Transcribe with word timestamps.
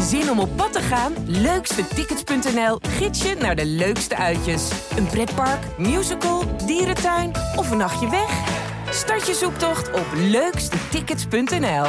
Zin 0.00 0.30
om 0.30 0.38
op 0.38 0.56
pad 0.56 0.72
te 0.72 0.80
gaan? 0.80 1.12
Leukstetickets.nl 1.26 2.78
gids 2.80 3.22
je 3.22 3.34
naar 3.34 3.56
de 3.56 3.66
leukste 3.66 4.16
uitjes. 4.16 4.70
Een 4.96 5.06
pretpark, 5.06 5.78
musical, 5.78 6.56
dierentuin 6.66 7.30
of 7.56 7.70
een 7.70 7.76
nachtje 7.76 8.10
weg? 8.10 8.30
Start 8.90 9.26
je 9.26 9.34
zoektocht 9.34 9.92
op 9.92 10.06
leukstetickets.nl. 10.14 11.86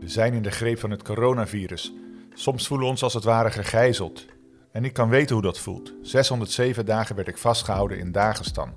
We 0.00 0.08
zijn 0.08 0.34
in 0.34 0.42
de 0.42 0.50
greep 0.50 0.78
van 0.78 0.90
het 0.90 1.02
coronavirus. 1.02 1.92
Soms 2.34 2.66
voelen 2.66 2.86
we 2.86 2.92
ons 2.92 3.02
als 3.02 3.14
het 3.14 3.24
ware 3.24 3.50
gegijzeld. 3.50 4.26
En 4.72 4.84
ik 4.84 4.92
kan 4.92 5.08
weten 5.08 5.34
hoe 5.34 5.44
dat 5.44 5.58
voelt. 5.58 5.92
607 6.02 6.86
dagen 6.86 7.16
werd 7.16 7.28
ik 7.28 7.38
vastgehouden 7.38 7.98
in 7.98 8.12
Dagestan. 8.12 8.72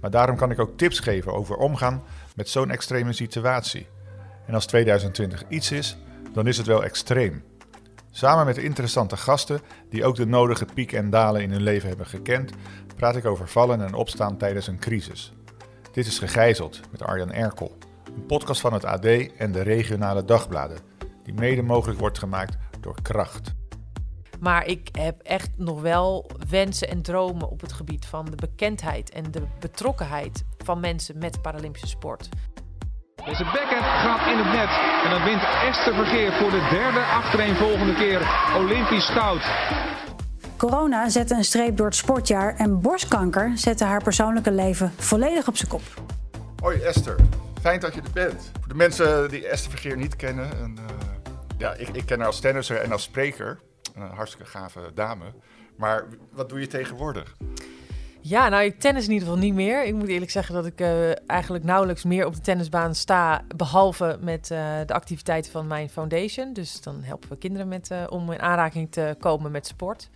Maar 0.00 0.10
daarom 0.10 0.36
kan 0.36 0.50
ik 0.50 0.58
ook 0.58 0.76
tips 0.76 0.98
geven 0.98 1.32
over 1.32 1.56
omgaan 1.56 2.02
met 2.36 2.48
zo'n 2.48 2.70
extreme 2.70 3.12
situatie. 3.12 3.86
En 4.46 4.54
als 4.54 4.66
2020 4.66 5.44
iets 5.48 5.72
is, 5.72 5.96
dan 6.32 6.46
is 6.46 6.56
het 6.56 6.66
wel 6.66 6.84
extreem. 6.84 7.44
Samen 8.10 8.44
met 8.46 8.58
interessante 8.58 9.16
gasten 9.16 9.60
die 9.90 10.04
ook 10.04 10.16
de 10.16 10.26
nodige 10.26 10.66
pieken 10.74 10.98
en 10.98 11.10
dalen 11.10 11.42
in 11.42 11.50
hun 11.50 11.62
leven 11.62 11.88
hebben 11.88 12.06
gekend, 12.06 12.52
praat 12.96 13.16
ik 13.16 13.24
over 13.24 13.48
vallen 13.48 13.80
en 13.80 13.94
opstaan 13.94 14.36
tijdens 14.36 14.66
een 14.66 14.78
crisis. 14.78 15.32
Dit 15.92 16.06
is 16.06 16.18
Gegijzeld 16.18 16.80
met 16.90 17.02
Arjan 17.02 17.32
Erkel, 17.32 17.76
een 18.16 18.26
podcast 18.26 18.60
van 18.60 18.72
het 18.72 18.84
AD 18.84 19.04
en 19.36 19.52
de 19.52 19.62
regionale 19.62 20.24
dagbladen, 20.24 20.78
die 21.22 21.34
mede 21.34 21.62
mogelijk 21.62 21.98
wordt 21.98 22.18
gemaakt 22.18 22.56
door 22.80 23.02
Kracht. 23.02 23.54
Maar 24.40 24.66
ik 24.66 24.88
heb 24.92 25.20
echt 25.20 25.50
nog 25.56 25.80
wel 25.80 26.30
wensen 26.48 26.88
en 26.88 27.02
dromen 27.02 27.48
op 27.48 27.60
het 27.60 27.72
gebied 27.72 28.06
van 28.06 28.24
de 28.24 28.36
bekendheid 28.36 29.10
en 29.10 29.30
de 29.30 29.42
betrokkenheid 29.60 30.44
van 30.66 30.80
mensen 30.80 31.18
met 31.18 31.42
Paralympische 31.42 31.86
sport. 31.86 32.28
Deze 33.24 33.44
backhand 33.44 33.84
gaat 33.84 34.32
in 34.32 34.38
het 34.38 34.52
net. 34.52 34.70
En 35.04 35.10
dan 35.10 35.24
wint 35.24 35.42
Esther 35.62 35.94
Vergeer 35.94 36.32
voor 36.32 36.50
de 36.50 36.68
derde 36.70 37.00
achtereenvolgende 37.00 37.94
keer 37.94 38.20
Olympisch 38.56 39.08
goud. 39.08 39.42
Corona 40.56 41.08
zette 41.08 41.34
een 41.34 41.44
streep 41.44 41.76
door 41.76 41.86
het 41.86 41.94
sportjaar 41.94 42.56
en 42.56 42.80
borstkanker 42.80 43.52
zette 43.54 43.84
haar 43.84 44.02
persoonlijke 44.02 44.50
leven 44.50 44.92
volledig 44.96 45.48
op 45.48 45.56
zijn 45.56 45.70
kop. 45.70 45.82
Hoi 46.60 46.80
Esther, 46.80 47.16
fijn 47.60 47.80
dat 47.80 47.94
je 47.94 48.00
er 48.00 48.10
bent. 48.12 48.50
Voor 48.58 48.68
de 48.68 48.74
mensen 48.74 49.28
die 49.30 49.46
Esther 49.46 49.70
Vergeer 49.70 49.96
niet 49.96 50.16
kennen, 50.16 50.50
en, 50.50 50.76
uh, 50.78 50.84
ja, 51.58 51.74
ik, 51.74 51.88
ik, 51.88 52.06
ken 52.06 52.18
haar 52.18 52.26
als 52.26 52.40
tennisser 52.40 52.76
en 52.76 52.92
als 52.92 53.02
spreker. 53.02 53.58
Een 53.94 54.10
hartstikke 54.10 54.50
gave 54.50 54.80
dame. 54.94 55.24
Maar 55.76 56.04
wat 56.32 56.48
doe 56.48 56.60
je 56.60 56.66
tegenwoordig? 56.66 57.36
Ja, 58.28 58.48
nou, 58.48 58.64
ik 58.64 58.80
tennis 58.80 59.06
in 59.06 59.12
ieder 59.12 59.28
geval 59.28 59.42
niet 59.42 59.54
meer. 59.54 59.84
Ik 59.84 59.94
moet 59.94 60.08
eerlijk 60.08 60.30
zeggen 60.30 60.54
dat 60.54 60.66
ik 60.66 60.80
uh, 60.80 61.10
eigenlijk 61.26 61.64
nauwelijks 61.64 62.04
meer 62.04 62.26
op 62.26 62.34
de 62.34 62.40
tennisbaan 62.40 62.94
sta, 62.94 63.42
behalve 63.56 64.18
met 64.20 64.50
uh, 64.52 64.58
de 64.86 64.94
activiteiten 64.94 65.52
van 65.52 65.66
mijn 65.66 65.88
foundation. 65.88 66.52
Dus 66.52 66.80
dan 66.80 67.02
helpen 67.02 67.28
we 67.28 67.36
kinderen 67.36 67.68
met, 67.68 67.90
uh, 67.90 68.04
om 68.08 68.32
in 68.32 68.40
aanraking 68.40 68.92
te 68.92 69.16
komen 69.18 69.50
met 69.50 69.66
sport. 69.66 70.08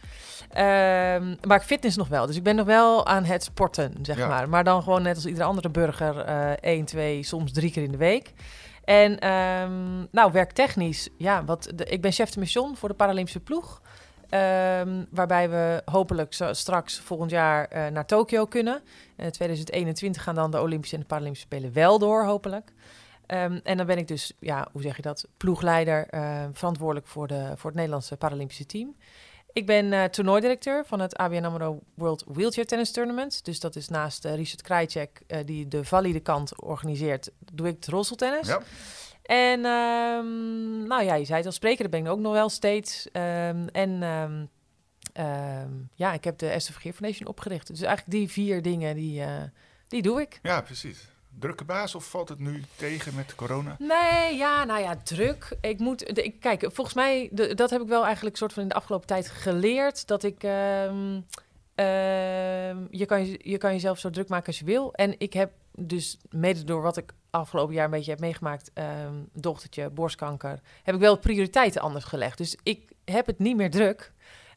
Um, 0.42 1.36
maar 1.46 1.56
ik 1.56 1.62
fitness 1.62 1.96
nog 1.96 2.08
wel. 2.08 2.26
Dus 2.26 2.36
ik 2.36 2.42
ben 2.42 2.56
nog 2.56 2.66
wel 2.66 3.06
aan 3.06 3.24
het 3.24 3.42
sporten, 3.42 3.94
zeg 4.02 4.16
ja. 4.16 4.28
maar. 4.28 4.48
Maar 4.48 4.64
dan 4.64 4.82
gewoon 4.82 5.02
net 5.02 5.14
als 5.14 5.26
iedere 5.26 5.44
andere 5.44 5.68
burger, 5.68 6.16
één, 6.60 6.84
twee, 6.84 7.22
soms 7.22 7.52
drie 7.52 7.70
keer 7.70 7.82
in 7.82 7.92
de 7.92 7.96
week. 7.96 8.32
En 8.84 9.28
um, 9.28 10.08
nou, 10.10 10.32
werktechnisch, 10.32 11.08
ja, 11.16 11.44
wat 11.44 11.72
de, 11.74 11.84
ik 11.84 12.00
ben 12.00 12.12
chef 12.12 12.30
de 12.30 12.40
mission 12.40 12.76
voor 12.76 12.88
de 12.88 12.94
Paralympische 12.94 13.40
ploeg. 13.40 13.80
Um, 14.34 15.06
waarbij 15.10 15.50
we 15.50 15.82
hopelijk 15.84 16.36
straks 16.50 17.00
volgend 17.00 17.30
jaar 17.30 17.68
uh, 17.72 17.86
naar 17.86 18.06
Tokio 18.06 18.46
kunnen. 18.46 18.82
In 19.16 19.30
2021 19.30 20.22
gaan 20.22 20.34
dan 20.34 20.50
de 20.50 20.60
Olympische 20.60 20.94
en 20.94 21.00
de 21.00 21.06
Paralympische 21.06 21.46
Spelen 21.46 21.72
wel 21.72 21.98
door, 21.98 22.24
hopelijk. 22.24 22.72
Um, 23.26 23.60
en 23.64 23.76
dan 23.76 23.86
ben 23.86 23.98
ik 23.98 24.08
dus, 24.08 24.32
ja, 24.40 24.68
hoe 24.72 24.82
zeg 24.82 24.96
je 24.96 25.02
dat, 25.02 25.26
ploegleider, 25.36 26.06
uh, 26.14 26.44
verantwoordelijk 26.52 27.06
voor, 27.06 27.26
de, 27.26 27.52
voor 27.56 27.70
het 27.70 27.74
Nederlandse 27.74 28.16
Paralympische 28.16 28.66
team. 28.66 28.96
Ik 29.52 29.66
ben 29.66 29.92
uh, 29.92 30.04
toernooidirecteur 30.04 30.84
van 30.86 31.00
het 31.00 31.16
ABN 31.16 31.44
AMRO 31.44 31.80
World 31.94 32.24
Wheelchair 32.26 32.66
Tennis 32.66 32.92
Tournament. 32.92 33.44
Dus 33.44 33.60
dat 33.60 33.76
is 33.76 33.88
naast 33.88 34.24
Richard 34.24 34.62
Krajcek, 34.62 35.22
die 35.44 35.68
de 35.68 35.84
valide 35.84 36.20
kant 36.20 36.62
organiseert, 36.62 37.30
doe 37.52 37.68
ik 37.68 37.74
het 37.74 37.86
rolstoeltennis. 37.86 38.46
Ja. 38.46 38.60
En 39.30 39.64
um, 39.64 40.86
nou 40.86 41.02
ja, 41.02 41.14
je 41.14 41.24
zei 41.24 41.36
het 41.36 41.46
al, 41.46 41.52
spreker, 41.52 41.88
ben 41.88 42.00
ik 42.00 42.10
ook 42.10 42.18
nog 42.18 42.32
wel 42.32 42.48
steeds. 42.48 43.06
Um, 43.12 43.68
en 43.68 44.02
um, 44.02 45.88
ja, 45.94 46.12
ik 46.12 46.24
heb 46.24 46.38
de 46.38 46.48
Esther 46.48 46.72
Vergeer 46.72 46.92
Foundation 46.92 47.28
opgericht. 47.28 47.66
Dus 47.66 47.82
eigenlijk 47.82 48.16
die 48.18 48.30
vier 48.30 48.62
dingen, 48.62 48.94
die, 48.94 49.22
die 49.88 50.02
doe 50.02 50.20
ik. 50.20 50.38
Ja, 50.42 50.60
precies. 50.60 51.08
Drukke 51.38 51.64
baas 51.64 51.94
of 51.94 52.04
valt 52.04 52.28
het 52.28 52.38
nu 52.38 52.64
tegen 52.76 53.14
met 53.14 53.34
corona? 53.34 53.76
Nee, 53.78 54.36
ja, 54.36 54.64
nou 54.64 54.80
ja, 54.80 54.96
druk. 54.96 55.56
Ik 55.60 55.78
moet, 55.78 56.18
ik, 56.18 56.40
kijk, 56.40 56.60
volgens 56.72 56.96
mij, 56.96 57.28
dat 57.54 57.70
heb 57.70 57.80
ik 57.80 57.88
wel 57.88 58.04
eigenlijk 58.04 58.36
soort 58.36 58.52
van 58.52 58.62
in 58.62 58.68
de 58.68 58.74
afgelopen 58.74 59.06
tijd 59.06 59.28
geleerd. 59.28 60.06
Dat 60.06 60.22
ik, 60.22 60.42
uh, 61.76 61.84
je, 62.90 63.06
kan, 63.06 63.26
je 63.26 63.58
kan 63.58 63.72
jezelf 63.72 63.98
zo 63.98 64.10
druk 64.10 64.28
maken 64.28 64.46
als 64.46 64.58
je 64.58 64.64
wil. 64.64 64.94
En 64.94 65.14
ik 65.18 65.32
heb 65.32 65.52
dus 65.74 66.18
mede 66.30 66.64
door 66.64 66.82
wat 66.82 66.96
ik 66.96 67.12
afgelopen 67.30 67.74
jaar 67.74 67.84
een 67.84 67.90
beetje 67.90 68.10
heb 68.10 68.20
meegemaakt, 68.20 68.70
um, 68.74 69.28
dochtertje, 69.32 69.90
borstkanker, 69.90 70.60
heb 70.82 70.94
ik 70.94 71.00
wel 71.00 71.18
prioriteiten 71.18 71.80
anders 71.80 72.04
gelegd. 72.04 72.38
Dus 72.38 72.56
ik 72.62 72.92
heb 73.04 73.26
het 73.26 73.38
niet 73.38 73.56
meer 73.56 73.70
druk. 73.70 74.12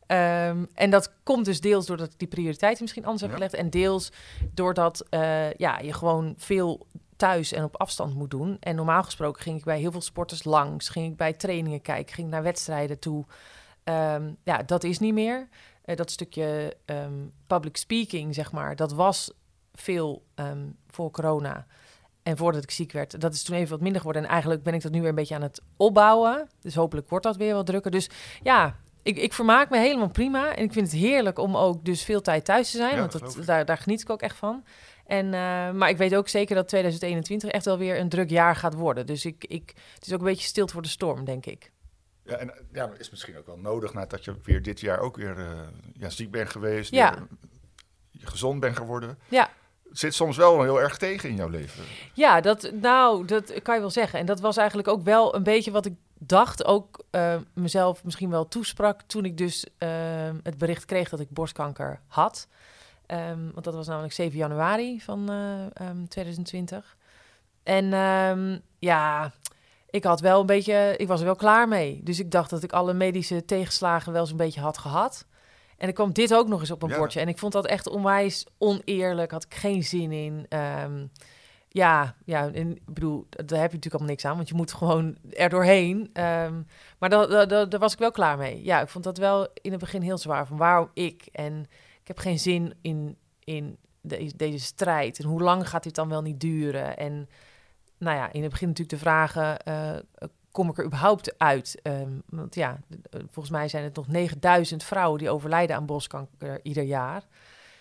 Um, 0.07 0.67
en 0.73 0.89
dat 0.89 1.11
komt 1.23 1.45
dus 1.45 1.61
deels 1.61 1.85
doordat 1.85 2.11
ik 2.11 2.19
die 2.19 2.27
prioriteiten 2.27 2.81
misschien 2.81 3.05
anders 3.05 3.21
ja. 3.21 3.27
heb 3.27 3.35
gelegd. 3.35 3.53
En 3.53 3.69
deels 3.69 4.11
doordat 4.53 5.05
uh, 5.09 5.53
ja, 5.53 5.79
je 5.79 5.93
gewoon 5.93 6.33
veel 6.37 6.87
thuis 7.15 7.51
en 7.51 7.63
op 7.63 7.77
afstand 7.77 8.15
moet 8.15 8.31
doen. 8.31 8.57
En 8.59 8.75
normaal 8.75 9.03
gesproken 9.03 9.41
ging 9.41 9.57
ik 9.57 9.63
bij 9.63 9.79
heel 9.79 9.91
veel 9.91 10.01
sporters 10.01 10.43
langs. 10.43 10.89
Ging 10.89 11.11
ik 11.11 11.17
bij 11.17 11.33
trainingen 11.33 11.81
kijken. 11.81 12.13
Ging 12.13 12.29
naar 12.29 12.43
wedstrijden 12.43 12.99
toe. 12.99 13.25
Um, 13.83 14.37
ja, 14.43 14.63
dat 14.65 14.83
is 14.83 14.99
niet 14.99 15.13
meer. 15.13 15.47
Uh, 15.85 15.95
dat 15.95 16.11
stukje 16.11 16.77
um, 16.85 17.31
public 17.47 17.77
speaking, 17.77 18.35
zeg 18.35 18.51
maar, 18.51 18.75
dat 18.75 18.93
was 18.93 19.31
veel 19.73 20.23
voor 20.87 21.11
corona. 21.11 21.65
En 22.23 22.37
voordat 22.37 22.63
ik 22.63 22.71
ziek 22.71 22.91
werd, 22.91 23.21
dat 23.21 23.33
is 23.33 23.43
toen 23.43 23.55
even 23.55 23.69
wat 23.69 23.81
minder 23.81 23.99
geworden. 23.99 24.23
En 24.23 24.29
eigenlijk 24.29 24.63
ben 24.63 24.73
ik 24.73 24.81
dat 24.81 24.91
nu 24.91 24.99
weer 24.99 25.09
een 25.09 25.15
beetje 25.15 25.35
aan 25.35 25.41
het 25.41 25.61
opbouwen. 25.77 26.49
Dus 26.61 26.75
hopelijk 26.75 27.09
wordt 27.09 27.25
dat 27.25 27.35
weer 27.37 27.53
wat 27.53 27.65
drukker. 27.65 27.91
Dus 27.91 28.09
ja, 28.43 28.75
ik, 29.03 29.17
ik 29.17 29.33
vermaak 29.33 29.69
me 29.69 29.77
helemaal 29.77 30.09
prima. 30.09 30.55
En 30.55 30.63
ik 30.63 30.73
vind 30.73 30.91
het 30.91 30.99
heerlijk 30.99 31.39
om 31.39 31.57
ook 31.57 31.85
dus 31.85 32.03
veel 32.03 32.21
tijd 32.21 32.45
thuis 32.45 32.71
te 32.71 32.77
zijn. 32.77 32.93
Ja, 32.93 32.99
want 32.99 33.11
dat, 33.11 33.37
daar, 33.45 33.65
daar 33.65 33.77
geniet 33.77 34.01
ik 34.01 34.09
ook 34.09 34.21
echt 34.21 34.35
van. 34.35 34.63
En, 35.05 35.25
uh, 35.25 35.31
maar 35.71 35.89
ik 35.89 35.97
weet 35.97 36.15
ook 36.15 36.27
zeker 36.27 36.55
dat 36.55 36.67
2021 36.67 37.49
echt 37.49 37.65
wel 37.65 37.77
weer 37.77 37.99
een 37.99 38.09
druk 38.09 38.29
jaar 38.29 38.55
gaat 38.55 38.73
worden. 38.73 39.05
Dus 39.05 39.25
ik, 39.25 39.45
ik, 39.47 39.73
het 39.93 40.05
is 40.05 40.13
ook 40.13 40.19
een 40.19 40.25
beetje 40.25 40.47
stilt 40.47 40.71
voor 40.71 40.81
de 40.81 40.87
storm, 40.87 41.25
denk 41.25 41.45
ik. 41.45 41.71
Ja, 42.23 42.35
en 42.35 42.53
ja, 42.71 42.91
is 42.97 43.09
misschien 43.09 43.37
ook 43.37 43.45
wel 43.45 43.57
nodig 43.57 43.93
nadat 43.93 44.25
je 44.25 44.35
weer 44.43 44.61
dit 44.61 44.79
jaar 44.79 44.99
ook 44.99 45.15
weer 45.15 45.37
uh, 45.37 45.45
ja, 45.93 46.09
ziek 46.09 46.31
bent 46.31 46.49
geweest. 46.49 46.91
Ja. 46.91 47.13
Weer, 47.13 47.27
gezond 48.29 48.59
bent 48.59 48.77
geworden. 48.77 49.17
Ja. 49.27 49.49
Zit 49.91 50.13
soms 50.13 50.37
wel 50.37 50.61
heel 50.61 50.81
erg 50.81 50.97
tegen 50.97 51.29
in 51.29 51.35
jouw 51.35 51.47
leven. 51.47 51.83
Ja, 52.13 52.41
dat, 52.41 52.71
nou, 52.81 53.25
dat 53.25 53.61
kan 53.61 53.75
je 53.75 53.81
wel 53.81 53.89
zeggen. 53.89 54.19
En 54.19 54.25
dat 54.25 54.39
was 54.39 54.57
eigenlijk 54.57 54.87
ook 54.87 55.03
wel 55.03 55.35
een 55.35 55.43
beetje 55.43 55.71
wat 55.71 55.85
ik 55.85 55.93
dacht 56.13 56.65
ook 56.65 57.03
uh, 57.11 57.35
mezelf 57.53 58.03
misschien 58.03 58.29
wel 58.29 58.47
toesprak 58.47 59.01
toen 59.01 59.25
ik 59.25 59.37
dus 59.37 59.65
het 60.43 60.57
bericht 60.57 60.85
kreeg 60.85 61.09
dat 61.09 61.19
ik 61.19 61.29
borstkanker 61.29 61.99
had. 62.07 62.47
Um, 63.07 63.51
want 63.53 63.65
dat 63.65 63.73
was 63.73 63.87
namelijk 63.87 64.13
7 64.13 64.37
januari 64.37 65.01
van 65.01 65.29
um, 65.29 66.07
2020. 66.07 66.97
En 67.63 67.93
um, 67.93 68.61
ja, 68.79 69.31
ik 69.93 70.03
had 70.03 70.19
wel 70.19 70.39
een 70.39 70.45
beetje, 70.45 70.93
ik 70.97 71.07
was 71.07 71.19
er 71.19 71.25
wel 71.25 71.35
klaar 71.35 71.67
mee. 71.67 72.01
Dus 72.03 72.19
ik 72.19 72.31
dacht 72.31 72.49
dat 72.49 72.63
ik 72.63 72.71
alle 72.71 72.93
medische 72.93 73.45
tegenslagen 73.45 74.13
wel 74.13 74.25
zo'n 74.25 74.37
beetje 74.37 74.61
had 74.61 74.77
gehad. 74.77 75.25
En 75.77 75.87
ik 75.87 75.93
kwam 75.93 76.13
dit 76.13 76.33
ook 76.33 76.47
nog 76.47 76.59
eens 76.59 76.71
op 76.71 76.83
een 76.83 76.89
ja. 76.89 76.97
bordje. 76.97 77.19
En 77.19 77.27
ik 77.27 77.37
vond 77.37 77.53
dat 77.53 77.65
echt 77.65 77.89
onwijs 77.89 78.45
oneerlijk. 78.57 79.31
Had 79.31 79.43
ik 79.43 79.53
geen 79.53 79.83
zin 79.83 80.11
in. 80.11 80.45
Um, 80.83 81.11
ja, 81.67 82.15
ja, 82.25 82.51
en, 82.51 82.75
ik 82.75 82.93
bedoel, 82.93 83.27
daar 83.29 83.39
heb 83.39 83.49
je 83.49 83.75
natuurlijk 83.75 83.93
allemaal 83.93 84.09
niks 84.09 84.25
aan, 84.25 84.35
want 84.35 84.49
je 84.49 84.55
moet 84.55 84.73
gewoon 84.73 85.17
er 85.31 85.49
doorheen. 85.49 85.97
Um, 85.99 86.67
maar 86.99 87.09
daar 87.09 87.79
was 87.79 87.93
ik 87.93 87.99
wel 87.99 88.11
klaar 88.11 88.37
mee. 88.37 88.63
Ja, 88.63 88.81
ik 88.81 88.87
vond 88.87 89.03
dat 89.03 89.17
wel 89.17 89.47
in 89.61 89.71
het 89.71 89.79
begin 89.79 90.01
heel 90.01 90.17
zwaar. 90.17 90.47
Van 90.47 90.57
waarom 90.57 90.89
ik? 90.93 91.27
En 91.31 91.65
ik 92.01 92.07
heb 92.07 92.17
geen 92.17 92.39
zin 92.39 92.73
in, 92.81 93.17
in 93.43 93.77
de, 94.01 94.31
deze 94.35 94.65
strijd. 94.65 95.19
En 95.19 95.25
hoe 95.25 95.41
lang 95.41 95.69
gaat 95.69 95.83
dit 95.83 95.95
dan 95.95 96.09
wel 96.09 96.21
niet 96.21 96.39
duren? 96.39 96.97
En 96.97 97.29
nou 98.03 98.17
ja, 98.17 98.31
in 98.31 98.41
het 98.41 98.51
begin 98.51 98.67
natuurlijk 98.67 98.97
de 98.97 99.03
vragen, 99.03 99.57
uh, 99.67 100.29
kom 100.51 100.69
ik 100.69 100.77
er 100.77 100.85
überhaupt 100.85 101.39
uit? 101.39 101.79
Um, 101.83 102.23
want 102.25 102.55
ja, 102.55 102.79
volgens 103.11 103.49
mij 103.49 103.67
zijn 103.67 103.83
het 103.83 103.95
nog 103.95 104.07
9000 104.07 104.83
vrouwen 104.83 105.19
die 105.19 105.29
overlijden 105.29 105.75
aan 105.75 105.85
borstkanker 105.85 106.59
ieder 106.63 106.83
jaar. 106.83 107.23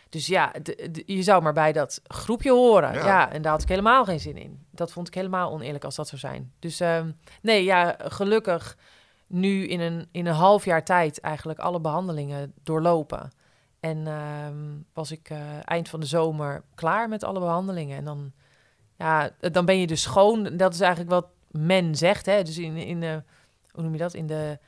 Dus 0.09 0.27
ja, 0.27 0.53
de, 0.63 0.89
de, 0.91 1.03
je 1.07 1.23
zou 1.23 1.43
maar 1.43 1.53
bij 1.53 1.73
dat 1.73 2.01
groepje 2.07 2.51
horen. 2.51 2.93
Ja. 2.93 3.07
ja. 3.07 3.33
en 3.33 3.43
daar 3.43 3.53
had 3.53 3.63
ik 3.63 3.69
helemaal 3.69 4.05
geen 4.05 4.21
zin 4.21 4.37
in. 4.37 4.67
Dat 4.71 4.93
vond 4.93 5.09
ik 5.09 5.15
helemaal 5.15 5.53
oneerlijk 5.53 5.85
als 5.85 5.95
dat 5.95 6.09
zou 6.09 6.21
zijn. 6.21 6.53
Dus 6.59 6.81
um, 6.81 7.17
nee, 7.43 7.65
ja, 7.65 7.97
gelukkig 7.99 8.77
nu 9.27 9.67
in 9.67 9.81
een, 9.81 10.09
in 10.11 10.27
een 10.27 10.35
half 10.35 10.65
jaar 10.65 10.85
tijd 10.85 11.21
eigenlijk 11.21 11.59
alle 11.59 11.81
behandelingen 11.81 12.53
doorlopen. 12.63 13.31
En 13.81 14.07
um, 14.07 14.87
was 14.93 15.11
ik 15.11 15.31
uh, 15.31 15.39
eind 15.65 15.89
van 15.89 16.01
de 16.01 16.07
zomer 16.07 16.63
klaar 16.75 17.09
met 17.09 17.25
alle 17.25 17.41
behandelingen. 17.41 17.97
En 17.97 18.05
dan, 18.05 18.33
ja, 19.03 19.31
dan 19.51 19.65
ben 19.65 19.81
je 19.81 19.87
dus 19.87 20.03
schoon. 20.03 20.57
Dat 20.57 20.75
is 20.75 20.81
eigenlijk 20.81 21.11
wat 21.11 21.27
men 21.51 21.95
zegt. 21.95 22.27
Hè? 22.27 22.43
Dus 22.43 22.59
in, 22.59 22.77
in 22.77 23.01
de, 23.01 23.23
hoe 23.71 23.83
noem 23.83 23.93
je 23.93 23.99
dat? 23.99 24.15
In 24.15 24.27
de 24.27 24.59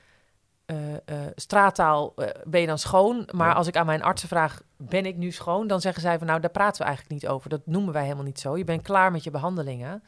eh, 0.66 0.94
eh, 0.94 1.00
straattaal 1.34 2.12
eh, 2.16 2.28
ben 2.44 2.60
je 2.60 2.66
dan 2.66 2.78
schoon. 2.78 3.28
Maar 3.32 3.48
Ja. 3.48 3.54
als 3.54 3.66
ik 3.66 3.76
aan 3.76 3.86
mijn 3.86 4.02
artsen 4.02 4.28
vraag, 4.28 4.62
ben 4.76 5.06
ik 5.06 5.16
nu 5.16 5.30
schoon? 5.30 5.66
Dan 5.66 5.80
zeggen 5.80 6.02
zij 6.02 6.18
van, 6.18 6.26
nou, 6.26 6.40
daar 6.40 6.50
praten 6.50 6.80
we 6.80 6.86
eigenlijk 6.86 7.22
niet 7.22 7.30
over. 7.30 7.50
Dat 7.50 7.66
noemen 7.66 7.92
wij 7.92 8.02
helemaal 8.02 8.24
niet 8.24 8.40
zo. 8.40 8.56
Je 8.56 8.64
bent 8.64 8.82
klaar 8.82 9.12
met 9.12 9.24
je 9.24 9.30
behandelingen. 9.30 10.02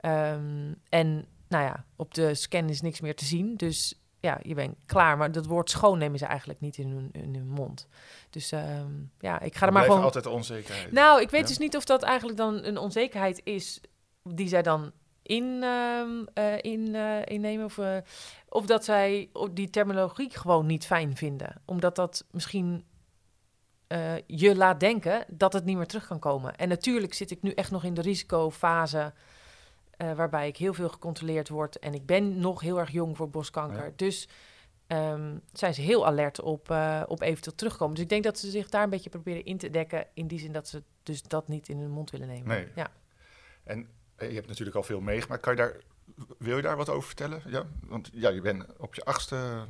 Ehm, 0.00 0.72
en 0.88 1.26
nou 1.48 1.64
ja, 1.64 1.84
op 1.96 2.14
de 2.14 2.34
scan 2.34 2.68
is 2.68 2.80
niks 2.80 3.00
meer 3.00 3.16
te 3.16 3.24
zien. 3.24 3.56
Dus 3.56 4.00
ja, 4.20 4.38
je 4.42 4.54
bent 4.54 4.76
klaar. 4.86 5.16
Maar 5.16 5.32
dat 5.32 5.46
woord 5.46 5.70
schoon 5.70 5.98
nemen 5.98 6.18
ze 6.18 6.26
eigenlijk 6.26 6.60
niet 6.60 6.76
in 6.76 6.90
hun, 6.90 7.08
in 7.12 7.34
hun 7.34 7.48
mond. 7.48 7.88
Dus 8.30 8.52
ehm, 8.52 8.92
ja, 9.18 9.40
ik 9.40 9.54
ga 9.54 9.66
er 9.66 9.72
maar 9.72 9.84
gewoon... 9.84 10.02
altijd 10.02 10.26
onzekerheid. 10.26 10.92
Nou, 10.92 11.20
ik 11.20 11.30
weet 11.30 11.40
Ja. 11.40 11.46
dus 11.46 11.58
niet 11.58 11.76
of 11.76 11.84
dat 11.84 12.02
eigenlijk 12.02 12.38
dan 12.38 12.64
een 12.64 12.78
onzekerheid 12.78 13.40
is 13.44 13.80
die 14.22 14.48
zij 14.48 14.62
dan 14.62 14.92
in, 15.22 15.62
ehm, 15.62 16.24
eh, 16.34 16.58
in, 16.60 16.94
eh, 16.94 17.24
innemen. 17.24 17.64
Of, 17.64 17.78
eh, 17.78 17.96
of 18.48 18.66
dat 18.66 18.84
zij 18.84 19.30
die 19.52 19.70
terminologie 19.70 20.30
gewoon 20.38 20.66
niet 20.66 20.86
fijn 20.86 21.16
vinden. 21.16 21.62
Omdat 21.64 21.96
dat 21.96 22.24
misschien 22.30 22.86
je 24.26 24.56
laat 24.56 24.80
denken 24.80 25.24
dat 25.28 25.52
het 25.52 25.64
niet 25.64 25.76
meer 25.76 25.86
terug 25.86 26.06
kan 26.06 26.18
komen. 26.18 26.56
En 26.56 26.68
natuurlijk 26.68 27.14
zit 27.14 27.30
ik 27.30 27.42
nu 27.42 27.50
echt 27.50 27.70
nog 27.70 27.84
in 27.84 27.94
de 27.94 28.00
risicofase. 28.00 29.12
Eh, 29.98 30.12
waarbij 30.12 30.48
ik 30.48 30.56
heel 30.56 30.74
veel 30.74 30.88
gecontroleerd 30.88 31.48
word. 31.48 31.78
En 31.78 31.94
ik 31.94 32.06
ben 32.06 32.38
nog 32.40 32.60
heel 32.60 32.78
erg 32.78 32.90
jong 32.90 33.16
voor 33.16 33.30
borstkanker. 33.30 33.84
Ja. 33.84 33.92
Dus 33.96 34.28
ehm, 34.86 35.36
zijn 35.52 35.74
ze 35.74 35.80
heel 35.80 36.06
alert 36.06 36.40
op, 36.40 36.70
eh, 36.70 37.02
op 37.06 37.22
eventueel 37.22 37.56
terugkomen. 37.56 37.94
Dus 37.94 38.04
ik 38.04 38.10
denk 38.10 38.24
dat 38.24 38.38
ze 38.38 38.50
zich 38.50 38.68
daar 38.68 38.82
een 38.82 38.90
beetje 38.90 39.10
proberen 39.10 39.44
in 39.44 39.58
te 39.58 39.70
dekken. 39.70 40.06
In 40.14 40.26
die 40.26 40.38
zin 40.38 40.52
dat 40.52 40.68
ze 40.68 40.82
dus 41.02 41.22
dat 41.22 41.48
niet 41.48 41.68
in 41.68 41.78
hun 41.78 41.90
mond 41.90 42.10
willen 42.10 42.26
nemen. 42.28 42.46
Nee. 42.48 42.66
Ja. 42.74 42.88
En 43.64 43.88
eh, 44.16 44.28
je 44.28 44.34
hebt 44.34 44.46
natuurlijk 44.48 44.76
al 44.76 44.82
veel 44.82 45.00
meegemaakt. 45.00 45.42
Kan 45.42 45.52
je 45.52 45.58
daar, 45.58 45.76
wil 46.38 46.56
je 46.56 46.62
daar 46.62 46.76
wat 46.76 46.88
over 46.88 47.06
vertellen? 47.06 47.42
Ja, 47.46 47.62
want 47.86 48.08
ja, 48.12 48.28
je 48.28 48.40
bent 48.40 48.64
op 48.78 48.94
je 48.94 49.04
achtste 49.04 49.64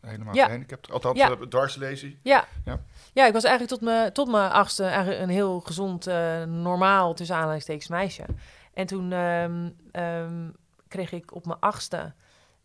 helemaal 0.00 0.34
Ja. 0.34 0.44
gehandicapt. 0.44 0.90
Althans, 0.90 1.18
Ja. 1.18 1.36
dwarslesie. 1.48 2.18
Ja. 2.22 2.46
Ja. 2.64 2.84
Ja. 3.12 3.26
ik 3.26 3.32
was 3.32 3.44
eigenlijk 3.44 3.74
tot 3.74 3.88
mijn, 3.88 4.12
tot 4.12 4.30
mijn 4.30 4.50
achtste 4.50 4.84
eigenlijk 4.84 5.20
een 5.22 5.28
heel 5.28 5.60
gezond, 5.60 6.04
normaal, 6.46 7.14
tussen 7.14 7.36
aanhalingstekens 7.36 7.88
meisje. 7.88 8.24
En 8.74 8.86
toen 8.86 9.12
ehm, 9.12 9.70
ehm, 9.90 10.50
kreeg 10.88 11.12
ik 11.12 11.34
op 11.34 11.46
mijn 11.46 11.58
achtste 11.60 12.12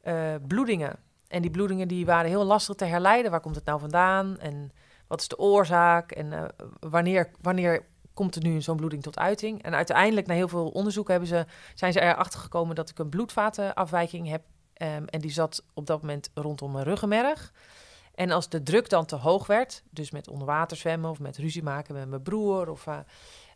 eh, 0.02 0.36
bloedingen. 0.48 1.00
En 1.28 1.42
die 1.42 1.52
bloedingen 1.52 1.88
die 1.88 2.06
waren 2.06 2.30
heel 2.30 2.46
lastig 2.46 2.76
te 2.76 2.86
herleiden. 2.86 3.32
Waar 3.32 3.40
komt 3.40 3.56
het 3.56 3.66
nou 3.66 3.80
vandaan? 3.80 4.40
En 4.40 4.72
wat 5.08 5.22
is 5.22 5.28
de 5.28 5.38
oorzaak? 5.38 6.12
En 6.12 6.34
eh, 6.34 6.44
wanneer, 6.80 7.32
wanneer 7.42 7.86
komt 8.14 8.36
er 8.36 8.44
nu 8.44 8.62
zo'n 8.62 8.78
bloeding 8.78 9.04
tot 9.04 9.20
uiting? 9.20 9.64
En 9.64 9.76
uiteindelijk, 9.76 10.28
na 10.28 10.34
heel 10.34 10.48
veel 10.48 10.68
onderzoek, 10.68 11.08
hebben 11.08 11.28
ze, 11.28 11.46
zijn 11.76 11.94
ze 11.94 12.02
erachter 12.02 12.40
gekomen 12.40 12.76
dat 12.76 12.90
ik 12.90 13.00
een 13.00 13.10
bloedvatenafwijking 13.10 14.28
heb. 14.28 14.44
Ehm, 14.74 15.04
en 15.06 15.22
die 15.22 15.32
zat 15.32 15.64
op 15.74 15.86
dat 15.86 16.02
moment 16.02 16.30
rondom 16.34 16.72
mijn 16.72 16.86
ruggenmerg. 16.86 17.54
En 18.18 18.32
als 18.32 18.50
de 18.50 18.64
druk 18.64 18.90
dan 18.90 19.06
te 19.06 19.16
hoog 19.16 19.48
werd, 19.48 19.84
dus 19.90 20.12
met 20.12 20.30
onderwater 20.30 20.78
zwemmen 20.78 21.10
of 21.10 21.20
met 21.20 21.38
ruzie 21.38 21.64
maken 21.64 21.94
met 21.94 22.10
mijn 22.10 22.22
broer, 22.22 22.70
of, 22.70 22.88
eh, 22.88 22.98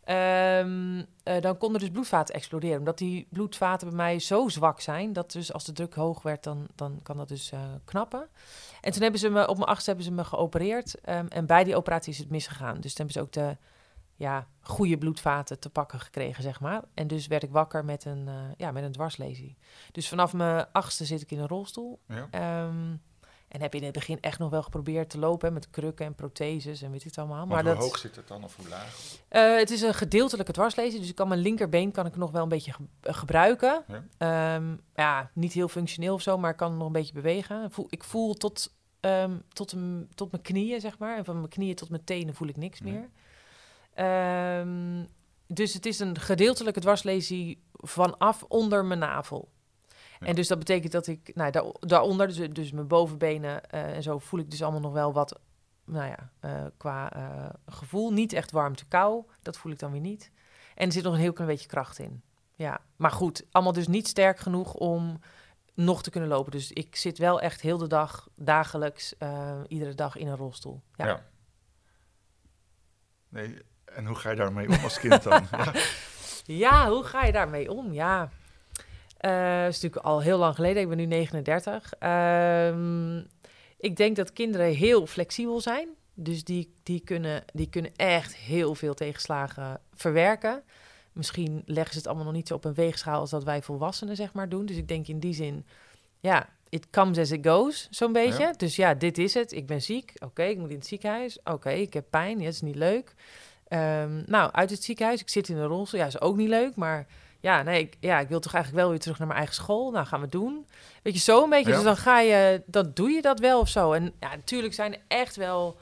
ehm, 0.04 1.04
eh, 1.22 1.40
dan 1.40 1.58
konden 1.58 1.80
dus 1.80 1.90
bloedvaten 1.90 2.34
exploderen. 2.34 2.78
Omdat 2.78 2.98
die 2.98 3.26
bloedvaten 3.30 3.88
bij 3.88 3.96
mij 3.96 4.18
zo 4.18 4.48
zwak 4.48 4.80
zijn, 4.80 5.12
dat 5.12 5.32
dus 5.32 5.52
als 5.52 5.64
de 5.64 5.72
druk 5.72 5.94
hoog 5.94 6.22
werd, 6.22 6.42
dan, 6.44 6.66
dan 6.74 7.00
kan 7.02 7.16
dat 7.16 7.28
dus 7.28 7.52
eh, 7.52 7.60
knappen. 7.84 8.28
En 8.80 8.92
toen 8.92 9.02
hebben 9.02 9.20
ze 9.20 9.28
me, 9.28 9.48
op 9.48 9.56
mijn 9.56 9.68
achtste 9.68 9.88
hebben 9.90 10.06
ze 10.06 10.12
me 10.12 10.24
geopereerd. 10.24 11.00
ehm, 11.00 11.26
en 11.26 11.46
bij 11.46 11.64
die 11.64 11.76
operatie 11.76 12.12
is 12.12 12.18
het 12.18 12.30
misgegaan. 12.30 12.80
Dus 12.80 12.94
toen 12.94 13.06
hebben 13.06 13.14
ze 13.14 13.20
ook 13.20 13.32
de 13.32 13.56
ja, 14.16 14.46
goede 14.60 14.98
bloedvaten 14.98 15.58
te 15.60 15.70
pakken 15.70 16.00
gekregen, 16.00 16.42
zeg 16.42 16.60
maar. 16.60 16.82
En 16.94 17.06
dus 17.06 17.26
werd 17.26 17.42
ik 17.42 17.50
wakker 17.50 17.84
met 17.84 18.04
een, 18.04 18.28
eh, 18.28 18.34
ja, 18.56 18.70
met 18.70 18.84
een 18.84 18.92
dwarslesie. 18.92 19.56
Dus 19.92 20.08
vanaf 20.08 20.32
mijn 20.32 20.66
achtste 20.72 21.04
zit 21.04 21.20
ik 21.20 21.30
in 21.30 21.38
een 21.38 21.48
rolstoel. 21.48 22.00
Ja. 22.08 22.28
Ehm, 22.30 22.96
en 23.52 23.60
heb 23.60 23.72
je 23.72 23.78
in 23.78 23.84
het 23.84 23.94
begin 23.94 24.20
echt 24.20 24.38
nog 24.38 24.50
wel 24.50 24.62
geprobeerd 24.62 25.10
te 25.10 25.18
lopen 25.18 25.48
hè, 25.48 25.54
met 25.54 25.70
krukken 25.70 26.06
en 26.06 26.14
protheses 26.14 26.82
en 26.82 26.90
weet 26.90 27.00
ik 27.00 27.06
het 27.06 27.18
allemaal. 27.18 27.36
Maar 27.46 27.46
Maar 27.46 27.64
hoe 27.64 27.72
dat, 27.74 27.82
hoog 27.82 27.98
zit 27.98 28.16
het 28.16 28.28
dan 28.28 28.44
of 28.44 28.56
hoe 28.56 28.68
laag? 28.68 29.16
eh, 29.28 29.56
het 29.56 29.70
is 29.70 29.80
een 29.82 29.94
gedeeltelijke 29.94 30.52
dwarslesie, 30.52 31.00
dus 31.00 31.08
ik 31.08 31.14
kan 31.14 31.28
mijn 31.28 31.40
linkerbeen 31.40 31.90
kan 31.90 32.06
ik 32.06 32.16
nog 32.16 32.30
wel 32.30 32.42
een 32.42 32.48
beetje 32.48 32.72
ge- 32.72 32.82
eh, 33.00 33.14
gebruiken. 33.14 33.84
Ja. 33.88 34.04
Ehm, 34.54 34.76
ja, 34.94 35.30
niet 35.34 35.52
heel 35.52 35.68
functioneel 35.68 36.14
of 36.14 36.22
zo, 36.22 36.38
maar 36.38 36.50
ik 36.50 36.56
kan 36.56 36.76
nog 36.76 36.86
een 36.86 36.92
beetje 36.92 37.12
bewegen. 37.12 37.64
Ik 37.64 37.72
voel, 37.72 37.86
ik 37.90 38.04
voel 38.04 38.34
tot, 38.34 38.74
ehm, 39.00 39.36
tot, 39.52 39.72
een- 39.72 40.08
tot 40.14 40.30
mijn 40.30 40.42
knieën, 40.42 40.80
zeg 40.80 40.98
maar. 40.98 41.16
En 41.16 41.24
van 41.24 41.36
mijn 41.36 41.48
knieën 41.48 41.74
tot 41.74 41.90
mijn 41.90 42.04
tenen 42.04 42.34
voel 42.34 42.48
ik 42.48 42.56
niks 42.56 42.80
Nee. 42.80 42.92
meer. 42.92 43.08
Ehm, 43.94 45.04
dus 45.46 45.74
het 45.74 45.86
is 45.86 45.98
een 45.98 46.18
gedeeltelijke 46.18 46.80
dwarslesie 46.80 47.62
vanaf 47.72 48.44
onder 48.48 48.84
mijn 48.84 48.98
navel. 49.00 49.48
Ja. 50.22 50.28
En 50.28 50.34
dus 50.34 50.48
dat 50.48 50.58
betekent 50.58 50.92
dat 50.92 51.06
ik, 51.06 51.30
nou, 51.34 51.50
daar, 51.50 51.64
daaronder, 51.80 52.26
dus, 52.26 52.50
dus 52.50 52.72
mijn 52.72 52.86
bovenbenen 52.86 53.70
eh, 53.70 53.94
en 53.94 54.02
zo, 54.02 54.18
voel 54.18 54.40
ik 54.40 54.50
dus 54.50 54.62
allemaal 54.62 54.80
nog 54.80 54.92
wel 54.92 55.12
wat, 55.12 55.40
nou 55.84 56.06
ja, 56.06 56.30
eh, 56.40 56.64
qua 56.76 57.12
eh, 57.12 57.50
gevoel. 57.66 58.12
Niet 58.12 58.32
echt 58.32 58.50
warmte 58.50 58.84
kou, 58.86 59.24
dat 59.42 59.58
voel 59.58 59.72
ik 59.72 59.78
dan 59.78 59.92
weer 59.92 60.00
niet. 60.00 60.30
En 60.74 60.86
er 60.86 60.92
zit 60.92 61.02
nog 61.02 61.14
een 61.14 61.20
heel 61.20 61.32
klein 61.32 61.50
beetje 61.50 61.68
kracht 61.68 61.98
in. 61.98 62.22
Ja, 62.54 62.80
maar 62.96 63.10
goed, 63.10 63.46
allemaal 63.50 63.72
dus 63.72 63.88
niet 63.88 64.08
sterk 64.08 64.38
genoeg 64.38 64.74
om 64.74 65.20
nog 65.74 66.02
te 66.02 66.10
kunnen 66.10 66.28
lopen. 66.28 66.52
Dus 66.52 66.72
ik 66.72 66.96
zit 66.96 67.18
wel 67.18 67.40
echt 67.40 67.60
heel 67.60 67.78
de 67.78 67.86
dag, 67.86 68.28
dagelijks, 68.34 69.14
iedere 69.66 69.94
dag 69.94 70.16
in 70.16 70.26
een 70.26 70.36
rolstoel. 70.36 70.82
Ja. 70.94 71.06
Ja. 71.06 71.24
Nee, 73.28 73.62
en 73.84 74.06
hoe 74.06 74.16
ga 74.16 74.30
je 74.30 74.36
daarmee 74.36 74.68
om 74.68 74.78
als 74.82 74.98
kind 74.98 75.22
dan? 75.22 75.46
ja. 75.50 75.72
Ja, 76.44 76.90
hoe 76.90 77.04
ga 77.04 77.24
je 77.24 77.32
daarmee 77.32 77.72
om? 77.72 77.92
Ja, 77.92 78.30
Eh 79.22 79.66
is 79.66 79.80
natuurlijk 79.80 80.04
al 80.04 80.20
heel 80.20 80.38
lang 80.38 80.54
geleden. 80.54 80.82
Ik 80.82 80.88
ben 80.88 80.96
nu 80.96 81.06
39. 81.06 81.92
Ehm, 81.98 83.18
ik 83.76 83.96
denk 83.96 84.16
dat 84.16 84.32
kinderen 84.32 84.66
heel 84.66 85.06
flexibel 85.06 85.60
zijn. 85.60 85.88
Dus 86.14 86.44
die, 86.44 86.74
die, 86.82 87.00
kunnen, 87.00 87.44
die 87.52 87.68
kunnen 87.68 87.92
echt 87.96 88.36
heel 88.36 88.74
veel 88.74 88.94
tegenslagen 88.94 89.80
verwerken. 89.94 90.62
Misschien 91.12 91.62
leggen 91.66 91.92
ze 91.92 91.98
het 91.98 92.06
allemaal 92.06 92.24
nog 92.24 92.34
niet 92.34 92.48
zo 92.48 92.54
op 92.54 92.64
een 92.64 92.74
weegschaal 92.74 93.20
als 93.20 93.30
dat 93.30 93.44
wij 93.44 93.62
volwassenen 93.62 94.16
zeg 94.16 94.32
maar 94.32 94.48
doen. 94.48 94.66
Dus 94.66 94.76
ik 94.76 94.88
denk 94.88 95.06
in 95.06 95.18
die 95.18 95.34
zin, 95.34 95.66
ja, 96.20 96.48
it 96.68 96.90
comes 96.90 97.18
as 97.18 97.30
it 97.30 97.46
goes, 97.46 97.88
zo'n 97.90 98.12
beetje. 98.12 98.42
Ja. 98.42 98.52
Dus 98.52 98.76
ja, 98.76 98.94
dit 98.94 99.18
is 99.18 99.34
het. 99.34 99.52
Ik 99.52 99.66
ben 99.66 99.82
ziek. 99.82 100.12
Oké, 100.24 100.42
ik 100.42 100.58
moet 100.58 100.70
in 100.70 100.76
het 100.76 100.86
ziekenhuis. 100.86 101.38
Oké, 101.44 101.70
ik 101.70 101.92
heb 101.92 102.04
pijn. 102.10 102.38
Ja, 102.38 102.44
dat 102.44 102.54
is 102.54 102.60
niet 102.60 102.76
leuk. 102.76 103.14
Ehm, 103.68 104.22
nou, 104.26 104.52
uit 104.52 104.70
het 104.70 104.84
ziekenhuis. 104.84 105.20
Ik 105.20 105.28
zit 105.28 105.48
in 105.48 105.56
een 105.56 105.66
rolstoel. 105.66 106.00
Ja, 106.00 106.06
is 106.06 106.20
ook 106.20 106.36
niet 106.36 106.48
leuk. 106.48 106.76
Maar 106.76 107.06
ja, 107.42 107.62
nee, 107.62 107.80
ik, 107.82 107.96
ja, 108.00 108.18
ik 108.20 108.28
wil 108.28 108.40
toch 108.40 108.54
eigenlijk 108.54 108.82
wel 108.84 108.92
weer 108.92 109.00
terug 109.02 109.18
naar 109.18 109.26
mijn 109.26 109.38
eigen 109.38 109.56
school. 109.56 109.90
Nou, 109.90 110.06
gaan 110.06 110.20
we 110.20 110.28
doen. 110.28 110.66
Weet 111.02 111.14
je, 111.14 111.20
zo 111.20 111.42
een 111.44 111.50
beetje. 111.50 111.68
Ja. 111.70 111.74
Dus 111.74 111.84
dan 111.84 111.96
ga 111.96 112.20
je, 112.20 112.62
dan 112.66 112.90
doe 112.94 113.10
je 113.10 113.22
dat 113.22 113.38
wel 113.40 113.60
of 113.60 113.68
zo. 113.68 113.92
En 113.92 114.12
ja, 114.20 114.34
natuurlijk 114.36 114.74
zijn 114.74 114.92
er 114.94 115.00
echt 115.08 115.36
wel 115.36 115.76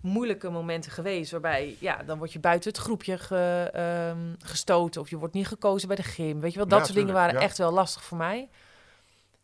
moeilijke 0.00 0.50
momenten 0.50 0.92
geweest. 0.92 1.30
Waarbij, 1.30 1.76
ja, 1.78 2.02
dan 2.02 2.18
word 2.18 2.32
je 2.32 2.38
buiten 2.40 2.70
het 2.70 2.80
groepje 2.80 3.18
ge- 3.18 3.70
ehm, 3.72 4.48
gestoten. 4.50 5.00
Of 5.00 5.10
je 5.10 5.16
wordt 5.18 5.34
niet 5.34 5.46
gekozen 5.46 5.88
bij 5.88 5.96
de 5.96 6.02
gym. 6.02 6.40
Weet 6.40 6.52
je 6.52 6.58
wel, 6.58 6.68
dat 6.68 6.78
Ja, 6.78 6.84
soort 6.84 6.96
dingen 6.98 7.14
waren 7.14 7.34
ja. 7.34 7.40
echt 7.40 7.58
wel 7.58 7.72
lastig 7.72 8.04
voor 8.04 8.16
mij. 8.18 8.48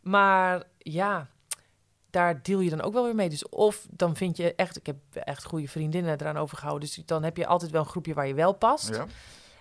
Maar 0.01 0.63
ja, 0.79 1.27
daar 2.11 2.43
deel 2.43 2.61
je 2.61 2.71
dan 2.71 2.83
ook 2.83 2.93
wel 2.93 3.05
weer 3.05 3.15
mee. 3.15 3.29
Dus 3.29 3.49
of 3.49 3.87
dan 3.91 4.17
vind 4.17 4.37
je 4.37 4.55
echt, 4.55 4.77
ik 4.77 4.87
heb 4.87 4.97
echt 5.13 5.45
goede 5.45 5.69
vriendinnen 5.69 6.21
eraan 6.21 6.37
overgehouden. 6.37 6.89
Dus 6.89 7.03
dan 7.07 7.23
heb 7.23 7.37
je 7.37 7.47
altijd 7.47 7.71
wel 7.71 7.81
een 7.81 7.89
groepje 7.89 8.15
waar 8.15 8.27
je 8.27 8.35
wel 8.35 8.53
past. 8.53 8.89
Ja. 8.95 9.07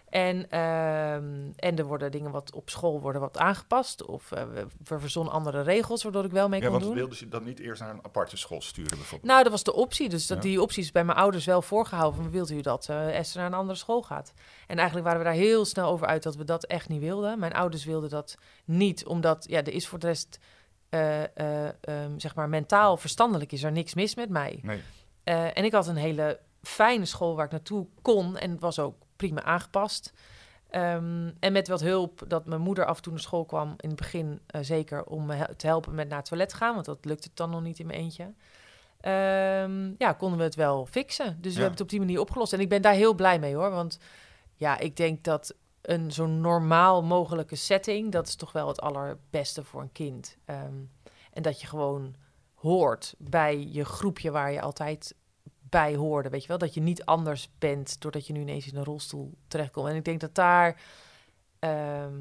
En, 0.10 0.50
ehm, 0.50 1.52
en 1.56 1.78
er 1.78 1.86
worden 1.86 2.12
dingen 2.12 2.32
wat 2.32 2.54
op 2.54 2.70
school 2.70 3.02
worden 3.02 3.22
wat 3.22 3.38
aangepast. 3.38 4.06
Of 4.06 4.32
eh, 4.32 4.44
we, 4.84 5.00
verzonnen 5.00 5.34
andere 5.34 5.62
regels 5.62 6.04
waardoor 6.04 6.26
ik 6.26 6.32
wel 6.32 6.50
mee 6.50 6.60
ja, 6.60 6.66
kon 6.66 6.76
want 6.76 6.86
doen. 6.86 6.96
wilde 6.96 7.16
je 7.20 7.28
dan 7.28 7.44
niet 7.44 7.60
eerst 7.60 7.82
naar 7.82 7.90
een 7.90 8.04
aparte 8.06 8.38
school 8.38 8.62
sturen 8.62 8.98
bijvoorbeeld? 8.98 9.32
Nou, 9.32 9.44
dat 9.44 9.52
was 9.52 9.64
de 9.64 9.74
optie. 9.74 10.10
Dus 10.10 10.28
dat, 10.28 10.38
Ja. 10.38 10.44
die 10.44 10.62
optie 10.62 10.84
is 10.84 10.92
bij 10.92 11.04
mijn 11.04 11.18
ouders 11.18 11.46
wel 11.46 11.62
voorgehouden. 11.62 12.22
Van, 12.22 12.32
wilt 12.32 12.52
u 12.52 12.62
dat 12.62 12.90
eh, 12.90 13.18
Esther 13.18 13.42
naar 13.42 13.52
een 13.52 13.58
andere 13.58 13.78
school 13.78 14.02
gaat? 14.02 14.34
En 14.68 14.76
eigenlijk 14.78 15.08
waren 15.08 15.24
we 15.24 15.28
daar 15.28 15.38
heel 15.38 15.66
snel 15.66 15.90
over 15.90 16.08
uit 16.08 16.24
dat 16.24 16.36
we 16.36 16.44
dat 16.44 16.66
echt 16.66 16.90
niet 16.90 17.02
wilden. 17.02 17.40
Mijn 17.40 17.54
ouders 17.54 17.86
wilden 17.86 18.10
dat 18.10 18.38
niet, 18.66 19.06
omdat 19.06 19.46
ja, 19.50 19.58
er 19.60 19.74
is 19.74 19.88
voor 19.88 20.00
de 20.00 20.08
rest, 20.08 20.40
eh, 20.90 21.24
eh, 21.38 21.74
ehm, 21.82 22.18
zeg 22.20 22.36
maar, 22.36 22.50
mentaal, 22.50 22.98
verstandelijk 22.98 23.52
is 23.52 23.64
er 23.64 23.72
niks 23.72 23.94
mis 23.94 24.16
met 24.16 24.30
mij. 24.30 24.60
Nee. 24.64 24.82
En 25.54 25.64
ik 25.64 25.72
had 25.72 25.88
een 25.88 25.96
hele 25.96 26.40
fijne 26.62 27.06
school 27.06 27.36
waar 27.36 27.46
ik 27.46 27.52
naartoe 27.52 27.88
kon. 28.02 28.38
En 28.38 28.52
het 28.52 28.60
was 28.60 28.80
ook 28.80 28.96
prima 29.16 29.44
aangepast. 29.44 30.14
Ehm, 30.70 31.32
en 31.40 31.52
met 31.52 31.68
wat 31.68 31.82
hulp 31.82 32.24
dat 32.28 32.46
mijn 32.46 32.62
moeder 32.62 32.86
af 32.86 32.96
en 32.96 33.04
toe 33.04 33.12
naar 33.12 33.22
school 33.22 33.46
kwam, 33.46 33.74
in 33.78 33.90
het 33.90 33.98
begin 33.98 34.40
eh, 34.48 34.62
zeker 34.64 35.04
om 35.04 35.26
me 35.26 35.56
te 35.58 35.68
helpen 35.68 35.96
met 35.96 36.08
naar 36.08 36.18
het 36.18 36.28
toilet 36.28 36.54
gaan, 36.54 36.74
want 36.74 36.86
dat 36.86 37.06
lukte 37.06 37.30
dan 37.34 37.50
nog 37.50 37.62
niet 37.62 37.80
in 37.80 37.86
mijn 37.86 38.00
eentje. 38.00 38.34
Ehm, 39.02 39.94
ja, 39.98 40.14
konden 40.14 40.38
we 40.38 40.44
het 40.44 40.56
wel 40.56 40.86
fixen. 40.86 41.38
Dus 41.42 41.54
we 41.54 41.60
hebben 41.60 41.72
het 41.72 41.82
op 41.82 41.90
die 41.90 42.00
manier 42.00 42.20
opgelost. 42.20 42.54
En 42.54 42.60
ik 42.60 42.70
ben 42.70 42.82
daar 42.82 42.94
heel 42.94 43.14
blij 43.14 43.40
mee 43.40 43.56
hoor. 43.56 43.72
Want 43.72 44.00
ja, 44.56 44.78
ik 44.78 44.98
denk 44.98 45.24
dat 45.24 45.56
een 45.82 46.12
zo 46.12 46.26
normaal 46.26 47.04
mogelijke 47.04 47.56
setting, 47.56 48.12
dat 48.12 48.28
is 48.28 48.36
toch 48.36 48.52
wel 48.52 48.68
het 48.68 48.82
allerbeste 48.82 49.64
voor 49.64 49.82
een 49.82 49.92
kind. 49.92 50.38
Ehm, 50.46 50.76
en 51.34 51.42
dat 51.42 51.62
je 51.62 51.68
gewoon 51.68 52.16
hoort 52.54 53.16
bij 53.18 53.68
je 53.72 53.86
groepje 53.86 54.32
waar 54.32 54.52
je 54.52 54.62
altijd 54.62 55.16
bij 55.75 55.96
hoorde. 55.96 56.29
Weet 56.29 56.41
je 56.41 56.48
wel, 56.48 56.58
dat 56.58 56.74
je 56.74 56.82
niet 56.82 57.05
anders 57.05 57.50
bent 57.60 58.01
doordat 58.01 58.27
je 58.27 58.34
nu 58.34 58.39
ineens 58.39 58.67
in 58.72 58.77
een 58.77 58.84
rolstoel 58.84 59.34
terechtkomt. 59.48 59.88
En 59.89 59.96
ik 59.96 60.05
denk 60.05 60.20
dat 60.20 60.36
daar 60.36 60.82
ehm, 61.60 62.13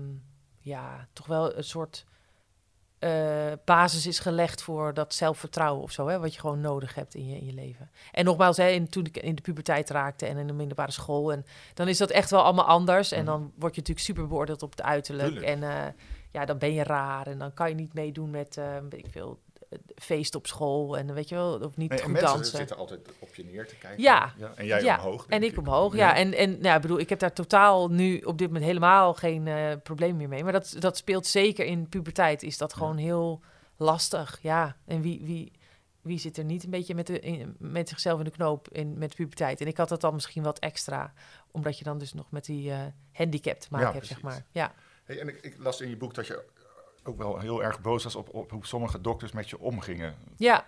ja, 0.58 1.08
toch 1.12 1.26
wel 1.26 1.56
een 1.56 1.64
soort 1.64 2.04
eh, 2.98 3.52
basis 3.64 4.06
is 4.06 4.18
gelegd 4.18 4.62
voor 4.62 4.94
dat 4.94 5.14
zelfvertrouwen 5.14 5.82
of 5.82 5.90
zo, 5.92 6.06
hè, 6.08 6.18
wat 6.18 6.34
je 6.34 6.40
gewoon 6.40 6.60
nodig 6.60 6.94
hebt 6.94 7.14
in 7.14 7.26
je, 7.28 7.36
in 7.36 7.46
je 7.46 7.52
leven. 7.52 7.90
En 8.12 8.24
nogmaals, 8.24 8.56
hè, 8.56 8.68
in, 8.68 8.88
toen 8.88 9.04
ik 9.04 9.16
in 9.16 9.34
de 9.34 9.42
puberteit 9.42 9.90
raakte 9.90 10.26
en 10.26 10.36
in 10.36 10.46
de 10.46 10.52
middelbare 10.52 10.90
school, 10.92 11.32
en 11.32 11.44
dan 11.74 11.88
is 11.88 11.98
dat 11.98 12.10
echt 12.10 12.30
wel 12.30 12.42
allemaal 12.42 12.64
anders. 12.64 13.12
En 13.12 13.18
Mhm. 13.24 13.26
dan 13.26 13.40
word 13.58 13.74
je 13.74 13.80
natuurlijk 13.80 14.06
super 14.06 14.26
beoordeeld 14.28 14.62
op 14.62 14.70
het 14.70 14.82
uiterlijk. 14.82 15.28
Tuurlijk. 15.28 15.46
En 15.46 15.62
eh, 15.62 15.92
ja, 16.30 16.44
dan 16.44 16.58
ben 16.58 16.72
je 16.72 16.82
raar 16.82 17.26
en 17.26 17.38
dan 17.38 17.54
kan 17.54 17.68
je 17.68 17.74
niet 17.74 17.94
meedoen 17.94 18.30
met, 18.30 18.56
eh, 18.56 18.76
weet 18.90 19.04
ik 19.06 19.10
veel, 19.12 19.38
feest 19.96 20.34
op 20.34 20.46
school 20.46 20.96
en 20.98 21.14
weet 21.14 21.28
je 21.28 21.34
wel, 21.34 21.58
of 21.58 21.76
niet 21.76 21.90
en 21.90 21.98
goed 21.98 22.12
mensen 22.12 22.28
dansen. 22.34 22.56
zitten 22.58 22.76
altijd 22.76 23.00
op 23.18 23.34
je 23.34 23.44
neer 23.44 23.66
te 23.68 23.76
kijken. 23.76 24.02
Ja. 24.02 24.34
En 24.54 24.66
jij 24.66 24.82
Ja, 24.82 24.96
omhoog. 24.96 25.26
En 25.28 25.42
ik 25.42 25.58
omhoog, 25.58 25.94
ja. 25.96 26.08
Ja. 26.08 26.16
En, 26.16 26.34
en 26.34 26.60
nou, 26.60 26.80
bedoel, 26.80 26.98
ik 26.98 27.08
heb 27.08 27.18
daar 27.18 27.32
totaal 27.32 27.88
nu 27.90 28.18
op 28.18 28.38
dit 28.38 28.46
moment 28.46 28.64
helemaal 28.66 29.14
geen 29.14 29.46
eh, 29.48 29.72
probleem 29.82 30.16
meer 30.16 30.28
mee. 30.28 30.42
Maar 30.44 30.52
dat, 30.52 30.76
dat 30.78 30.96
speelt 30.96 31.26
zeker 31.26 31.64
in 31.66 31.88
puberteit. 31.88 32.42
Is 32.42 32.58
dat 32.58 32.74
gewoon 32.74 32.96
heel 32.96 33.40
lastig, 33.76 34.38
ja. 34.42 34.76
En 34.86 35.00
wie, 35.00 35.20
wie, 35.24 35.52
wie 36.02 36.18
zit 36.18 36.36
er 36.38 36.44
niet 36.44 36.64
een 36.64 36.70
beetje 36.70 36.94
met, 36.94 37.06
de, 37.06 37.20
in- 37.20 37.56
met 37.58 37.88
zichzelf 37.88 38.18
in 38.18 38.24
de 38.24 38.30
knoop 38.30 38.68
in, 38.68 38.98
met 38.98 39.14
puberteit? 39.14 39.60
En 39.60 39.66
ik 39.66 39.76
had 39.76 39.88
dat 39.88 40.00
dan 40.00 40.14
misschien 40.14 40.42
wat 40.42 40.58
extra, 40.58 41.12
omdat 41.50 41.78
je 41.78 41.84
dan 41.84 41.98
dus 41.98 42.12
nog 42.12 42.30
met 42.30 42.44
die 42.44 42.70
eh, 42.70 42.78
handicap 43.12 43.60
te 43.60 43.68
maken 43.70 43.92
hebt, 43.92 44.06
zeg 44.06 44.22
maar. 44.22 44.44
Ja, 44.50 44.72
Hey, 45.04 45.20
en 45.20 45.28
ik, 45.28 45.38
ik 45.42 45.54
las 45.58 45.80
in 45.80 45.88
je 45.88 45.96
boek 45.96 46.14
dat 46.14 46.26
je 46.26 46.44
ook 47.08 47.18
wel 47.18 47.38
heel 47.38 47.62
erg 47.62 47.80
boos 47.80 48.04
was 48.04 48.16
op, 48.16 48.34
op 48.34 48.50
hoe 48.50 48.66
sommige 48.66 49.00
dokters 49.00 49.32
met 49.32 49.50
je 49.50 49.60
omgingen. 49.60 50.14
Ja, 50.36 50.66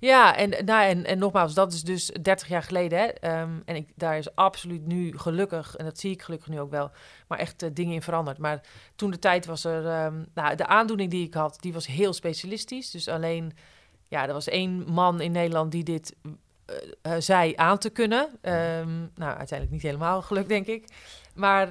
ja 0.00 0.36
en, 0.36 0.64
nou, 0.64 0.88
en, 0.88 1.04
en 1.04 1.18
nogmaals, 1.18 1.54
dat 1.54 1.72
is 1.72 1.82
dus 1.82 2.06
30 2.06 2.48
jaar 2.48 2.62
geleden. 2.62 2.98
Hè? 2.98 3.04
Ehm, 3.04 3.50
en 3.64 3.76
ik, 3.76 3.92
daar 3.94 4.18
is 4.18 4.34
absoluut 4.34 4.86
nu 4.86 5.18
gelukkig, 5.18 5.76
en 5.76 5.84
dat 5.84 5.98
zie 5.98 6.10
ik 6.10 6.22
gelukkig 6.22 6.48
nu 6.48 6.60
ook 6.60 6.70
wel, 6.70 6.90
maar 7.28 7.38
echt 7.38 7.62
eh, 7.62 7.70
dingen 7.72 7.94
in 7.94 8.02
veranderd. 8.02 8.38
Maar 8.38 8.60
toen 8.96 9.10
de 9.10 9.18
tijd 9.18 9.46
was 9.46 9.64
er, 9.64 9.86
ehm, 9.86 10.24
nou, 10.34 10.56
de 10.56 10.66
aandoening 10.66 11.10
die 11.10 11.26
ik 11.26 11.34
had, 11.34 11.56
die 11.60 11.72
was 11.72 11.86
heel 11.86 12.12
specialistisch. 12.12 12.90
Dus 12.90 13.08
alleen, 13.08 13.52
ja, 14.08 14.26
er 14.26 14.32
was 14.32 14.48
één 14.48 14.92
man 14.92 15.20
in 15.20 15.32
Nederland 15.32 15.72
die 15.72 15.84
dit 15.84 16.16
eh, 17.02 17.12
zei 17.18 17.52
aan 17.56 17.78
te 17.78 17.90
kunnen. 17.90 18.28
Ehm, 18.40 18.98
nou, 19.14 19.36
uiteindelijk 19.36 19.70
niet 19.70 19.82
helemaal 19.82 20.22
gelukt, 20.22 20.48
denk 20.48 20.66
ik. 20.66 20.84
Maar, 21.34 21.68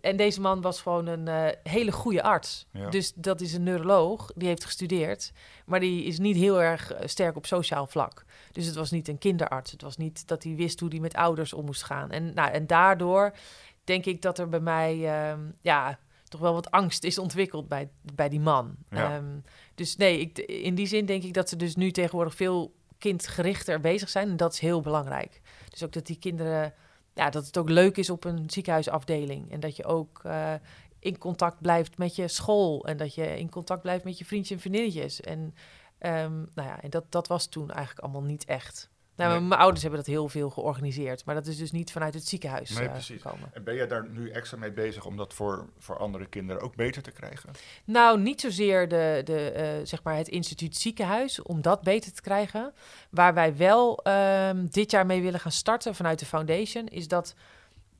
en 0.00 0.16
deze 0.16 0.40
man 0.40 0.60
was 0.60 0.80
gewoon 0.80 1.06
een 1.06 1.28
eh, 1.28 1.72
hele 1.72 1.92
goede 1.92 2.22
arts. 2.22 2.66
Ja. 2.72 2.90
Dus 2.90 3.12
dat 3.14 3.40
is 3.40 3.52
een 3.52 3.62
neuroloog, 3.62 4.32
die 4.34 4.48
heeft 4.48 4.64
gestudeerd. 4.64 5.32
Maar 5.66 5.80
die 5.80 6.04
is 6.04 6.18
niet 6.18 6.36
heel 6.36 6.62
erg 6.62 6.92
eh, 6.92 7.06
sterk 7.06 7.36
op 7.36 7.46
sociaal 7.46 7.86
vlak. 7.86 8.24
Dus 8.52 8.66
het 8.66 8.74
was 8.74 8.90
niet 8.90 9.08
een 9.08 9.18
kinderarts. 9.18 9.70
Het 9.70 9.82
was 9.82 9.96
niet 9.96 10.28
dat 10.28 10.42
hij 10.42 10.54
wist 10.54 10.80
hoe 10.80 10.88
hij 10.88 10.98
met 10.98 11.14
ouders 11.14 11.52
om 11.52 11.64
moest 11.64 11.82
gaan. 11.82 12.10
En, 12.10 12.34
nou, 12.34 12.50
en 12.50 12.66
daardoor 12.66 13.36
denk 13.84 14.04
ik 14.04 14.22
dat 14.22 14.38
er 14.38 14.48
bij 14.48 14.60
mij 14.60 15.08
ehm, 15.08 15.40
ja, 15.60 15.98
toch 16.28 16.40
wel 16.40 16.52
wat 16.52 16.70
angst 16.70 17.04
is 17.04 17.18
ontwikkeld 17.18 17.68
bij, 17.68 17.88
bij 18.14 18.28
die 18.28 18.40
man. 18.40 18.76
Ja. 18.90 19.14
Ehm, 19.14 19.38
dus 19.74 19.96
nee, 19.96 20.20
ik, 20.20 20.38
in 20.38 20.74
die 20.74 20.86
zin 20.86 21.06
denk 21.06 21.22
ik 21.22 21.34
dat 21.34 21.48
ze 21.48 21.56
dus 21.56 21.76
nu 21.76 21.90
tegenwoordig 21.90 22.34
veel 22.34 22.74
kindgerichter 22.98 23.80
bezig 23.80 24.08
zijn. 24.08 24.28
En 24.28 24.36
dat 24.36 24.52
is 24.52 24.58
heel 24.58 24.80
belangrijk. 24.80 25.40
Dus 25.68 25.84
ook 25.84 25.92
dat 25.92 26.06
die 26.06 26.18
kinderen, 26.18 26.74
ja, 27.16 27.30
dat 27.30 27.46
het 27.46 27.58
ook 27.58 27.68
leuk 27.68 27.96
is 27.96 28.10
op 28.10 28.24
een 28.24 28.50
ziekenhuisafdeling. 28.50 29.50
En 29.52 29.60
dat 29.60 29.76
je 29.76 29.84
ook 29.84 30.20
eh, 30.24 30.54
in 30.98 31.18
contact 31.18 31.60
blijft 31.60 31.98
met 31.98 32.16
je 32.16 32.28
school. 32.28 32.86
En 32.86 32.96
dat 32.96 33.14
je 33.14 33.38
in 33.38 33.50
contact 33.50 33.82
blijft 33.82 34.04
met 34.04 34.18
je 34.18 34.24
vriendjes 34.24 34.56
en 34.56 34.60
vriendinnetjes. 34.60 35.20
En, 35.20 35.54
ehm, 35.98 36.36
nou 36.36 36.68
ja, 36.68 36.82
en 36.82 36.90
dat, 36.90 37.04
dat 37.08 37.26
was 37.26 37.46
toen 37.46 37.70
eigenlijk 37.70 38.00
allemaal 38.00 38.22
niet 38.22 38.44
echt. 38.44 38.90
Nou, 39.16 39.30
Nee. 39.30 39.40
Mijn 39.40 39.60
ouders 39.60 39.82
hebben 39.82 40.00
dat 40.00 40.08
heel 40.08 40.28
veel 40.28 40.50
georganiseerd. 40.50 41.24
Maar 41.24 41.34
dat 41.34 41.46
is 41.46 41.56
dus 41.56 41.72
niet 41.72 41.92
vanuit 41.92 42.14
het 42.14 42.26
ziekenhuis 42.26 42.70
Nee, 42.70 42.86
eh, 42.86 42.92
precies. 42.92 43.22
En 43.52 43.64
ben 43.64 43.74
jij 43.74 43.86
daar 43.86 44.08
nu 44.08 44.30
extra 44.30 44.58
mee 44.58 44.72
bezig 44.72 45.04
om 45.04 45.16
dat 45.16 45.34
voor, 45.34 45.68
voor 45.78 45.98
andere 45.98 46.26
kinderen 46.26 46.62
ook 46.62 46.76
beter 46.76 47.02
te 47.02 47.10
krijgen? 47.10 47.50
Nou, 47.84 48.20
niet 48.20 48.40
zozeer 48.40 48.88
de, 48.88 49.20
de, 49.24 49.50
eh, 49.50 49.86
zeg 49.86 50.02
maar 50.02 50.16
het 50.16 50.28
instituut 50.28 50.76
ziekenhuis, 50.76 51.42
om 51.42 51.62
dat 51.62 51.82
beter 51.82 52.12
te 52.12 52.22
krijgen. 52.22 52.72
Waar 53.10 53.34
wij 53.34 53.56
wel 53.56 54.02
ehm, 54.02 54.66
dit 54.66 54.90
jaar 54.90 55.06
mee 55.06 55.22
willen 55.22 55.40
gaan 55.40 55.52
starten 55.52 55.94
vanuit 55.94 56.18
de 56.18 56.26
foundation, 56.26 56.86
is 56.86 57.08
dat 57.08 57.34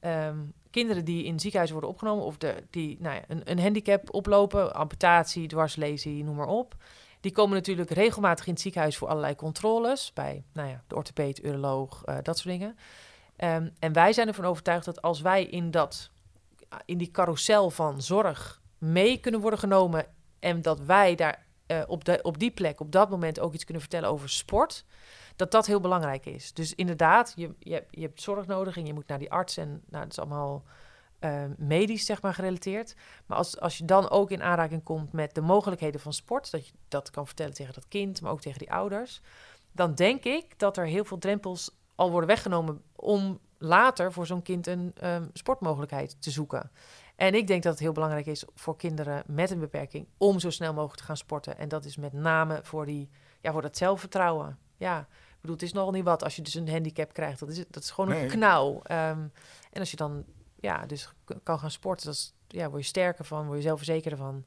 ehm, 0.01 0.39
kinderen 0.71 1.05
die 1.05 1.25
in 1.25 1.41
ziekenhuis 1.41 1.71
worden 1.71 1.91
opgenomen, 1.91 2.25
of 2.25 2.37
de, 2.37 2.55
die 2.71 2.97
nou 3.01 3.15
ja, 3.15 3.23
een, 3.29 3.41
een 3.45 3.61
handicap 3.61 4.15
oplopen, 4.15 4.75
amputatie, 4.75 5.47
dwarslesie, 5.49 6.25
noem 6.25 6.37
maar 6.37 6.47
op. 6.47 6.77
Die 7.27 7.35
komen 7.35 7.57
natuurlijk 7.57 7.91
regelmatig 7.91 8.47
in 8.47 8.53
het 8.53 8.63
ziekenhuis 8.63 8.97
voor 8.97 9.09
allerlei 9.09 9.35
controles. 9.35 10.13
Bij 10.13 10.45
nou 10.53 10.69
ja, 10.69 10.83
de 10.87 10.95
orthopeed, 10.95 11.45
uroloog, 11.45 12.05
eh, 12.05 12.17
dat 12.23 12.39
soort 12.39 12.49
dingen. 12.59 12.79
Ehm, 13.37 13.69
en 13.79 13.93
wij 13.93 14.13
zijn 14.13 14.29
ervan 14.29 14.45
overtuigd 14.45 14.85
dat 14.85 15.03
als 15.03 15.21
wij 15.21 15.45
in, 15.45 15.71
dat, 15.71 16.11
in 16.85 16.99
die 16.99 17.11
carousel 17.11 17.71
van 17.71 18.03
zorg 18.03 18.61
mee 18.79 19.19
kunnen 19.19 19.41
worden 19.41 19.59
genomen. 19.59 20.07
En 20.39 20.63
dat 20.63 20.81
wij 20.81 21.15
daar 21.15 21.47
eh, 21.67 21.83
op, 21.87 22.05
de, 22.05 22.19
op 22.23 22.39
die 22.39 22.51
plek, 22.51 22.81
op 22.81 22.93
dat 22.93 23.11
moment 23.11 23.41
ook 23.41 23.55
iets 23.55 23.65
kunnen 23.65 23.83
vertellen 23.83 24.09
over 24.09 24.29
sport. 24.29 24.85
Dat 25.37 25.51
dat 25.51 25.67
heel 25.67 25.81
belangrijk 25.81 26.27
is. 26.27 26.53
Dus 26.53 26.75
inderdaad, 26.75 27.33
je, 27.37 27.55
je, 27.59 27.85
je 27.91 28.03
hebt 28.03 28.23
zorg 28.23 28.47
nodig 28.47 28.77
en 28.77 28.87
je 28.87 28.95
moet 28.95 29.09
naar 29.09 29.19
die 29.19 29.33
arts. 29.33 29.57
En 29.57 29.69
nou, 29.69 30.03
dat 30.03 30.13
is 30.13 30.19
allemaal 30.19 30.65
eh, 31.27 31.51
medisch, 31.57 32.05
zeg 32.07 32.23
maar, 32.23 32.35
gerelateerd. 32.35 32.95
Maar 33.27 33.39
als, 33.39 33.61
als 33.61 33.79
je 33.79 33.85
dan 33.85 34.11
ook 34.11 34.31
in 34.31 34.43
aanraking 34.43 34.83
komt 34.83 35.13
met 35.13 35.35
de 35.35 35.41
mogelijkheden 35.41 36.01
van 36.01 36.13
sport, 36.13 36.51
dat 36.51 36.67
je 36.67 36.73
dat 36.89 37.11
kan 37.11 37.27
vertellen 37.27 37.55
tegen 37.55 37.75
dat 37.75 37.89
kind, 37.89 38.21
maar 38.21 38.33
ook 38.33 38.41
tegen 38.41 38.59
die 38.59 38.73
ouders, 38.73 39.21
dan 39.73 39.95
denk 39.95 40.25
ik 40.25 40.59
dat 40.59 40.77
er 40.77 40.87
heel 40.87 41.05
veel 41.05 41.19
drempels 41.19 41.71
al 41.95 42.11
worden 42.11 42.29
weggenomen 42.29 42.83
om 42.97 43.39
later 43.59 44.13
voor 44.13 44.27
zo'n 44.27 44.43
kind 44.43 44.67
een 44.67 44.93
ehm, 44.97 45.27
sportmogelijkheid 45.33 46.23
te 46.23 46.31
zoeken. 46.31 46.71
En 47.17 47.35
ik 47.35 47.47
denk 47.47 47.63
dat 47.63 47.73
het 47.73 47.83
heel 47.83 47.93
belangrijk 47.93 48.27
is 48.27 48.45
voor 48.55 48.77
kinderen 48.77 49.23
met 49.27 49.51
een 49.51 49.59
beperking 49.59 50.07
om 50.17 50.39
zo 50.39 50.51
snel 50.51 50.73
mogelijk 50.73 50.99
te 50.99 51.05
gaan 51.05 51.17
sporten. 51.17 51.59
En 51.59 51.69
dat 51.69 51.85
is 51.85 51.97
met 51.97 52.13
name 52.13 52.61
voor, 52.63 52.87
die, 52.87 53.09
ja, 53.41 53.53
voor 53.53 53.63
dat 53.63 53.77
zelfvertrouwen. 53.77 54.59
Ja, 54.77 55.01
ik 55.01 55.41
bedoel, 55.41 55.57
het 55.57 55.65
is 55.65 55.73
nogal 55.73 55.93
niet 55.93 56.05
wat 56.05 56.25
als 56.25 56.37
je 56.37 56.43
dus 56.43 56.55
een 56.55 56.69
handicap 56.69 57.13
krijgt. 57.13 57.41
Dat 57.41 57.49
is, 57.49 57.65
dat 57.71 57.83
is 57.83 57.91
gewoon 57.91 58.11
Nee. 58.11 58.23
een 58.23 58.29
knauw. 58.31 58.81
Ehm, 58.83 59.21
en 59.71 59.81
als 59.81 59.91
je 59.91 59.97
dan 59.97 60.25
ja, 60.67 60.87
dus 60.87 61.13
kan 61.43 61.59
gaan 61.59 61.71
sporten, 61.71 62.07
dat 62.07 62.15
is, 62.15 62.35
ja, 62.49 62.69
word 62.71 62.83
je 62.83 62.89
sterker 62.89 63.25
van, 63.25 63.45
word 63.47 63.57
je 63.57 63.63
zelfverzekerder 63.63 64.19
van. 64.19 64.45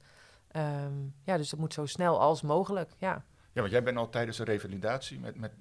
Ehm, 0.51 0.93
ja, 1.23 1.37
dus 1.37 1.49
dat 1.49 1.59
moet 1.59 1.73
zo 1.73 1.85
snel 1.85 2.19
als 2.19 2.41
mogelijk. 2.41 2.91
Ja, 2.97 3.23
Ja, 3.53 3.61
want 3.61 3.71
jij 3.71 3.83
bent 3.83 3.97
al 3.97 4.09
tijdens 4.09 4.37
de 4.37 4.43
revalidatie 4.43 5.19
met, 5.19 5.35
met 5.35 5.51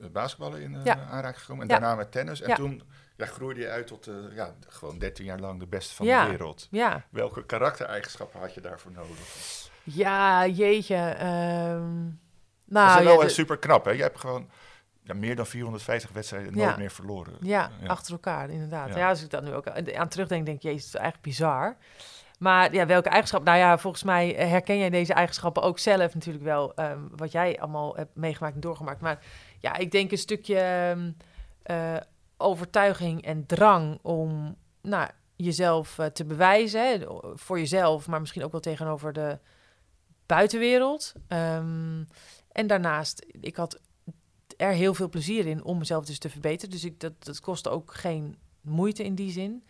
eh, 0.00 0.08
basketballen 0.08 0.60
in 0.60 0.80
Ja. 0.84 0.98
aanraking 1.10 1.40
gekomen. 1.40 1.62
En 1.68 1.74
Ja. 1.74 1.80
daarna 1.80 1.96
met 1.96 2.12
tennis. 2.12 2.40
En 2.40 2.48
Ja. 2.48 2.54
toen 2.54 2.82
ja, 3.16 3.26
groeide 3.26 3.60
je 3.60 3.68
uit 3.68 3.86
tot 3.86 4.06
eh, 4.06 4.14
ja, 4.34 4.54
gewoon 4.68 4.98
13 4.98 5.24
jaar 5.24 5.38
lang 5.38 5.60
de 5.60 5.66
beste 5.66 5.94
van 5.94 6.06
de 6.06 6.24
wereld. 6.28 6.68
ja. 6.70 7.04
Welke 7.10 7.44
karaktereigenschappen 7.46 8.40
had 8.40 8.54
je 8.54 8.60
daarvoor 8.60 8.92
nodig? 8.92 9.68
Ja, 9.82 10.46
jeetje. 10.46 11.14
dat 11.18 12.74
nou, 12.74 12.98
is 12.98 13.04
wel 13.04 13.18
de- 13.20 13.28
super 13.28 13.58
knap, 13.58 13.84
hè? 13.84 13.90
Je 13.90 14.02
hebt 14.02 14.20
gewoon 14.20 14.48
ja, 15.06 15.14
meer 15.14 15.36
dan 15.36 15.46
450 15.46 16.12
wedstrijden 16.12 16.54
Ja. 16.54 16.64
nooit 16.64 16.76
meer 16.76 16.90
verloren. 16.90 17.34
Ja, 17.40 17.70
Ja. 17.80 17.86
achter 17.86 18.12
elkaar, 18.12 18.50
inderdaad. 18.50 18.88
Ja. 18.88 18.96
Ja. 18.98 19.08
als 19.08 19.22
ik 19.22 19.30
dat 19.30 19.42
nu 19.42 19.52
ook 19.54 19.68
aan 19.68 20.08
terugdenk, 20.08 20.46
denk 20.46 20.56
ik, 20.56 20.62
jezus, 20.62 20.84
het 20.84 20.94
is 20.94 21.00
eigenlijk 21.00 21.24
bizar. 21.28 21.76
Maar 22.38 22.74
ja, 22.74 22.86
welke 22.86 23.08
eigenschap? 23.08 23.44
Nou 23.44 23.58
ja, 23.58 23.78
volgens 23.78 24.02
mij 24.02 24.36
eh, 24.36 24.48
herken 24.48 24.78
jij 24.78 24.90
deze 24.90 25.14
eigenschappen 25.14 25.62
ook 25.62 25.78
zelf 25.78 26.14
natuurlijk 26.14 26.44
wel, 26.44 26.74
ehm, 26.74 27.00
wat 27.10 27.32
jij 27.32 27.60
allemaal 27.60 27.96
hebt 27.96 28.16
meegemaakt 28.16 28.54
en 28.54 28.60
doorgemaakt. 28.60 29.00
Maar 29.00 29.24
ja, 29.58 29.76
ik 29.76 29.90
denk 29.90 30.10
een 30.10 30.18
stukje 30.18 30.58
ehm, 30.58 31.10
eh, 31.62 31.96
overtuiging 32.36 33.24
en 33.24 33.46
drang 33.46 33.98
om 34.02 34.56
nou, 34.82 35.08
jezelf 35.36 35.98
eh, 35.98 36.06
te 36.06 36.24
bewijzen, 36.24 37.06
voor 37.34 37.58
jezelf, 37.58 38.06
maar 38.06 38.20
misschien 38.20 38.44
ook 38.44 38.52
wel 38.52 38.60
tegenover 38.60 39.12
de 39.12 39.38
buitenwereld. 40.26 41.12
Ehm, 41.28 42.02
en 42.52 42.66
daarnaast, 42.66 43.26
ik 43.40 43.56
had 43.56 43.80
er 44.56 44.72
heel 44.72 44.94
veel 44.94 45.08
plezier 45.08 45.46
in 45.46 45.64
om 45.64 45.78
mezelf 45.78 46.04
dus 46.04 46.18
te 46.18 46.30
verbeteren. 46.30 46.70
Dus 46.70 46.84
ik, 46.84 47.00
dat, 47.00 47.24
dat 47.24 47.40
kostte 47.40 47.68
ook 47.68 47.94
geen 47.94 48.36
moeite 48.60 49.04
in 49.04 49.14
die 49.14 49.30
zin. 49.30 49.64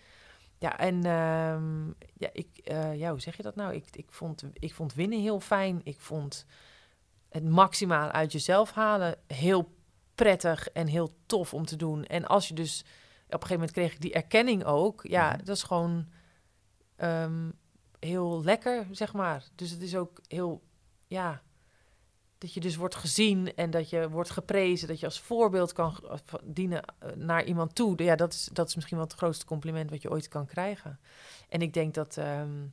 Ja, 0.59 0.79
en 0.79 1.05
ehm, 1.05 1.87
ja, 2.15 2.29
ik, 2.33 2.49
eh, 2.65 2.97
ja, 2.99 3.11
hoe 3.11 3.21
zeg 3.21 3.37
je 3.37 3.43
dat 3.43 3.57
nou? 3.57 3.75
Ik, 3.75 3.97
ik, 3.97 4.07
vond, 4.11 4.45
ik 4.53 4.75
vond 4.75 4.95
winnen 4.95 5.21
heel 5.21 5.41
fijn. 5.41 5.81
Ik 5.85 6.01
vond 6.01 6.47
het 7.29 7.45
maximaal 7.45 8.11
uit 8.11 8.33
jezelf 8.33 8.73
halen 8.73 9.17
heel 9.27 9.75
prettig 10.15 10.69
en 10.69 10.87
heel 10.87 11.17
tof 11.27 11.55
om 11.55 11.65
te 11.65 11.77
doen. 11.77 12.05
En 12.05 12.27
als 12.27 12.49
je 12.49 12.55
dus, 12.55 12.81
op 12.81 12.87
een 13.27 13.33
gegeven 13.33 13.55
moment 13.55 13.73
kreeg 13.73 13.93
ik 13.93 14.01
die 14.01 14.13
erkenning 14.13 14.65
ook. 14.65 15.03
Ja, 15.07 15.29
Mhm. 15.29 15.39
dat 15.45 15.57
is 15.57 15.63
gewoon 15.63 16.07
ehm, 16.97 17.51
heel 17.99 18.43
lekker, 18.45 18.87
zeg 18.91 19.13
maar. 19.13 19.45
Dus 19.55 19.71
het 19.71 19.81
is 19.83 19.97
ook 19.97 20.21
heel, 20.29 20.63
ja, 21.07 21.43
dat 22.39 22.55
je 22.55 22.61
dus 22.61 22.77
wordt 22.77 22.95
gezien 22.95 23.55
en 23.55 23.71
dat 23.71 23.91
je 23.91 24.11
wordt 24.11 24.31
geprezen, 24.31 24.89
dat 24.89 25.01
je 25.01 25.07
als 25.07 25.21
voorbeeld 25.21 25.73
kan 25.73 26.11
of 26.11 26.23
dienen 26.45 26.83
eh, 26.99 27.11
naar 27.15 27.45
iemand 27.45 27.75
toe. 27.75 28.03
Ja, 28.03 28.17
dat 28.17 28.33
is, 28.33 28.49
dat 28.53 28.69
is 28.69 28.75
misschien 28.75 28.97
wel 28.97 29.07
het 29.07 29.17
grootste 29.17 29.45
compliment 29.45 29.91
wat 29.91 30.03
je 30.03 30.11
ooit 30.11 30.29
kan 30.29 30.47
krijgen. 30.47 31.01
En 31.49 31.63
ik 31.63 31.73
denk 31.73 31.95
dat 31.95 32.17
ehm, 32.17 32.65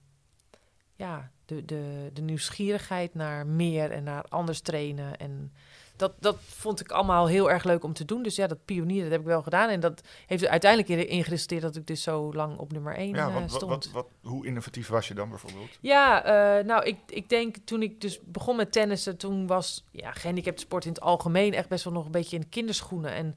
ja, 0.95 1.31
de, 1.45 1.65
de, 1.65 2.09
de 2.13 2.21
nieuwsgierigheid 2.21 3.13
naar 3.13 3.47
meer 3.47 3.91
en 3.91 4.03
naar 4.03 4.23
anders 4.29 4.61
trainen 4.61 5.17
en 5.17 5.53
dat, 5.95 6.13
dat 6.19 6.37
vond 6.39 6.79
ik 6.79 6.91
allemaal 6.91 7.27
heel 7.27 7.51
erg 7.51 7.63
leuk 7.63 7.83
om 7.83 7.93
te 7.93 8.05
doen. 8.05 8.23
Dus 8.23 8.35
ja, 8.35 8.47
dat 8.47 8.65
pionieren 8.65 9.03
dat 9.03 9.11
heb 9.11 9.21
ik 9.21 9.27
wel 9.27 9.41
gedaan. 9.41 9.69
En 9.69 9.79
dat 9.79 10.01
heeft 10.25 10.47
uiteindelijk 10.47 11.09
geresulteerd 11.25 11.61
dat 11.61 11.75
ik 11.75 11.87
dus 11.87 12.03
zo 12.03 12.33
lang 12.33 12.57
op 12.57 12.71
nummer 12.71 12.95
1 12.97 13.15
Ja, 13.15 13.27
eh, 13.27 13.33
wat, 13.33 13.51
stond. 13.51 13.71
wat, 13.71 13.89
wat- 13.91 14.07
hoe 14.21 14.45
innovatief 14.45 14.87
was 14.87 15.07
je 15.07 15.13
dan 15.13 15.29
bijvoorbeeld? 15.29 15.77
Ja, 15.81 16.23
eh, 16.23 16.65
nou, 16.65 16.83
ik, 16.85 16.97
ik 17.07 17.29
denk 17.29 17.55
toen 17.65 17.81
ik 17.81 18.01
dus 18.01 18.19
begon 18.25 18.55
met 18.55 18.71
tennissen, 18.71 19.17
toen 19.17 19.47
was 19.47 19.83
ja, 19.91 20.11
gehandicapte 20.11 20.61
sport 20.61 20.85
in 20.85 20.91
het 20.91 21.01
algemeen 21.01 21.53
echt 21.53 21.69
best 21.69 21.83
wel 21.83 21.93
nog 21.93 22.05
een 22.05 22.11
beetje 22.11 22.35
in 22.35 22.41
de 22.41 22.47
kinderschoenen. 22.49 23.11
En 23.11 23.35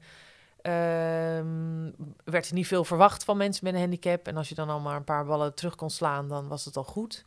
ehm, 0.61 1.91
werd 2.23 2.47
er 2.47 2.53
niet 2.53 2.67
veel 2.67 2.83
verwacht 2.83 3.23
van 3.23 3.37
mensen 3.37 3.63
met 3.65 3.73
een 3.73 3.79
handicap. 3.79 4.27
En 4.27 4.37
als 4.37 4.49
je 4.49 4.55
dan 4.55 4.69
al 4.69 4.79
maar 4.79 4.95
een 4.95 5.03
paar 5.03 5.25
ballen 5.25 5.55
terug 5.55 5.75
kon 5.75 5.89
slaan, 5.89 6.27
dan 6.27 6.47
was 6.47 6.65
het 6.65 6.77
al 6.77 6.83
goed. 6.83 7.25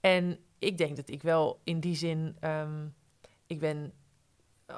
En 0.00 0.38
ik 0.58 0.78
denk 0.78 0.96
dat 0.96 1.08
ik 1.08 1.22
wel 1.22 1.60
in 1.64 1.80
die 1.80 1.96
zin, 1.96 2.36
ehm, 2.40 2.86
ik 3.46 3.58
ben 3.60 3.92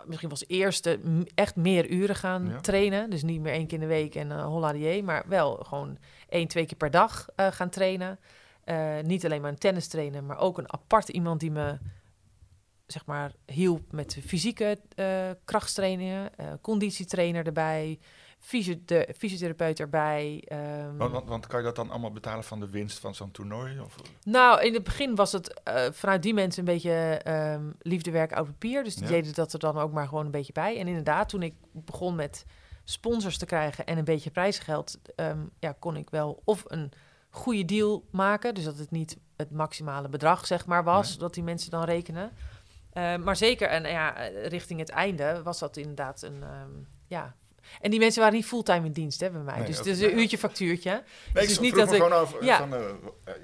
misschien 0.06 0.28
was 0.28 0.44
eerste 0.46 1.00
echt 1.34 1.56
meer 1.56 1.88
uren 1.90 2.16
gaan 2.16 2.46
Ja. 2.46 2.60
trainen. 2.60 3.10
Dus 3.10 3.22
niet 3.22 3.40
meer 3.40 3.52
één 3.52 3.66
keer 3.66 3.74
in 3.82 3.88
de 3.88 3.94
week 3.94 4.14
en 4.14 4.28
uh, 4.30 4.44
holla 4.44 4.72
die 4.72 4.88
je, 4.88 5.02
maar 5.02 5.24
wel 5.28 5.54
gewoon 5.56 5.98
één, 6.28 6.48
twee 6.48 6.66
keer 6.66 6.76
per 6.76 6.90
dag 6.90 7.28
eh, 7.36 7.46
gaan 7.52 7.70
trainen. 7.70 8.18
Eh, 8.64 8.98
niet 9.02 9.24
alleen 9.24 9.40
maar 9.40 9.50
een 9.50 9.58
tennis 9.58 9.88
trainen, 9.88 10.26
maar 10.26 10.38
ook 10.38 10.58
een 10.58 10.72
apart 10.72 11.08
iemand 11.08 11.40
die 11.40 11.50
me 11.50 11.78
zeg 12.86 13.06
maar 13.06 13.32
hielp 13.46 13.92
met 13.92 14.10
de 14.14 14.22
fysieke 14.22 14.78
eh 14.94 15.30
krachttrainingen, 15.44 16.36
eh, 16.36 16.46
conditietrainer 16.60 17.46
erbij, 17.46 17.98
fysiothe- 18.40 19.14
fysiotherapeut 19.16 19.80
erbij. 19.80 20.44
ehm. 20.48 20.96
Want, 20.96 21.12
want, 21.12 21.28
want 21.28 21.46
kan 21.46 21.58
je 21.58 21.64
dat 21.64 21.76
dan 21.76 21.90
allemaal 21.90 22.12
betalen 22.12 22.44
van 22.44 22.60
de 22.60 22.68
winst 22.70 22.98
van 22.98 23.14
zo'n 23.14 23.30
toernooi? 23.30 23.80
Of, 23.80 23.94
Nou, 24.24 24.62
in 24.62 24.74
het 24.74 24.84
begin 24.84 25.14
was 25.14 25.32
het 25.32 25.62
eh, 25.62 25.84
vanuit 25.92 26.22
die 26.22 26.34
mensen 26.34 26.58
een 26.68 26.72
beetje 26.74 27.20
ehm 27.22 27.70
liefdewerk 27.78 28.32
oud 28.32 28.46
papier. 28.46 28.84
Dus 28.84 28.94
die 28.94 29.04
Ja. 29.04 29.10
deden 29.10 29.34
dat 29.34 29.52
er 29.52 29.58
dan 29.58 29.78
ook 29.78 29.92
maar 29.92 30.08
gewoon 30.08 30.24
een 30.24 30.30
beetje 30.30 30.52
bij. 30.52 30.78
En 30.78 30.86
inderdaad, 30.88 31.28
toen 31.28 31.42
ik 31.42 31.54
begon 31.72 32.14
met 32.14 32.44
sponsors 32.84 33.38
te 33.38 33.46
krijgen 33.46 33.86
en 33.86 33.98
een 33.98 34.04
beetje 34.04 34.30
prijsgeld, 34.30 34.98
ehm, 35.16 35.40
ja, 35.58 35.72
kon 35.78 35.96
ik 35.96 36.10
wel 36.10 36.42
of 36.44 36.62
een 36.66 36.92
goede 37.30 37.64
deal 37.64 38.04
maken. 38.10 38.54
Dus 38.54 38.64
dat 38.64 38.78
het 38.78 38.90
niet 38.90 39.16
het 39.36 39.50
maximale 39.50 40.08
bedrag, 40.08 40.46
zeg 40.46 40.66
maar, 40.66 40.84
was, 40.84 41.08
Nee. 41.08 41.18
dat 41.18 41.34
die 41.34 41.42
mensen 41.42 41.70
dan 41.70 41.84
rekenen. 41.84 42.30
Maar 42.94 43.36
zeker, 43.36 43.68
en 43.68 43.82
ja, 43.84 44.10
richting 44.48 44.80
het 44.80 44.88
einde 44.88 45.42
was 45.42 45.58
dat 45.58 45.76
inderdaad 45.76 46.22
een, 46.22 46.44
ja... 47.06 47.34
En 47.80 47.90
die 47.90 47.98
mensen 48.00 48.20
waren 48.20 48.36
niet 48.36 48.46
fulltime 48.46 48.86
in 48.86 48.92
dienst 48.92 49.20
hè, 49.20 49.30
bij 49.30 49.40
mij. 49.40 49.56
Nee, 49.56 49.66
dus 49.66 49.76
het 49.78 49.86
is 49.86 50.00
een 50.00 50.18
uurtje 50.18 50.38
factuurtje. 50.38 51.02
Nee, 51.34 51.46
Dus 51.46 51.54
ik 51.54 51.60
niet 51.60 51.74
dat 51.74 51.92
ik- 51.92 52.02
gewoon 52.02 52.12
over 52.18 52.44
ja. 52.44 52.58
van... 52.58 52.74
eh 52.74 52.80
eh, 53.24 53.34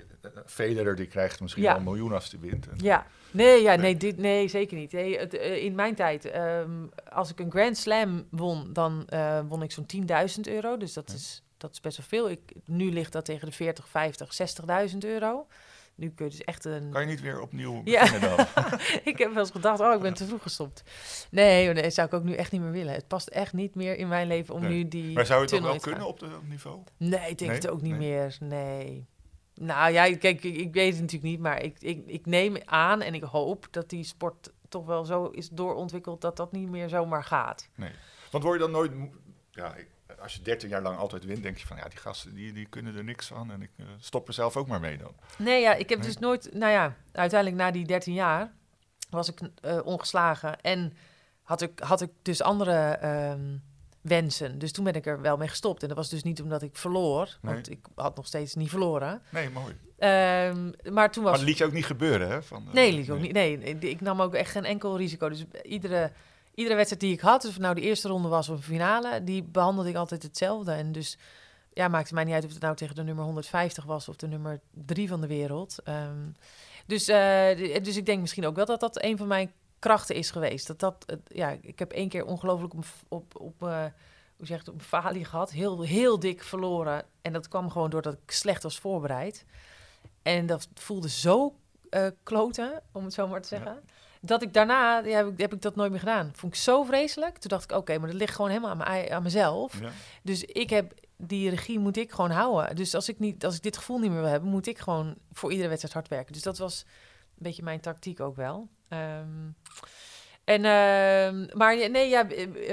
Federer 0.46 0.96
die 0.96 1.06
krijgt 1.06 1.40
misschien 1.40 1.62
Ja. 1.62 1.68
wel 1.68 1.78
een 1.78 1.84
miljoen 1.84 2.12
als 2.12 2.30
hij 2.30 2.40
wint. 2.40 2.68
En- 2.68 2.74
Ja, 2.82 3.06
nee, 3.30 3.62
ja, 3.62 3.68
Nee. 3.74 3.78
nee, 3.78 3.96
dit, 3.96 4.16
nee 4.18 4.48
zeker 4.48 4.76
niet. 4.76 4.92
Nee, 4.92 5.18
het, 5.18 5.34
eh, 5.34 5.64
in 5.64 5.74
mijn 5.74 5.94
tijd, 5.94 6.24
ehm, 6.24 6.70
als 7.12 7.30
ik 7.30 7.40
een 7.40 7.50
Grand 7.50 7.76
Slam 7.76 8.26
won, 8.30 8.72
dan 8.72 9.06
won 9.48 9.62
ik 9.62 9.72
zo'n 9.72 9.86
10.000 9.86 10.48
euro. 10.48 10.76
Dus 10.76 10.92
dat, 10.92 11.04
Ja. 11.08 11.14
is, 11.14 11.42
dat 11.56 11.72
is 11.72 11.80
best 11.80 11.96
wel 11.96 12.06
veel. 12.08 12.30
Ik, 12.30 12.40
nu 12.64 12.92
ligt 12.92 13.12
dat 13.12 13.24
tegen 13.24 13.46
de 13.48 13.54
40, 13.54 13.88
50, 13.88 14.34
60.000 14.34 15.04
euro. 15.04 15.46
Nu 15.96 16.10
kun 16.10 16.24
je 16.24 16.30
dus 16.30 16.44
echt 16.44 16.64
een... 16.64 16.90
Kan 16.90 17.00
je 17.00 17.06
niet 17.06 17.20
weer 17.20 17.40
opnieuw 17.40 17.80
Ja. 17.84 18.00
beginnen 18.00 18.36
dan? 18.36 18.46
ik 19.12 19.18
heb 19.18 19.28
wel 19.32 19.38
eens 19.42 19.50
gedacht, 19.50 19.80
oh, 19.80 19.94
ik 19.94 20.00
ben 20.00 20.14
te 20.14 20.26
vroeg 20.26 20.42
gestopt. 20.42 20.82
Nee, 21.30 21.72
nee, 21.72 21.82
dat 21.82 21.94
zou 21.94 22.06
ik 22.06 22.14
ook 22.14 22.22
nu 22.22 22.34
echt 22.34 22.52
niet 22.52 22.60
meer 22.60 22.70
willen. 22.70 22.92
Het 22.94 23.08
past 23.08 23.28
echt 23.28 23.52
niet 23.52 23.74
meer 23.74 23.96
in 23.96 24.08
mijn 24.08 24.26
leven 24.26 24.54
om 24.54 24.60
Nee. 24.60 24.70
nu 24.72 24.88
die 24.88 25.12
maar 25.14 25.26
zou 25.26 25.46
je 25.46 25.54
het 25.54 25.62
wel 25.62 25.70
gaan. 25.70 25.80
kunnen 25.80 26.06
op 26.06 26.18
dat 26.20 26.30
niveau? 26.48 26.82
Nee, 26.96 27.30
ik 27.30 27.38
denk 27.38 27.50
Nee? 27.50 27.60
het 27.60 27.68
ook 27.68 27.82
niet 27.82 27.98
Nee. 27.98 28.08
meer. 28.10 28.36
Nee. 28.40 29.06
Nou 29.54 29.92
ja, 29.92 30.02
kijk, 30.16 30.44
ik, 30.44 30.56
ik 30.56 30.72
weet 30.74 30.92
het 30.92 31.00
natuurlijk 31.00 31.30
niet, 31.32 31.40
maar 31.40 31.62
ik, 31.62 31.76
ik, 31.80 32.02
ik 32.06 32.26
neem 32.26 32.56
aan 32.64 33.00
en 33.02 33.14
ik 33.14 33.22
hoop 33.22 33.66
dat 33.70 33.88
die 33.90 34.04
sport 34.04 34.52
toch 34.68 34.86
wel 34.86 35.04
zo 35.04 35.24
is 35.26 35.48
doorontwikkeld 35.48 36.20
dat 36.20 36.36
dat 36.36 36.52
niet 36.52 36.68
meer 36.70 36.88
zomaar 36.88 37.24
gaat. 37.24 37.68
Want 38.30 38.44
word 38.44 38.54
je 38.60 38.60
dan 38.66 38.70
nooit... 38.70 38.92
Ja, 39.50 39.74
ik- 39.74 39.88
als 40.20 40.34
je 40.34 40.42
13 40.42 40.68
jaar 40.68 40.82
lang 40.82 40.98
altijd 40.98 41.24
wint, 41.24 41.42
denk 41.42 41.58
je 41.58 41.66
van... 41.66 41.76
Ja, 41.76 41.88
die 41.88 41.98
gasten 41.98 42.34
die, 42.34 42.52
die 42.52 42.66
kunnen 42.66 42.96
er 42.96 43.04
niks 43.04 43.26
van. 43.26 43.50
En 43.50 43.62
ik 43.62 43.70
eh, 43.76 43.86
stop 43.98 44.28
er 44.28 44.34
zelf 44.34 44.56
ook 44.56 44.66
maar 44.66 44.80
mee 44.80 44.96
dan. 44.96 45.12
Nee, 45.38 45.60
ja, 45.60 45.74
ik 45.74 45.88
heb 45.88 45.98
Nee? 45.98 46.06
dus 46.08 46.18
nooit, 46.18 46.50
nou 46.52 46.72
ja, 46.72 46.96
uiteindelijk 47.12 47.60
na 47.62 47.70
die 47.70 47.86
13 47.86 48.14
jaar 48.14 48.52
was 49.10 49.28
ik 49.28 49.40
eh, 49.60 49.78
ongeslagen 49.84 50.60
en 50.60 50.92
had 51.42 51.62
ik, 51.62 51.78
had 51.78 52.00
ik 52.00 52.10
dus 52.22 52.42
andere 52.42 52.72
ehm, 52.72 53.56
wensen. 54.00 54.58
Dus 54.58 54.72
toen 54.72 54.84
ben 54.84 54.94
ik 54.94 55.06
er 55.06 55.20
wel 55.20 55.36
mee 55.36 55.48
gestopt. 55.48 55.82
En 55.82 55.88
dat 55.88 55.96
was 55.96 56.08
dus 56.08 56.22
niet 56.22 56.42
omdat 56.42 56.62
ik 56.62 56.76
verloor, 56.76 57.38
want 57.40 57.70
ik 57.70 57.86
had 57.94 58.16
nog 58.16 58.26
steeds 58.26 58.54
niet 58.54 58.70
verloren. 58.70 59.22
Nee, 59.30 59.50
mooi. 59.50 59.76
Ehm, 59.98 60.72
maar 60.92 61.12
toen 61.12 61.24
was 61.24 61.36
Maar 61.36 61.46
liet 61.46 61.58
je 61.58 61.64
ook 61.64 61.72
niet 61.72 61.86
gebeuren, 61.86 62.28
hè? 62.28 62.42
Van, 62.42 62.66
eh, 62.66 62.72
Nee, 62.74 62.92
liet 62.92 63.06
ik 63.06 63.12
ook 63.12 63.20
niet. 63.20 63.32
Nee, 63.32 63.56
nee, 63.56 63.78
ik 63.78 64.00
nam 64.00 64.22
ook 64.22 64.34
echt 64.34 64.50
geen 64.50 64.64
enkel 64.64 64.96
risico. 64.96 65.28
Dus 65.28 65.44
iedere, 65.62 66.12
iedere 66.56 66.76
wedstrijd 66.76 67.02
die 67.02 67.12
ik 67.12 67.20
had, 67.20 67.40
dus 67.40 67.50
of 67.50 67.56
het 67.56 67.64
nou 67.64 67.74
de 67.74 67.80
eerste 67.80 68.08
ronde 68.08 68.28
was 68.28 68.48
of 68.48 68.56
een 68.56 68.62
finale, 68.62 69.24
die 69.24 69.42
behandelde 69.42 69.88
ik 69.88 69.96
altijd 69.96 70.22
hetzelfde. 70.22 70.72
En 70.72 70.92
dus 70.92 71.18
ja, 71.72 71.88
maakte 71.88 72.14
mij 72.14 72.24
niet 72.24 72.34
uit 72.34 72.44
of 72.44 72.52
het 72.52 72.62
nou 72.62 72.76
tegen 72.76 72.94
de 72.94 73.02
nummer 73.02 73.24
150 73.24 73.84
was 73.84 74.08
of 74.08 74.16
de 74.16 74.26
nummer 74.26 74.60
3 74.70 75.08
van 75.08 75.20
de 75.20 75.26
wereld. 75.26 75.78
Ehm, 75.84 76.30
dus, 76.86 77.08
eh, 77.08 77.82
dus 77.82 77.96
ik 77.96 78.06
denk 78.06 78.20
misschien 78.20 78.46
ook 78.46 78.56
wel 78.56 78.64
dat 78.64 78.80
dat 78.80 79.02
een 79.02 79.16
van 79.16 79.26
mijn 79.26 79.52
krachten 79.78 80.14
is 80.14 80.30
geweest. 80.30 80.66
Dat 80.66 80.80
dat, 80.80 81.06
ja, 81.26 81.56
ik 81.60 81.78
heb 81.78 81.92
één 81.92 82.08
keer 82.08 82.24
ongelooflijk 82.24 82.74
op, 82.74 82.84
op, 83.08 83.40
op 83.40 83.62
eh, 83.62 83.84
hoe 84.36 84.46
zeg 84.46 84.58
het, 84.58 84.68
op 84.68 84.74
een 84.74 84.80
falie 84.80 85.24
gehad. 85.24 85.50
Heel, 85.50 85.82
heel 85.82 86.18
dik 86.18 86.42
verloren. 86.42 87.04
En 87.22 87.32
dat 87.32 87.48
kwam 87.48 87.70
gewoon 87.70 87.90
doordat 87.90 88.12
ik 88.12 88.30
slecht 88.30 88.62
was 88.62 88.78
voorbereid. 88.78 89.44
En 90.22 90.46
dat 90.46 90.68
voelde 90.74 91.08
zo 91.08 91.54
eh 91.90 92.06
kloten, 92.22 92.82
om 92.92 93.04
het 93.04 93.14
zo 93.14 93.28
maar 93.28 93.42
te 93.42 93.48
zeggen. 93.48 93.82
Dat 94.26 94.42
ik 94.42 94.52
daarna, 94.52 94.98
ja, 94.98 95.16
heb, 95.16 95.28
ik, 95.28 95.38
heb 95.38 95.52
ik 95.52 95.62
dat 95.62 95.76
nooit 95.76 95.90
meer 95.90 95.98
gedaan. 95.98 96.30
Vond 96.34 96.54
ik 96.54 96.60
zo 96.60 96.82
vreselijk. 96.82 97.38
Toen 97.38 97.50
dacht 97.50 97.70
ik, 97.70 97.76
oké, 97.76 97.98
maar 97.98 98.08
dat 98.08 98.18
ligt 98.18 98.34
gewoon 98.34 98.50
helemaal 98.50 98.70
aan, 98.70 98.76
mijn, 98.76 99.12
aan 99.12 99.22
mezelf. 99.22 99.80
Ja. 99.80 99.90
Dus 100.22 100.44
ik 100.44 100.70
heb 100.70 100.92
die 101.16 101.50
regie 101.50 101.78
moet 101.78 101.96
ik 101.96 102.12
gewoon 102.12 102.30
houden. 102.30 102.76
Dus 102.76 102.94
als 102.94 103.08
ik, 103.08 103.18
niet, 103.18 103.44
als 103.44 103.56
ik 103.56 103.62
dit 103.62 103.76
gevoel 103.76 103.98
niet 103.98 104.10
meer 104.10 104.20
wil 104.20 104.30
hebben, 104.30 104.50
moet 104.50 104.66
ik 104.66 104.78
gewoon 104.78 105.14
voor 105.32 105.50
iedere 105.50 105.68
wedstrijd 105.68 105.94
hard 105.94 106.08
werken. 106.08 106.32
Dus 106.32 106.42
dat 106.42 106.58
was 106.58 106.84
een 106.86 107.42
beetje 107.42 107.62
mijn 107.62 107.80
tactiek 107.80 108.20
ook 108.20 108.36
wel. 108.36 108.68
Ehm, 108.88 109.50
en, 110.46 110.64
ehm, 110.64 111.58
maar 111.58 111.90
nee, 111.90 112.08
ja, 112.08 112.26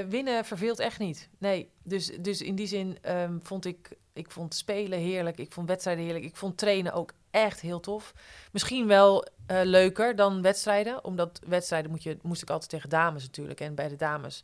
winnen 0.07 0.45
verveelt 0.45 0.79
echt 0.79 0.99
niet. 0.99 1.29
Nee, 1.37 1.69
dus, 1.83 2.11
dus 2.19 2.41
in 2.41 2.55
die 2.55 2.67
zin 2.67 2.97
ehm, 3.01 3.39
vond 3.39 3.65
ik, 3.65 3.89
ik 4.13 4.31
vond 4.31 4.55
spelen 4.55 4.99
heerlijk. 4.99 5.37
Ik 5.37 5.51
vond 5.51 5.67
wedstrijden 5.67 6.03
heerlijk. 6.03 6.25
Ik 6.25 6.35
vond 6.35 6.57
trainen 6.57 6.93
ook 6.93 7.13
echt 7.31 7.59
heel 7.59 7.79
tof. 7.79 8.13
Misschien 8.51 8.87
wel 8.87 9.27
eh, 9.45 9.59
leuker 9.63 10.15
dan 10.15 10.41
wedstrijden. 10.41 11.03
Omdat 11.03 11.41
wedstrijden 11.47 11.91
moet 11.91 12.03
je, 12.03 12.17
moest 12.21 12.41
ik 12.41 12.49
altijd 12.49 12.69
tegen 12.69 12.89
dames 12.89 13.23
natuurlijk. 13.23 13.59
En 13.59 13.75
bij 13.75 13.87
de 13.87 13.95
dames 13.95 14.43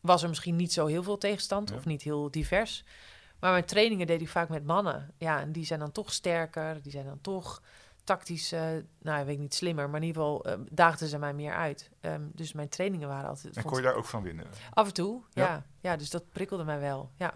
was 0.00 0.22
er 0.22 0.28
misschien 0.28 0.56
niet 0.56 0.72
zo 0.72 0.86
heel 0.86 1.02
veel 1.02 1.18
tegenstand. 1.18 1.70
Ja. 1.70 1.76
Of 1.76 1.84
niet 1.84 2.02
heel 2.02 2.30
divers. 2.30 2.84
Maar 3.40 3.52
mijn 3.52 3.64
trainingen 3.64 4.06
deed 4.06 4.20
ik 4.20 4.28
vaak 4.28 4.48
met 4.48 4.64
mannen. 4.64 5.10
Ja, 5.18 5.40
en 5.40 5.52
die 5.52 5.64
zijn 5.64 5.80
dan 5.80 5.92
toch 5.92 6.12
sterker. 6.12 6.82
Die 6.82 6.92
zijn 6.92 7.06
dan 7.06 7.20
toch 7.20 7.62
tactisch, 8.04 8.52
eh, 8.52 8.62
nou, 9.02 9.20
ik 9.20 9.26
weet 9.26 9.38
niet, 9.38 9.54
slimmer. 9.54 9.90
Maar 9.90 10.00
in 10.00 10.06
ieder 10.06 10.22
geval 10.22 10.44
eh, 10.44 10.58
daagden 10.70 11.08
ze 11.08 11.18
mij 11.18 11.34
meer 11.34 11.54
uit. 11.54 11.90
Ehm, 12.00 12.22
dus 12.32 12.52
mijn 12.52 12.68
trainingen 12.68 13.08
waren 13.08 13.28
altijd... 13.28 13.56
En 13.56 13.62
vond 13.62 13.74
kon 13.74 13.82
je 13.82 13.88
daar 13.88 13.96
ook 13.96 14.04
van 14.04 14.22
winnen? 14.22 14.46
Af 14.72 14.86
en 14.86 14.94
toe, 14.94 15.22
Ja. 15.30 15.42
ja. 15.44 15.64
ja. 15.80 15.96
dus 15.96 16.10
dat 16.10 16.30
prikkelde 16.32 16.64
mij 16.64 16.80
wel, 16.80 17.10
ja. 17.16 17.34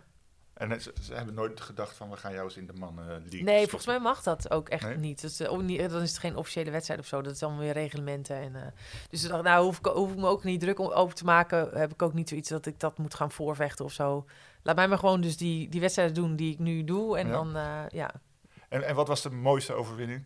En 0.55 0.81
ze, 0.81 0.95
ze 1.03 1.15
hebben 1.15 1.35
nooit 1.35 1.61
gedacht 1.61 1.97
van, 1.97 2.11
we 2.11 2.17
gaan 2.17 2.33
jou 2.33 2.45
eens 2.45 2.57
in 2.57 2.67
de 2.67 2.73
mannen 2.73 3.07
league 3.07 3.29
Nee, 3.31 3.41
stoppen. 3.41 3.69
volgens 3.69 3.87
mij 3.87 4.01
mag 4.01 4.23
dat 4.23 4.51
ook 4.51 4.69
echt 4.69 4.83
Nee? 4.83 4.97
niet. 4.97 5.21
Dus, 5.21 5.41
eh. 5.41 5.49
Dan 5.89 6.03
is 6.03 6.11
het 6.11 6.19
geen 6.19 6.37
officiële 6.37 6.71
wedstrijd 6.71 7.01
of 7.01 7.07
zo. 7.07 7.23
Dat 7.23 7.35
is 7.35 7.43
allemaal 7.43 7.61
weer 7.61 7.73
reglementen. 7.73 8.37
En, 8.37 8.57
eh, 8.57 8.63
dus 9.11 9.25
ik 9.25 9.31
dacht, 9.31 9.43
nou, 9.43 9.65
hoef 9.65 9.79
ik, 9.79 9.87
hoef 9.87 10.11
ik 10.11 10.17
me 10.17 10.27
ook 10.27 10.45
niet 10.45 10.61
druk 10.61 10.79
om 10.79 10.91
over 10.91 11.15
te 11.15 11.25
maken. 11.25 11.79
Heb 11.79 11.93
ik 11.93 12.03
ook 12.03 12.13
niet 12.15 12.29
zoiets 12.29 12.49
dat 12.49 12.67
ik 12.67 12.81
dat 12.81 12.99
moet 12.99 13.15
gaan 13.15 13.31
voorvechten 13.31 13.85
of 13.85 13.93
zo. 13.93 14.25
Laat 14.63 14.77
mij 14.77 14.89
maar 14.89 14.99
gewoon 14.99 15.21
dus 15.21 15.37
die, 15.37 15.69
die 15.69 15.81
wedstrijden 15.81 16.15
doen 16.15 16.37
die 16.37 16.53
ik 16.53 16.59
nu 16.59 16.85
doe. 16.85 17.19
En 17.19 17.27
Ja. 17.27 17.33
dan, 17.33 17.57
eh, 17.57 17.83
ja. 17.89 18.11
En, 18.69 18.83
en 18.83 18.95
wat 18.95 19.09
was 19.09 19.23
de 19.23 19.31
mooiste 19.31 19.73
overwinning? 19.73 20.25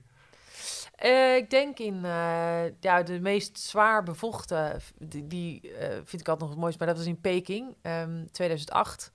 Eh, 1.03 1.37
ik 1.37 1.51
denk 1.51 1.79
in 1.79 2.05
eh, 2.05 2.65
ja, 2.81 3.03
de 3.03 3.21
meest 3.21 3.59
zwaar 3.59 4.03
bevochten, 4.03 4.81
die, 4.99 5.27
die 5.27 5.73
eh, 5.75 5.89
vind 5.89 6.21
ik 6.21 6.29
altijd 6.29 6.39
nog 6.39 6.49
het 6.49 6.59
mooiste, 6.59 6.79
maar 6.79 6.95
dat 6.95 6.97
was 6.97 7.07
in 7.07 7.21
Peking, 7.21 7.75
ehm, 7.83 8.25
2008, 8.31 9.13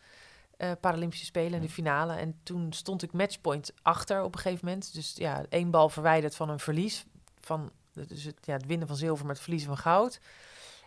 eh, 0.57 0.71
Paralympische 0.79 1.25
Spelen 1.25 1.53
in 1.53 1.61
de 1.61 1.69
finale. 1.69 2.13
En 2.13 2.39
toen 2.43 2.73
stond 2.73 3.03
ik 3.03 3.11
matchpoint 3.11 3.73
achter 3.81 4.23
op 4.23 4.35
een 4.35 4.39
gegeven 4.41 4.65
moment. 4.65 4.93
Dus 4.93 5.13
ja, 5.15 5.45
één 5.49 5.71
bal 5.71 5.89
verwijderd 5.89 6.35
van 6.35 6.49
een 6.49 6.59
verlies, 6.59 7.05
van 7.39 7.71
dus 7.93 8.23
het, 8.23 8.37
ja, 8.41 8.53
het 8.53 8.65
winnen 8.65 8.87
van 8.87 8.97
zilver 8.97 9.25
met 9.25 9.35
het 9.35 9.43
verliezen 9.43 9.69
van 9.69 9.77
goud. 9.77 10.19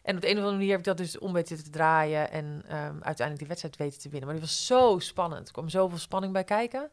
En 0.03 0.15
op 0.15 0.21
de 0.21 0.27
een 0.27 0.37
of 0.37 0.39
andere 0.39 0.57
manier 0.57 0.71
heb 0.71 0.79
ik 0.79 0.85
dat 0.85 0.97
dus 0.97 1.19
om 1.19 1.33
weten 1.33 1.65
te 1.65 1.71
draaien 1.71 2.31
en 2.31 2.63
ehm, 2.67 2.95
uiteindelijk 3.01 3.39
die 3.39 3.47
wedstrijd 3.47 3.77
weten 3.77 4.01
te 4.01 4.09
winnen. 4.09 4.29
Maar 4.29 4.39
die 4.39 4.47
was 4.47 4.67
zo 4.67 4.99
spannend. 4.99 5.47
Er 5.47 5.53
kwam 5.53 5.69
zoveel 5.69 5.99
spanning 5.99 6.33
bij 6.33 6.45
kijken 6.45 6.91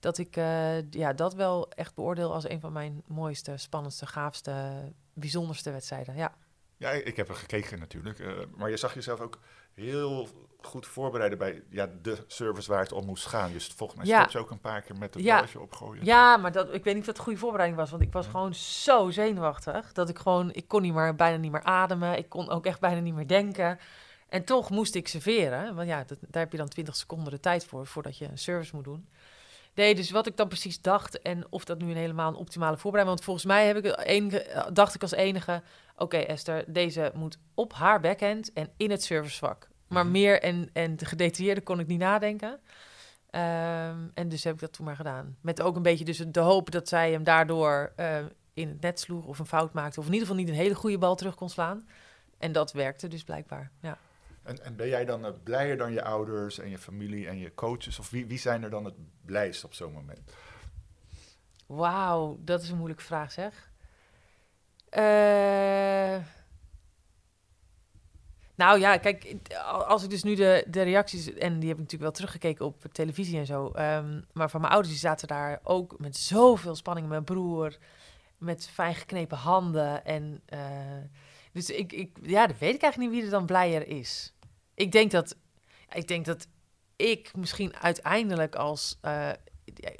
dat 0.00 0.18
ik 0.18 0.36
eh, 0.36 0.90
ja, 0.90 1.12
dat 1.12 1.34
wel 1.34 1.70
echt 1.70 1.94
beoordeel 1.94 2.32
als 2.34 2.48
een 2.48 2.60
van 2.60 2.72
mijn 2.72 3.02
mooiste, 3.06 3.56
spannendste, 3.56 4.06
gaafste, 4.06 4.82
bijzonderste 5.12 5.70
wedstrijden. 5.70 6.16
Ja. 6.16 6.34
Ja, 6.76 6.90
ik 6.90 7.16
heb 7.16 7.28
er 7.28 7.34
gekeken 7.34 7.78
natuurlijk. 7.78 8.18
eh, 8.18 8.32
maar 8.56 8.70
je 8.70 8.76
zag 8.76 8.94
jezelf 8.94 9.20
ook 9.20 9.38
heel 9.74 10.28
goed 10.60 10.86
voorbereiden 10.86 11.38
bij 11.38 11.62
ja, 11.70 11.88
de 12.02 12.24
service 12.26 12.70
waar 12.70 12.80
het 12.80 12.92
om 12.92 13.06
moest 13.06 13.26
gaan. 13.26 13.52
Dus 13.52 13.66
volgens 13.66 13.98
mij 13.98 14.08
Ja. 14.08 14.28
je 14.30 14.38
ook 14.38 14.50
een 14.50 14.60
paar 14.60 14.82
keer 14.82 14.96
met 14.98 15.14
het 15.14 15.22
Ja. 15.22 15.34
balletje 15.34 15.60
opgooien. 15.60 16.04
Ja, 16.04 16.36
maar 16.36 16.52
dat, 16.52 16.74
ik 16.74 16.84
weet 16.84 16.94
niet 16.94 17.08
of 17.08 17.14
dat 17.14 17.18
goede 17.24 17.38
voorbereiding 17.38 17.80
was. 17.80 17.90
Want 17.90 18.02
ik 18.02 18.12
was 18.12 18.26
gewoon 18.26 18.54
zo 18.54 19.10
zenuwachtig. 19.10 19.92
Dat 19.92 20.08
ik 20.08 20.18
gewoon, 20.18 20.52
ik 20.52 20.68
kon 20.68 20.82
niet 20.82 20.94
meer, 20.94 21.14
bijna 21.14 21.36
niet 21.36 21.52
meer 21.52 21.62
ademen. 21.62 22.18
Ik 22.18 22.28
kon 22.28 22.48
ook 22.48 22.66
echt 22.66 22.80
bijna 22.80 23.00
niet 23.00 23.14
meer 23.14 23.26
denken. 23.26 23.78
En 24.28 24.44
toch 24.44 24.70
moest 24.70 24.94
ik 24.94 25.08
serveren. 25.08 25.74
Want 25.74 25.88
ja, 25.88 26.04
dat, 26.04 26.18
daar 26.20 26.42
heb 26.42 26.52
je 26.52 26.58
dan 26.58 26.68
20 26.68 26.96
seconden 26.96 27.30
de 27.32 27.40
tijd 27.40 27.64
voor, 27.64 27.86
voordat 27.86 28.18
je 28.18 28.28
een 28.28 28.38
service 28.38 28.74
moet 28.74 28.84
doen. 28.84 29.08
Nee, 29.78 29.94
dus 29.94 30.10
wat 30.10 30.26
ik 30.26 30.36
dan 30.36 30.48
precies 30.48 30.80
dacht 30.80 31.22
en 31.22 31.46
of 31.50 31.64
dat 31.64 31.78
nu 31.78 31.90
een 31.90 31.96
helemaal 31.96 32.28
een 32.28 32.34
optimale 32.34 32.76
voorbereiding... 32.76 33.16
Want 33.16 33.24
volgens 33.24 33.46
mij 33.46 33.66
heb 33.66 33.76
ik 33.76 34.06
enige, 34.06 34.70
dacht 34.72 34.94
ik 34.94 35.02
als 35.02 35.12
enige... 35.12 35.62
Oké 35.96 36.16
Esther, 36.16 36.64
deze 36.66 37.12
moet 37.14 37.38
op 37.54 37.72
haar 37.72 38.00
backhand 38.00 38.52
en 38.52 38.70
in 38.76 38.90
het 38.90 39.02
servicevak. 39.02 39.68
Maar 39.88 40.02
Mhm. 40.02 40.12
meer 40.12 40.42
en, 40.42 40.70
en 40.72 40.96
de 40.96 41.04
gedetailleerde 41.04 41.60
kon 41.60 41.80
ik 41.80 41.86
niet 41.86 41.98
nadenken. 41.98 42.60
Ehm, 43.30 43.98
en 44.14 44.28
dus 44.28 44.44
heb 44.44 44.54
ik 44.54 44.60
dat 44.60 44.72
toen 44.72 44.84
maar 44.84 44.96
gedaan. 44.96 45.36
Met 45.40 45.62
ook 45.62 45.76
een 45.76 45.82
beetje 45.82 46.04
dus 46.04 46.18
de 46.18 46.40
hoop 46.40 46.70
dat 46.70 46.88
zij 46.88 47.12
hem 47.12 47.24
daardoor 47.24 47.92
eh, 47.96 48.18
in 48.54 48.68
het 48.68 48.80
net 48.80 49.00
sloeg 49.00 49.24
of 49.26 49.38
een 49.38 49.46
fout 49.46 49.72
maakte. 49.72 50.00
Of 50.00 50.06
in 50.06 50.12
ieder 50.12 50.28
geval 50.28 50.42
niet 50.42 50.52
een 50.52 50.60
hele 50.60 50.74
goede 50.74 50.98
bal 50.98 51.14
terug 51.14 51.34
kon 51.34 51.48
slaan. 51.50 51.88
En 52.38 52.52
dat 52.52 52.72
werkte 52.72 53.08
dus 53.08 53.24
blijkbaar, 53.24 53.70
ja. 53.82 53.98
En, 54.48 54.64
en 54.64 54.76
ben 54.76 54.88
jij 54.88 55.04
dan 55.04 55.24
eh, 55.24 55.32
blijer 55.42 55.76
dan 55.76 55.92
je 55.92 56.02
ouders 56.02 56.58
en 56.58 56.70
je 56.70 56.78
familie 56.78 57.28
en 57.28 57.38
je 57.38 57.54
coaches? 57.54 57.98
Of 57.98 58.10
wie, 58.10 58.26
wie 58.26 58.38
zijn 58.38 58.62
er 58.62 58.70
dan 58.70 58.84
het 58.84 58.94
blijst 59.24 59.64
op 59.64 59.74
zo'n 59.74 59.92
moment? 59.92 60.32
Wauw, 61.66 62.38
dat 62.40 62.62
is 62.62 62.70
een 62.70 62.76
moeilijke 62.76 63.04
vraag 63.04 63.32
zeg. 63.32 63.70
Eh, 64.88 66.24
nou 68.54 68.78
ja, 68.78 68.96
kijk, 68.96 69.36
als 69.64 70.02
ik 70.02 70.10
dus 70.10 70.22
nu 70.22 70.34
de, 70.34 70.64
de 70.68 70.82
reacties... 70.82 71.32
en 71.32 71.58
die 71.58 71.68
heb 71.68 71.78
ik 71.78 71.82
natuurlijk 71.82 72.02
wel 72.02 72.12
teruggekeken 72.12 72.66
op 72.66 72.84
televisie 72.92 73.38
en 73.38 73.46
zo... 73.46 73.70
ehm, 73.70 74.20
maar 74.32 74.50
van 74.50 74.60
mijn 74.60 74.72
ouders, 74.72 74.94
die 74.94 75.02
zaten 75.02 75.28
daar 75.28 75.60
ook 75.62 75.98
met 75.98 76.16
zoveel 76.16 76.74
spanning. 76.74 77.08
Mijn 77.08 77.24
broer 77.24 77.76
met 78.38 78.68
fijn 78.68 78.94
geknepen 78.94 79.38
handen. 79.38 80.04
En, 80.04 80.42
eh, 80.46 80.60
dus 81.52 81.70
ik, 81.70 81.92
ik, 81.92 82.18
ja, 82.22 82.46
dan 82.46 82.56
weet 82.58 82.74
ik 82.74 82.82
eigenlijk 82.82 83.12
niet 83.12 83.20
wie 83.20 83.30
er 83.30 83.38
dan 83.38 83.46
blijer 83.46 83.86
is. 83.86 84.32
Ik 84.78 84.92
denk 84.92 85.10
dat 85.10 85.36
ik, 85.94 86.08
denk 86.08 86.24
dat 86.24 86.48
ik 86.96 87.36
misschien 87.36 87.76
uiteindelijk 87.76 88.54
als... 88.54 88.98
eh, 89.00 89.30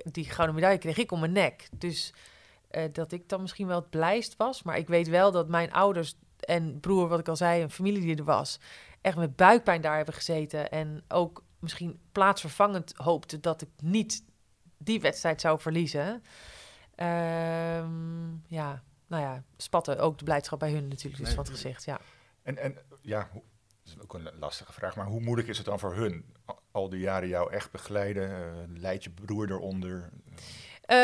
die 0.04 0.24
gouden 0.24 0.54
medaille 0.54 0.78
kreeg 0.78 0.96
ik 0.96 1.12
om 1.12 1.20
mijn 1.20 1.32
nek. 1.32 1.68
Dus 1.76 2.14
eh, 2.68 2.84
dat 2.92 3.12
ik 3.12 3.28
dan 3.28 3.40
misschien 3.40 3.66
wel 3.66 3.80
het 3.80 3.90
blijst 3.90 4.36
was. 4.36 4.62
Maar 4.62 4.78
ik 4.78 4.88
weet 4.88 5.08
wel 5.08 5.30
dat 5.32 5.48
mijn 5.48 5.72
ouders 5.72 6.14
en 6.38 6.80
broer, 6.80 7.08
wat 7.08 7.18
ik 7.18 7.28
al 7.28 7.36
zei, 7.36 7.62
een 7.62 7.70
familie 7.70 8.00
die 8.00 8.16
er 8.16 8.24
was, 8.24 8.60
echt 9.00 9.16
met 9.16 9.36
buikpijn 9.36 9.80
daar 9.80 9.96
hebben 9.96 10.14
gezeten. 10.14 10.70
En 10.70 11.04
ook 11.08 11.44
misschien 11.58 12.00
plaatsvervangend 12.12 12.92
hoopte 12.96 13.40
dat 13.40 13.62
ik 13.62 13.68
niet 13.82 14.24
die 14.78 15.00
wedstrijd 15.00 15.40
zou 15.40 15.60
verliezen. 15.60 16.22
Ehm, 16.94 18.30
ja, 18.46 18.82
nou 19.06 19.22
ja, 19.22 19.42
spatte 19.56 19.98
ook 19.98 20.18
de 20.18 20.24
blijdschap 20.24 20.58
bij 20.58 20.70
hun 20.72 20.88
natuurlijk 20.88 21.16
dus 21.16 21.26
Nee, 21.26 21.34
van 21.34 21.44
het 21.44 21.52
gezicht. 21.52 21.84
Ja. 21.84 22.00
En, 22.42 22.58
en 22.58 22.78
ja, 23.00 23.30
is 23.88 24.02
ook 24.02 24.14
een 24.14 24.28
lastige 24.38 24.72
vraag, 24.72 24.96
maar 24.96 25.06
hoe 25.06 25.20
moeilijk 25.20 25.48
is 25.48 25.56
het 25.56 25.66
dan 25.66 25.78
voor 25.78 25.94
hun? 25.94 26.24
Al- 26.70 26.88
die 26.88 27.00
jaren 27.00 27.28
jou 27.28 27.52
echt 27.52 27.70
begeleiden, 27.70 28.30
eh 28.30 28.80
leid 28.80 29.04
je 29.04 29.10
broer 29.10 29.50
eronder? 29.50 30.10
Eh, 30.80 30.96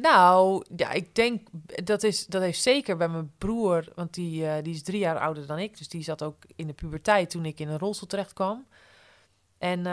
nou, 0.00 0.64
ja, 0.76 0.90
ik 0.90 1.14
denk 1.14 1.48
dat 1.84 2.02
is 2.02 2.26
dat 2.26 2.42
heeft 2.42 2.62
zeker 2.62 2.96
bij 2.96 3.08
mijn 3.08 3.32
broer, 3.38 3.84
want 3.94 4.14
die, 4.14 4.46
eh, 4.46 4.62
die 4.62 4.74
is 4.74 4.82
drie 4.82 4.98
jaar 4.98 5.18
ouder 5.18 5.46
dan 5.46 5.58
ik, 5.58 5.78
dus 5.78 5.88
die 5.88 6.02
zat 6.02 6.22
ook 6.22 6.36
in 6.56 6.66
de 6.66 6.72
puberteit 6.72 7.30
toen 7.30 7.44
ik 7.44 7.60
in 7.60 7.68
een 7.68 7.78
rolstoel 7.78 8.08
terecht 8.08 8.32
kwam. 8.32 8.66
En 9.58 9.84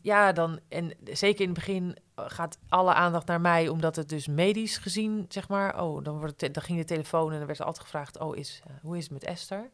ja, 0.00 0.32
dan 0.32 0.60
en 0.68 0.92
zeker 1.04 1.40
in 1.40 1.50
het 1.50 1.58
begin 1.58 1.96
gaat 2.14 2.58
alle 2.68 2.94
aandacht 2.94 3.26
naar 3.26 3.40
mij, 3.40 3.68
omdat 3.68 3.96
het 3.96 4.08
dus 4.08 4.26
medisch 4.26 4.76
gezien, 4.78 5.24
zeg 5.28 5.48
maar, 5.48 5.82
oh, 5.82 6.04
dan 6.04 6.18
wordt 6.18 6.54
dan 6.54 6.62
ging 6.62 6.78
de 6.78 6.84
telefoon 6.84 7.32
en 7.32 7.38
dan 7.38 7.46
werd 7.46 7.58
er 7.58 7.64
altijd 7.64 7.84
gevraagd, 7.84 8.18
oh, 8.18 8.36
is 8.36 8.62
hoe 8.82 8.96
is 8.96 9.02
het 9.02 9.12
met 9.12 9.24
Esther? 9.24 9.70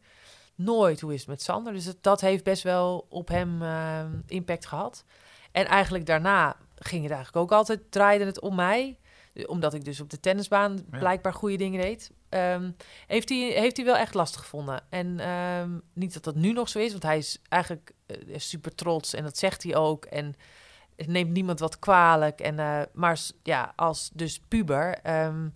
Nooit 0.55 1.01
hoe 1.01 1.13
is 1.13 1.19
het 1.19 1.29
met 1.29 1.41
Sander. 1.41 1.73
Dus 1.73 1.93
dat 2.01 2.21
heeft 2.21 2.43
best 2.43 2.63
wel 2.63 3.05
op 3.09 3.27
hem 3.27 3.61
eh, 3.61 3.99
impact 4.27 4.65
gehad. 4.65 5.03
En 5.51 5.65
eigenlijk 5.65 6.05
daarna 6.05 6.55
ging 6.75 7.03
het 7.03 7.11
eigenlijk 7.11 7.43
ook 7.45 7.51
altijd, 7.57 7.91
draaide 7.91 8.25
het 8.25 8.39
om 8.41 8.55
mij. 8.55 8.97
Omdat 9.45 9.73
ik 9.73 9.85
dus 9.85 9.99
op 9.99 10.09
de 10.09 10.19
tennisbaan 10.19 10.85
Ja. 10.91 10.97
blijkbaar 10.97 11.33
goede 11.33 11.55
dingen 11.57 11.81
deed. 11.81 12.11
Ehm, 12.29 12.71
heeft, 13.07 13.29
hij, 13.29 13.37
heeft 13.37 13.77
hij 13.77 13.85
wel 13.85 13.95
echt 13.95 14.13
lastig 14.13 14.41
gevonden. 14.41 14.81
En 14.89 15.19
ehm, 15.19 15.69
niet 15.93 16.13
dat 16.13 16.23
dat 16.23 16.35
nu 16.35 16.51
nog 16.53 16.69
zo 16.69 16.79
is, 16.79 16.91
want 16.91 17.03
hij 17.03 17.17
is 17.17 17.39
eigenlijk 17.49 17.91
eh, 18.05 18.15
super 18.37 18.75
trots 18.75 19.13
en 19.13 19.23
dat 19.23 19.37
zegt 19.37 19.63
hij 19.63 19.75
ook. 19.75 20.05
En 20.05 20.35
het 20.95 21.07
neemt 21.07 21.31
niemand 21.31 21.59
wat 21.59 21.79
kwalijk. 21.79 22.39
En, 22.41 22.59
eh, 22.59 22.81
maar 22.93 23.19
ja, 23.43 23.73
als 23.75 24.09
dus 24.13 24.39
puber 24.47 24.97
ehm, 25.03 25.49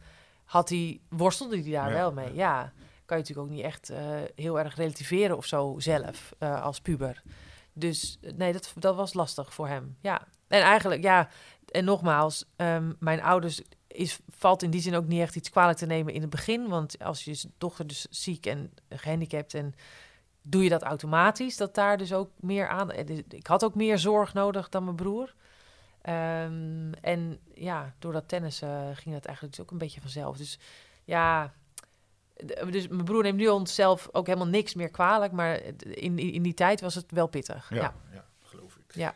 had 0.45 0.69
hij, 0.69 0.99
worstelde 1.09 1.61
hij 1.61 1.71
daar 1.71 1.89
Ja, 1.89 1.95
wel 1.95 2.13
mee. 2.13 2.33
ja. 2.33 2.71
Kan 3.07 3.17
je 3.17 3.23
natuurlijk 3.23 3.49
ook 3.49 3.55
niet 3.55 3.65
echt 3.65 3.89
eh, 3.89 3.99
heel 4.35 4.59
erg 4.59 4.75
relativeren 4.75 5.37
of 5.37 5.45
zo 5.45 5.75
zelf 5.77 6.33
eh, 6.37 6.63
als 6.63 6.81
puber. 6.81 7.23
Dus 7.73 8.17
eh, 8.21 8.33
nee, 8.33 8.53
dat, 8.53 8.73
dat 8.75 8.95
was 8.95 9.13
lastig 9.13 9.53
voor 9.53 9.67
hem. 9.67 9.97
Ja, 10.01 10.27
en 10.47 10.61
eigenlijk, 10.61 11.01
ja, 11.03 11.29
en 11.71 11.85
nogmaals, 11.85 12.45
ehm, 12.55 12.93
mijn 12.99 13.21
ouders 13.21 13.61
is, 13.87 14.19
valt 14.29 14.63
in 14.63 14.69
die 14.69 14.81
zin 14.81 14.95
ook 14.95 15.07
niet 15.07 15.21
echt 15.21 15.35
iets 15.35 15.49
kwalijk 15.49 15.77
te 15.77 15.85
nemen 15.85 16.13
in 16.13 16.21
het 16.21 16.29
begin. 16.29 16.67
Want 16.67 16.99
als 16.99 17.23
je 17.23 17.49
dochter 17.57 17.87
dus 17.87 18.07
ziek 18.09 18.45
en 18.45 18.73
gehandicapt 18.89 19.53
en 19.53 19.73
doe 20.41 20.63
je 20.63 20.69
dat 20.69 20.83
automatisch, 20.83 21.57
dat 21.57 21.75
daar 21.75 21.97
dus 21.97 22.13
ook 22.13 22.29
meer 22.39 22.67
aan. 22.67 22.87
dus 22.87 23.21
Ik 23.29 23.47
had 23.47 23.63
ook 23.63 23.75
meer 23.75 23.99
zorg 23.99 24.33
nodig 24.33 24.69
dan 24.69 24.83
mijn 24.83 24.95
broer. 24.95 25.33
Ehm, 26.01 26.91
en 27.01 27.39
ja, 27.53 27.93
door 27.99 28.13
dat 28.13 28.27
tennis 28.27 28.61
eh, 28.61 28.87
ging 28.93 29.15
dat 29.15 29.25
eigenlijk 29.25 29.55
dus 29.55 29.65
ook 29.65 29.71
een 29.71 29.77
beetje 29.77 30.01
vanzelf. 30.01 30.37
Dus 30.37 30.59
ja, 31.03 31.53
dus 32.69 32.87
mijn 32.87 33.03
broer 33.03 33.23
neemt 33.23 33.37
nu 33.37 33.47
onszelf 33.47 34.09
ook 34.11 34.25
helemaal 34.25 34.47
niks 34.47 34.73
meer 34.73 34.89
kwalijk, 34.89 35.31
maar 35.31 35.61
in, 35.83 36.19
in 36.19 36.41
die 36.41 36.53
tijd 36.53 36.81
was 36.81 36.95
het 36.95 37.11
wel 37.11 37.27
pittig. 37.27 37.69
Ja, 37.69 37.75
ja. 37.75 37.93
ja. 38.13 38.25
geloof 38.43 38.75
ik. 38.75 38.95
Ja. 38.95 39.15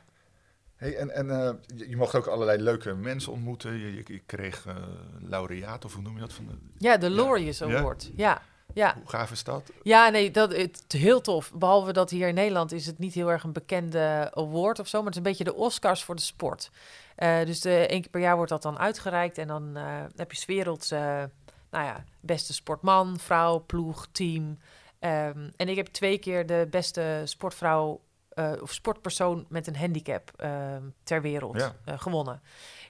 Hey, 0.81 0.97
en 0.97 1.15
en 1.15 1.29
eh, 1.29 1.51
je, 1.75 1.89
je 1.89 1.95
mocht 1.95 2.15
ook 2.15 2.27
allerlei 2.27 2.61
leuke 2.61 2.93
mensen 2.93 3.31
ontmoeten. 3.31 3.79
Je, 3.79 3.95
je, 3.95 4.03
je 4.05 4.21
kreeg 4.25 4.65
eh 4.65 4.75
laureaat, 5.19 5.85
of 5.85 5.93
hoe 5.93 6.03
noem 6.03 6.13
je 6.13 6.19
dat? 6.19 6.33
Van 6.33 6.47
de, 6.47 6.53
Ja, 6.77 6.97
de 6.97 7.09
Laureus? 7.09 7.63
Award. 7.63 8.11
Ja, 8.15 8.41
ja. 8.73 8.93
Hoe 8.95 9.09
gaaf 9.09 9.31
is 9.31 9.43
dat? 9.43 9.71
Ja, 9.83 10.09
nee, 10.09 10.31
dat 10.31 10.55
het 10.55 10.85
heel 10.87 11.21
tof. 11.21 11.51
Behalve 11.53 11.93
dat 11.93 12.09
hier 12.09 12.27
in 12.27 12.33
Nederland 12.33 12.71
is 12.71 12.85
het 12.85 12.99
niet 12.99 13.13
heel 13.13 13.31
erg 13.31 13.43
een 13.43 13.51
bekende 13.51 14.31
award 14.33 14.79
of 14.79 14.87
zo, 14.87 14.97
maar 14.97 15.05
het 15.05 15.15
is 15.15 15.21
een 15.21 15.29
beetje 15.29 15.43
de 15.43 15.55
Oscars 15.55 16.03
voor 16.03 16.15
de 16.15 16.21
sport. 16.21 16.71
Eh, 17.15 17.45
dus 17.45 17.61
de, 17.61 17.87
één 17.87 18.01
keer 18.01 18.11
per 18.11 18.21
jaar 18.21 18.35
wordt 18.35 18.51
dat 18.51 18.61
dan 18.61 18.79
uitgereikt 18.79 19.37
en 19.37 19.47
dan 19.47 19.75
heb 20.15 20.31
je 20.31 20.37
's 20.37 20.45
werelds, 20.45 20.93
nou 21.71 21.85
ja, 21.85 22.03
beste 22.19 22.53
sportman, 22.53 23.19
vrouw, 23.19 23.59
ploeg, 23.65 24.07
team. 24.11 24.57
Ehm, 24.99 25.49
en 25.55 25.69
ik 25.69 25.75
heb 25.75 25.87
twee 25.87 26.17
keer 26.17 26.45
de 26.45 26.67
beste 26.69 27.21
sportvrouw 27.25 28.01
eh, 28.31 28.51
of 28.61 28.71
sportpersoon 28.73 29.45
met 29.49 29.67
een 29.67 29.75
handicap 29.75 30.31
ehm, 30.35 30.81
ter 31.03 31.21
wereld 31.21 31.57
Ja. 31.57 31.75
eh, 31.85 31.99
gewonnen. 31.99 32.41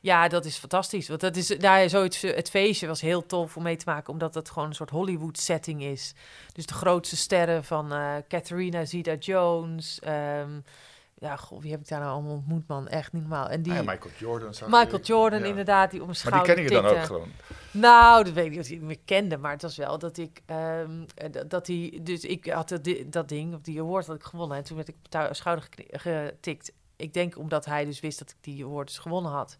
Ja, 0.01 0.27
dat 0.27 0.45
is 0.45 0.57
fantastisch. 0.57 1.07
Want 1.07 1.21
dat 1.21 1.35
is, 1.35 1.47
daar 1.47 1.89
zoiets, 1.89 2.21
het 2.21 2.49
feestje 2.49 2.87
was 2.87 3.01
heel 3.01 3.25
tof 3.25 3.57
om 3.57 3.63
mee 3.63 3.75
te 3.75 3.85
maken, 3.87 4.13
omdat 4.13 4.33
het 4.33 4.49
gewoon 4.49 4.67
een 4.67 4.75
soort 4.75 4.89
Hollywood 4.89 5.37
setting 5.37 5.81
is. 5.83 6.13
Dus 6.53 6.65
de 6.65 6.73
grootste 6.73 7.17
sterren 7.17 7.63
van 7.63 7.93
eh 7.93 8.15
Catharina 8.27 8.85
Zeta-Jones. 8.85 9.99
ehm, 9.99 10.59
ja, 11.21 11.36
goh, 11.36 11.62
wie 11.62 11.71
heb 11.71 11.79
ik 11.79 11.88
daar 11.88 11.99
nou 11.99 12.12
allemaal 12.12 12.31
ontmoet, 12.34 12.67
man? 12.67 12.88
Echt 12.88 13.12
niet 13.13 13.21
normaal. 13.21 13.49
En 13.49 13.62
die 13.62 13.71
Ah 13.71 13.77
ja, 13.77 13.91
Michael 13.91 14.13
Jordan. 14.17 14.49
Michael 14.65 14.93
ik. 14.99 15.05
Jordan, 15.05 15.39
Ja. 15.39 15.45
inderdaad, 15.45 15.91
die 15.91 16.01
om 16.01 16.07
Maar 16.29 16.43
die 16.43 16.53
ken 16.53 16.63
je 16.63 16.69
dan 16.69 16.86
ook 16.86 17.03
gewoon. 17.03 17.31
Nou, 17.71 18.23
dat 18.23 18.34
weet 18.34 18.45
ik 18.45 18.51
niet 18.51 18.60
of 18.60 18.69
ik 18.69 18.81
meer 18.81 18.99
kende, 19.05 19.38
maar 19.38 19.51
het 19.51 19.62
was 19.62 19.77
wel 19.77 19.97
dat 19.99 20.17
ik, 20.17 20.41
ehm, 20.45 21.03
eh, 21.15 21.31
dat- 21.31 21.49
dat 21.49 21.67
hij, 21.67 21.99
dus 22.01 22.23
ik 22.25 22.45
had 22.45 22.69
dat, 22.69 22.89
dat 23.05 23.29
ding, 23.29 23.53
of 23.55 23.62
die 23.62 23.79
award 23.81 24.07
had 24.07 24.15
ik 24.15 24.23
gewonnen. 24.23 24.57
En 24.57 24.63
toen 24.63 24.75
werd 24.75 24.88
ik 24.88 24.95
op 25.27 25.36
schouder 25.36 25.67
getikt. 25.91 26.71
Ik 26.95 27.13
denk 27.13 27.38
omdat 27.38 27.65
hij 27.65 27.86
dus 27.86 27.99
wist 27.99 28.19
dat 28.19 28.29
ik 28.29 28.36
die 28.41 28.63
award 28.65 28.88
dus 28.88 28.97
gewonnen 28.97 29.31
had. 29.31 29.57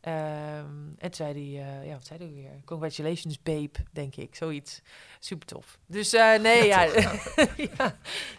Ehm, 0.00 0.14
en 0.98 1.10
toen 1.10 1.14
zei 1.14 1.32
hij, 1.56 1.66
eh, 1.66 1.86
ja, 1.86 1.92
wat 1.92 2.06
zei 2.06 2.18
hij 2.18 2.32
weer? 2.32 2.50
Congratulations, 2.64 3.42
babe, 3.42 3.70
denk 3.92 4.16
ik. 4.16 4.34
Zoiets. 4.34 4.82
Super 5.18 5.46
tof. 5.46 5.78
Dus 5.86 6.12
eh, 6.12 6.38
nee, 6.40 6.66
ja. 6.66 6.82
ja. 6.82 7.96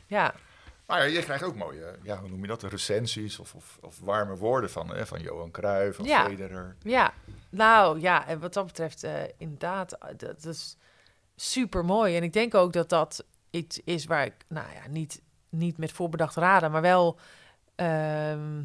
ja. 0.08 0.34
Maar 0.86 1.00
ja, 1.00 1.18
je 1.18 1.24
krijgt 1.24 1.44
ook 1.44 1.56
mooie, 1.56 2.00
ja, 2.04 2.18
hoe 2.20 2.30
noem 2.30 2.42
je 2.42 2.48
dat, 2.48 2.64
recensies 2.64 3.40
of, 3.40 3.54
of, 3.56 3.78
of 3.82 4.00
warme 4.00 4.36
woorden 4.36 4.70
van, 4.70 4.90
hè, 4.96 5.06
van 5.06 5.22
Johan 5.22 5.52
Cruijff 5.52 6.00
of 6.00 6.06
Ja. 6.06 6.26
Federer. 6.26 6.76
Ja, 6.82 7.14
nou 7.50 8.00
ja, 8.00 8.28
en 8.28 8.40
wat 8.40 8.54
dat 8.54 8.66
betreft, 8.66 9.04
eh, 9.04 9.14
inderdaad, 9.38 9.94
eh, 9.94 10.08
dat, 10.18 10.44
dat 10.44 10.54
is 10.54 10.78
super 11.36 11.86
mooi. 11.86 12.16
En 12.18 12.24
ik 12.24 12.34
denk 12.34 12.54
ook 12.56 12.74
dat 12.74 12.90
dat 12.90 13.26
iets 13.50 13.82
is 13.84 14.06
waar 14.06 14.26
ik, 14.26 14.34
nou 14.48 14.68
ja, 14.74 14.88
niet, 14.90 15.22
niet 15.50 15.78
met 15.78 15.92
voorbedacht 15.92 16.36
raden, 16.36 16.72
maar 16.72 16.82
wel, 16.82 17.20
ehm, 17.76 18.64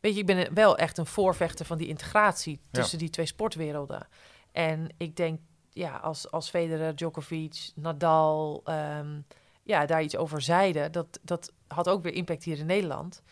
weet 0.00 0.14
je, 0.14 0.20
ik 0.20 0.26
ben 0.26 0.54
wel 0.54 0.76
echt 0.76 0.98
een 0.98 1.06
voorvechter 1.06 1.66
van 1.66 1.78
die 1.78 1.88
integratie 1.88 2.60
tussen 2.70 2.98
die 2.98 3.10
twee 3.10 3.26
sportwerelden. 3.26 4.08
En 4.52 4.88
ik 4.96 5.16
denk, 5.16 5.40
ja, 5.70 5.96
als, 5.96 6.30
als 6.30 6.50
Federer, 6.50 6.96
Djokovic, 6.96 7.70
Nadal, 7.74 8.60
ehm, 8.64 9.20
ja, 9.68 9.86
daar 9.86 10.02
iets 10.02 10.16
over 10.16 10.40
zeiden. 10.40 10.92
Dat, 10.92 11.18
dat 11.22 11.52
had 11.66 11.88
ook 11.88 12.02
weer 12.02 12.12
impact 12.12 12.44
hier 12.44 12.58
in 12.58 12.66
Nederland. 12.66 13.22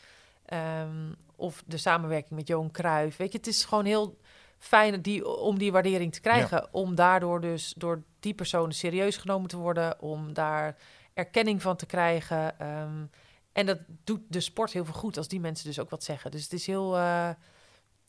Ehm, 0.44 1.12
of 1.36 1.62
de 1.66 1.76
samenwerking 1.76 2.38
met 2.38 2.48
Johan 2.48 2.70
Cruijff. 2.70 3.16
Weet 3.16 3.32
je, 3.32 3.38
het 3.38 3.46
is 3.46 3.64
gewoon 3.64 3.84
heel 3.84 4.18
fijn 4.58 5.02
die, 5.02 5.28
om 5.28 5.58
die 5.58 5.72
waardering 5.72 6.12
te 6.12 6.20
krijgen. 6.20 6.68
Om 6.72 6.94
daardoor 6.94 7.40
dus 7.40 7.74
door 7.76 8.02
die 8.20 8.34
personen 8.34 8.74
serieus 8.74 9.16
genomen 9.16 9.48
te 9.48 9.56
worden. 9.56 10.00
Om 10.00 10.32
daar 10.32 10.76
erkenning 11.14 11.62
van 11.62 11.76
te 11.76 11.86
krijgen. 11.86 12.58
Ehm, 12.58 13.04
en 13.52 13.66
dat 13.66 13.78
doet 14.04 14.20
de 14.28 14.40
sport 14.40 14.72
heel 14.72 14.84
veel 14.84 14.94
goed 14.94 15.16
als 15.16 15.28
die 15.28 15.40
mensen 15.40 15.66
dus 15.66 15.80
ook 15.80 15.90
wat 15.90 16.04
zeggen. 16.04 16.30
Dus 16.30 16.42
het 16.42 16.52
is 16.52 16.66
heel, 16.66 16.96
uh, 16.96 17.30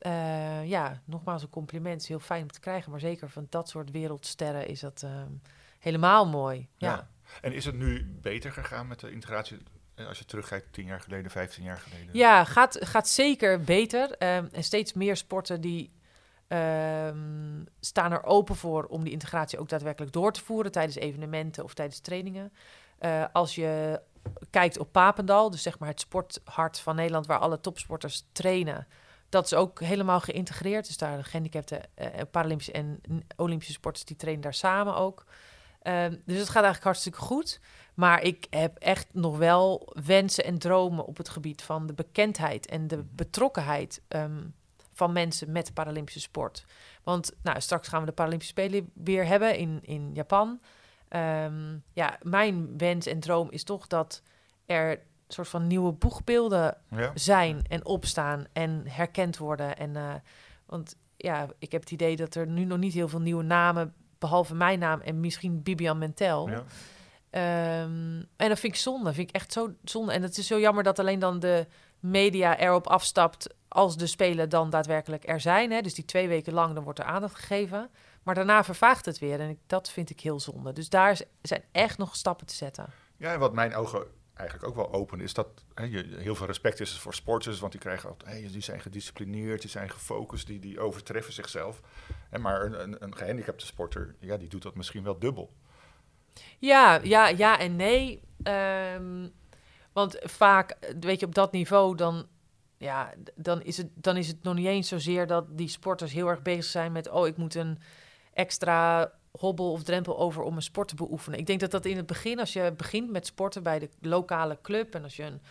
uh, 0.01 0.65
ja, 0.65 1.01
nogmaals 1.05 1.41
een 1.41 1.49
compliment. 1.49 1.93
Het 1.93 2.01
is 2.01 2.07
heel 2.07 2.19
fijn 2.19 2.41
om 2.41 2.51
te 2.51 2.59
krijgen. 2.59 2.91
Maar 2.91 2.99
zeker 2.99 3.29
van 3.29 3.47
dat 3.49 3.69
soort 3.69 3.91
wereldsterren 3.91 4.67
is 4.67 4.79
dat 4.79 5.01
um, 5.01 5.41
helemaal 5.79 6.27
mooi. 6.27 6.67
Ja. 6.77 6.89
ja. 6.89 7.07
En 7.41 7.53
is 7.53 7.65
het 7.65 7.75
nu 7.75 8.17
beter 8.21 8.51
gegaan 8.51 8.87
met 8.87 8.99
de 8.99 9.11
integratie? 9.11 9.57
eh, 9.95 10.07
Als 10.07 10.19
je 10.19 10.25
terugkijkt, 10.25 10.73
tien 10.73 10.85
jaar 10.85 11.01
geleden, 11.01 11.31
15 11.31 11.63
jaar 11.63 11.77
geleden. 11.77 12.09
Ja, 12.11 12.43
gaat, 12.43 12.77
gaat 12.79 13.07
zeker 13.07 13.61
beter. 13.61 14.09
Um, 14.09 14.49
en 14.51 14.63
steeds 14.63 14.93
meer 14.93 15.17
sporten 15.17 15.61
die 15.61 15.91
um, 16.47 17.65
staan 17.79 18.11
er 18.11 18.23
open 18.23 18.55
voor 18.55 18.83
om 18.85 19.03
die 19.03 19.13
integratie 19.13 19.59
ook 19.59 19.69
daadwerkelijk 19.69 20.11
door 20.13 20.31
te 20.31 20.43
voeren 20.43 20.71
tijdens 20.71 20.95
evenementen 20.95 21.63
of 21.63 21.73
tijdens 21.73 21.99
trainingen. 21.99 22.53
Uh, 22.99 23.25
als 23.31 23.55
je 23.55 24.01
kijkt 24.49 24.79
op 24.79 24.91
Papendal, 24.91 25.49
dus 25.49 25.61
zeg 25.61 25.79
maar 25.79 25.89
het 25.89 25.99
sporthart 25.99 26.79
van 26.79 26.95
Nederland, 26.95 27.25
waar 27.25 27.39
alle 27.39 27.59
topsporters 27.59 28.25
trainen, 28.31 28.87
dat 29.29 29.45
is 29.45 29.53
ook 29.53 29.79
helemaal 29.79 30.19
geïntegreerd. 30.19 30.87
Dus 30.87 30.97
daar 30.97 31.23
gehandicapten, 31.23 31.81
uh, 31.99 32.07
Paralympische 32.31 32.71
en 32.71 33.01
Olympische 33.35 33.73
sporters, 33.73 34.05
die 34.05 34.15
trainen 34.15 34.43
daar 34.43 34.53
samen 34.53 34.95
ook. 34.95 35.25
Um, 35.87 36.21
dus 36.25 36.37
het 36.37 36.49
gaat 36.49 36.63
eigenlijk 36.63 36.83
hartstikke 36.83 37.19
goed. 37.19 37.59
Maar 37.93 38.23
ik 38.23 38.47
heb 38.49 38.77
echt 38.77 39.07
nog 39.13 39.37
wel 39.37 39.93
wensen 40.05 40.43
en 40.43 40.57
dromen 40.57 41.05
op 41.05 41.17
het 41.17 41.29
gebied 41.29 41.61
van 41.61 41.87
de 41.87 41.93
bekendheid 41.93 42.65
en 42.65 42.87
de 42.87 43.03
betrokkenheid 43.03 44.01
um, 44.07 44.53
van 44.93 45.11
mensen 45.11 45.51
met 45.51 45.73
Paralympische 45.73 46.19
sport. 46.19 46.65
Want 47.03 47.31
nou, 47.41 47.61
straks 47.61 47.87
gaan 47.87 47.99
we 47.99 48.05
de 48.05 48.11
Paralympische 48.11 48.53
Spelen 48.53 48.91
weer 48.93 49.25
hebben 49.25 49.57
in, 49.57 49.79
in 49.81 50.13
Japan. 50.13 50.59
Um, 51.09 51.83
ja, 51.93 52.17
mijn 52.21 52.77
wens 52.77 53.05
en 53.05 53.19
droom 53.19 53.51
is 53.51 53.63
toch 53.63 53.87
dat 53.87 54.21
er 54.65 54.99
soort 55.27 55.47
van 55.47 55.67
nieuwe 55.67 55.91
boegbeelden 55.91 56.77
ja. 56.89 57.11
zijn 57.13 57.65
en 57.67 57.85
opstaan 57.85 58.45
en 58.53 58.83
herkend 58.87 59.37
worden. 59.37 59.77
En, 59.77 59.95
uh, 59.95 60.13
want 60.65 60.95
ja, 61.17 61.47
ik 61.59 61.71
heb 61.71 61.81
het 61.81 61.91
idee 61.91 62.15
dat 62.15 62.35
er 62.35 62.47
nu 62.47 62.65
nog 62.65 62.77
niet 62.77 62.93
heel 62.93 63.07
veel 63.07 63.21
nieuwe 63.21 63.43
namen, 63.43 63.93
behalve 64.19 64.55
mijn 64.55 64.79
naam 64.79 65.01
en 65.01 65.19
misschien 65.19 65.63
Bibian 65.63 65.97
Mentel. 65.97 66.49
Ja. 66.49 66.63
Um, 67.81 68.27
en 68.35 68.49
dat 68.49 68.59
vind 68.59 68.73
ik 68.73 68.79
zonde. 68.79 69.13
vind 69.13 69.29
ik 69.29 69.35
echt 69.35 69.53
zo 69.53 69.73
zonde. 69.83 70.11
En 70.11 70.21
het 70.21 70.37
is 70.37 70.47
zo 70.47 70.59
jammer 70.59 70.83
dat 70.83 70.99
alleen 70.99 71.19
dan 71.19 71.39
de 71.39 71.67
media 71.99 72.59
erop 72.59 72.87
afstapt 72.87 73.53
als 73.67 73.97
de 73.97 74.07
spelen 74.07 74.49
dan 74.49 74.69
daadwerkelijk 74.69 75.27
er 75.27 75.39
zijn. 75.39 75.71
Hè. 75.71 75.81
Dus 75.81 75.93
die 75.93 76.05
twee 76.05 76.27
weken 76.27 76.53
lang, 76.53 76.73
dan 76.73 76.83
wordt 76.83 76.99
er 76.99 77.05
aandacht 77.05 77.35
gegeven. 77.35 77.89
Maar 78.23 78.35
daarna 78.35 78.63
vervaagt 78.63 79.05
het 79.05 79.19
weer. 79.19 79.39
En 79.39 79.49
ik, 79.49 79.59
dat 79.67 79.89
vind 79.89 80.09
ik 80.09 80.19
heel 80.19 80.39
zonde. 80.39 80.73
Dus 80.73 80.89
daar 80.89 81.19
zijn 81.41 81.63
echt 81.71 81.97
nog 81.97 82.15
stappen 82.15 82.47
te 82.47 82.55
zetten. 82.55 82.85
Ja, 83.17 83.33
en 83.33 83.39
wat 83.39 83.53
mijn 83.53 83.75
ogen 83.75 84.05
eigenlijk 84.33 84.69
ook 84.69 84.75
wel 84.75 84.93
open 84.93 85.21
is 85.21 85.33
dat 85.33 85.47
hè, 85.73 85.83
je, 85.83 86.15
heel 86.17 86.35
veel 86.35 86.45
respect 86.45 86.79
is 86.79 86.99
voor 86.99 87.13
sporters, 87.13 87.59
want 87.59 87.71
die 87.71 87.81
krijgen 87.81 88.09
altijd, 88.09 88.31
hey, 88.31 88.49
die 88.51 88.61
zijn 88.61 88.81
gedisciplineerd, 88.81 89.61
die 89.61 89.69
zijn 89.69 89.89
gefocust, 89.89 90.47
die, 90.47 90.59
die 90.59 90.79
overtreffen 90.79 91.33
zichzelf. 91.33 91.81
Maar 92.31 92.61
een, 92.65 93.03
een, 93.03 93.15
gehandicapte 93.15 93.65
sporter, 93.65 94.15
ja, 94.19 94.37
die 94.37 94.49
doet 94.49 94.61
dat 94.61 94.75
misschien 94.75 95.03
wel 95.03 95.19
dubbel. 95.19 95.53
Ja, 96.59 96.99
ja, 97.03 97.27
ja 97.27 97.59
en 97.59 97.75
nee. 97.75 98.21
Um, 98.43 99.31
want 99.93 100.17
vaak, 100.21 100.77
weet 100.99 101.19
je, 101.19 101.25
op 101.25 101.35
dat 101.35 101.51
niveau 101.51 101.95
dan, 101.95 102.27
ja, 102.77 103.13
dan 103.35 103.61
is, 103.61 103.77
het, 103.77 103.89
dan 103.93 104.17
is 104.17 104.27
het 104.27 104.43
nog 104.43 104.55
niet 104.55 104.65
eens 104.65 104.87
zozeer 104.87 105.27
dat 105.27 105.57
die 105.57 105.67
sporters 105.67 106.13
heel 106.13 106.27
erg 106.27 106.41
bezig 106.41 106.65
zijn 106.65 106.91
met, 106.91 107.09
oh, 107.09 107.27
ik 107.27 107.37
moet 107.37 107.55
een 107.55 107.79
extra 108.33 109.11
hobbel 109.31 109.71
of 109.71 109.83
drempel 109.83 110.17
over 110.17 110.43
om 110.43 110.55
een 110.55 110.61
sport 110.61 110.87
te 110.87 110.95
beoefenen. 110.95 111.39
Ik 111.39 111.45
denk 111.45 111.59
dat 111.59 111.71
dat 111.71 111.85
in 111.85 111.97
het 111.97 112.05
begin, 112.05 112.39
als 112.39 112.53
je 112.53 112.73
begint 112.77 113.11
met 113.11 113.25
sporten 113.25 113.63
bij 113.63 113.79
de 113.79 113.89
lokale 114.01 114.57
club 114.61 114.95
en 114.95 115.03
als 115.03 115.15
je 115.15 115.23
een 115.23 115.41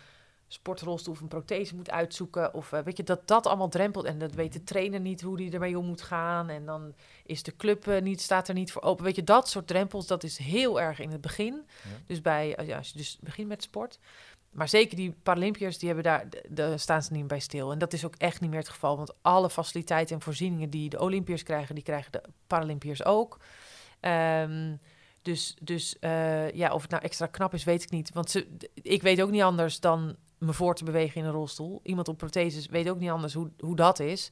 sportrolstoel 0.49 1.15
of 1.15 1.21
een 1.21 1.29
prothese 1.29 1.75
moet 1.75 1.91
uitzoeken. 1.91 2.55
Of 2.55 2.73
uh, 2.73 2.81
weet 2.81 2.97
je, 2.97 3.03
dat 3.03 3.29
dat 3.29 3.47
allemaal 3.47 3.69
drempelt. 3.69 4.05
En 4.05 4.19
dat 4.19 4.35
weet 4.35 4.53
de 4.53 4.65
trainer 4.65 5.01
niet 5.01 5.21
hoe 5.21 5.37
die 5.37 5.53
ermee 5.53 5.79
om 5.79 5.87
moet 5.87 6.03
gaan. 6.03 6.49
En 6.49 6.65
dan 6.65 6.95
is 7.25 7.43
de 7.43 7.57
club 7.57 7.87
uh, 7.87 8.01
niet, 8.01 8.21
staat 8.21 8.49
er 8.49 8.55
niet 8.55 8.73
voor 8.73 8.83
open. 8.83 9.05
Weet 9.05 9.17
je, 9.17 9.25
dat 9.25 9.49
soort 9.49 9.67
drempels, 9.67 10.07
dat 10.07 10.23
is 10.25 10.39
heel 10.39 10.81
erg 10.81 10.99
in 10.99 11.11
het 11.11 11.21
begin. 11.21 11.55
Ja. 11.55 11.91
Dus 12.07 12.21
bij, 12.21 12.59
ja, 12.67 12.77
als 12.77 12.89
je 12.89 12.99
dus 12.99 13.19
begint 13.21 13.49
met 13.49 13.63
sport. 13.63 13.99
Maar 14.51 14.69
zeker 14.69 14.97
die 14.97 15.15
Paralympiërs, 15.23 15.79
die 15.79 15.87
hebben 15.87 16.05
daar, 16.05 16.27
daar 16.49 16.79
staan 16.79 17.03
ze 17.03 17.13
niet 17.13 17.27
bij 17.27 17.41
stil. 17.41 17.73
En 17.73 17.79
dat 17.79 17.93
is 17.93 18.05
ook 18.05 18.15
echt 18.17 18.41
niet 18.41 18.51
meer 18.51 18.59
het 18.59 18.69
geval. 18.69 18.97
Want 18.97 19.15
alle 19.23 19.51
faciliteiten 19.51 20.15
en 20.15 20.23
voorzieningen 20.23 20.71
die 20.71 20.89
de 20.89 21.01
Olympiërs 21.01 21.43
krijgen, 21.43 21.75
die 21.75 21.85
krijgen 21.85 22.13
de 22.13 22.23
Paralympiërs 22.47 23.05
ook. 23.05 23.41
Um, 24.01 24.81
dus, 25.23 25.57
dus 25.61 25.97
uh, 26.01 26.51
ja, 26.51 26.73
of 26.73 26.83
het 26.83 26.91
nou 26.91 27.03
extra 27.03 27.27
knap 27.27 27.55
is, 27.55 27.65
weet 27.65 27.83
ik 27.83 27.91
niet. 27.91 28.13
Want 28.13 28.31
ze, 28.31 28.47
ik 28.75 29.03
weet 29.03 29.23
ook 29.23 29.31
niet 29.31 29.43
anders 29.43 29.81
dan 29.81 30.17
me 30.39 30.53
voor 30.53 30.75
te 30.75 30.85
bewegen 30.85 31.21
in 31.21 31.27
een 31.27 31.33
rolstoel. 31.33 31.81
Iemand 31.83 32.09
op 32.09 32.19
protheses 32.19 32.67
weet 32.67 32.89
ook 32.89 32.99
niet 32.99 33.11
anders 33.11 33.35
hoe, 33.35 33.51
hoe 33.59 33.77
dat 33.77 34.01
is. 34.01 34.31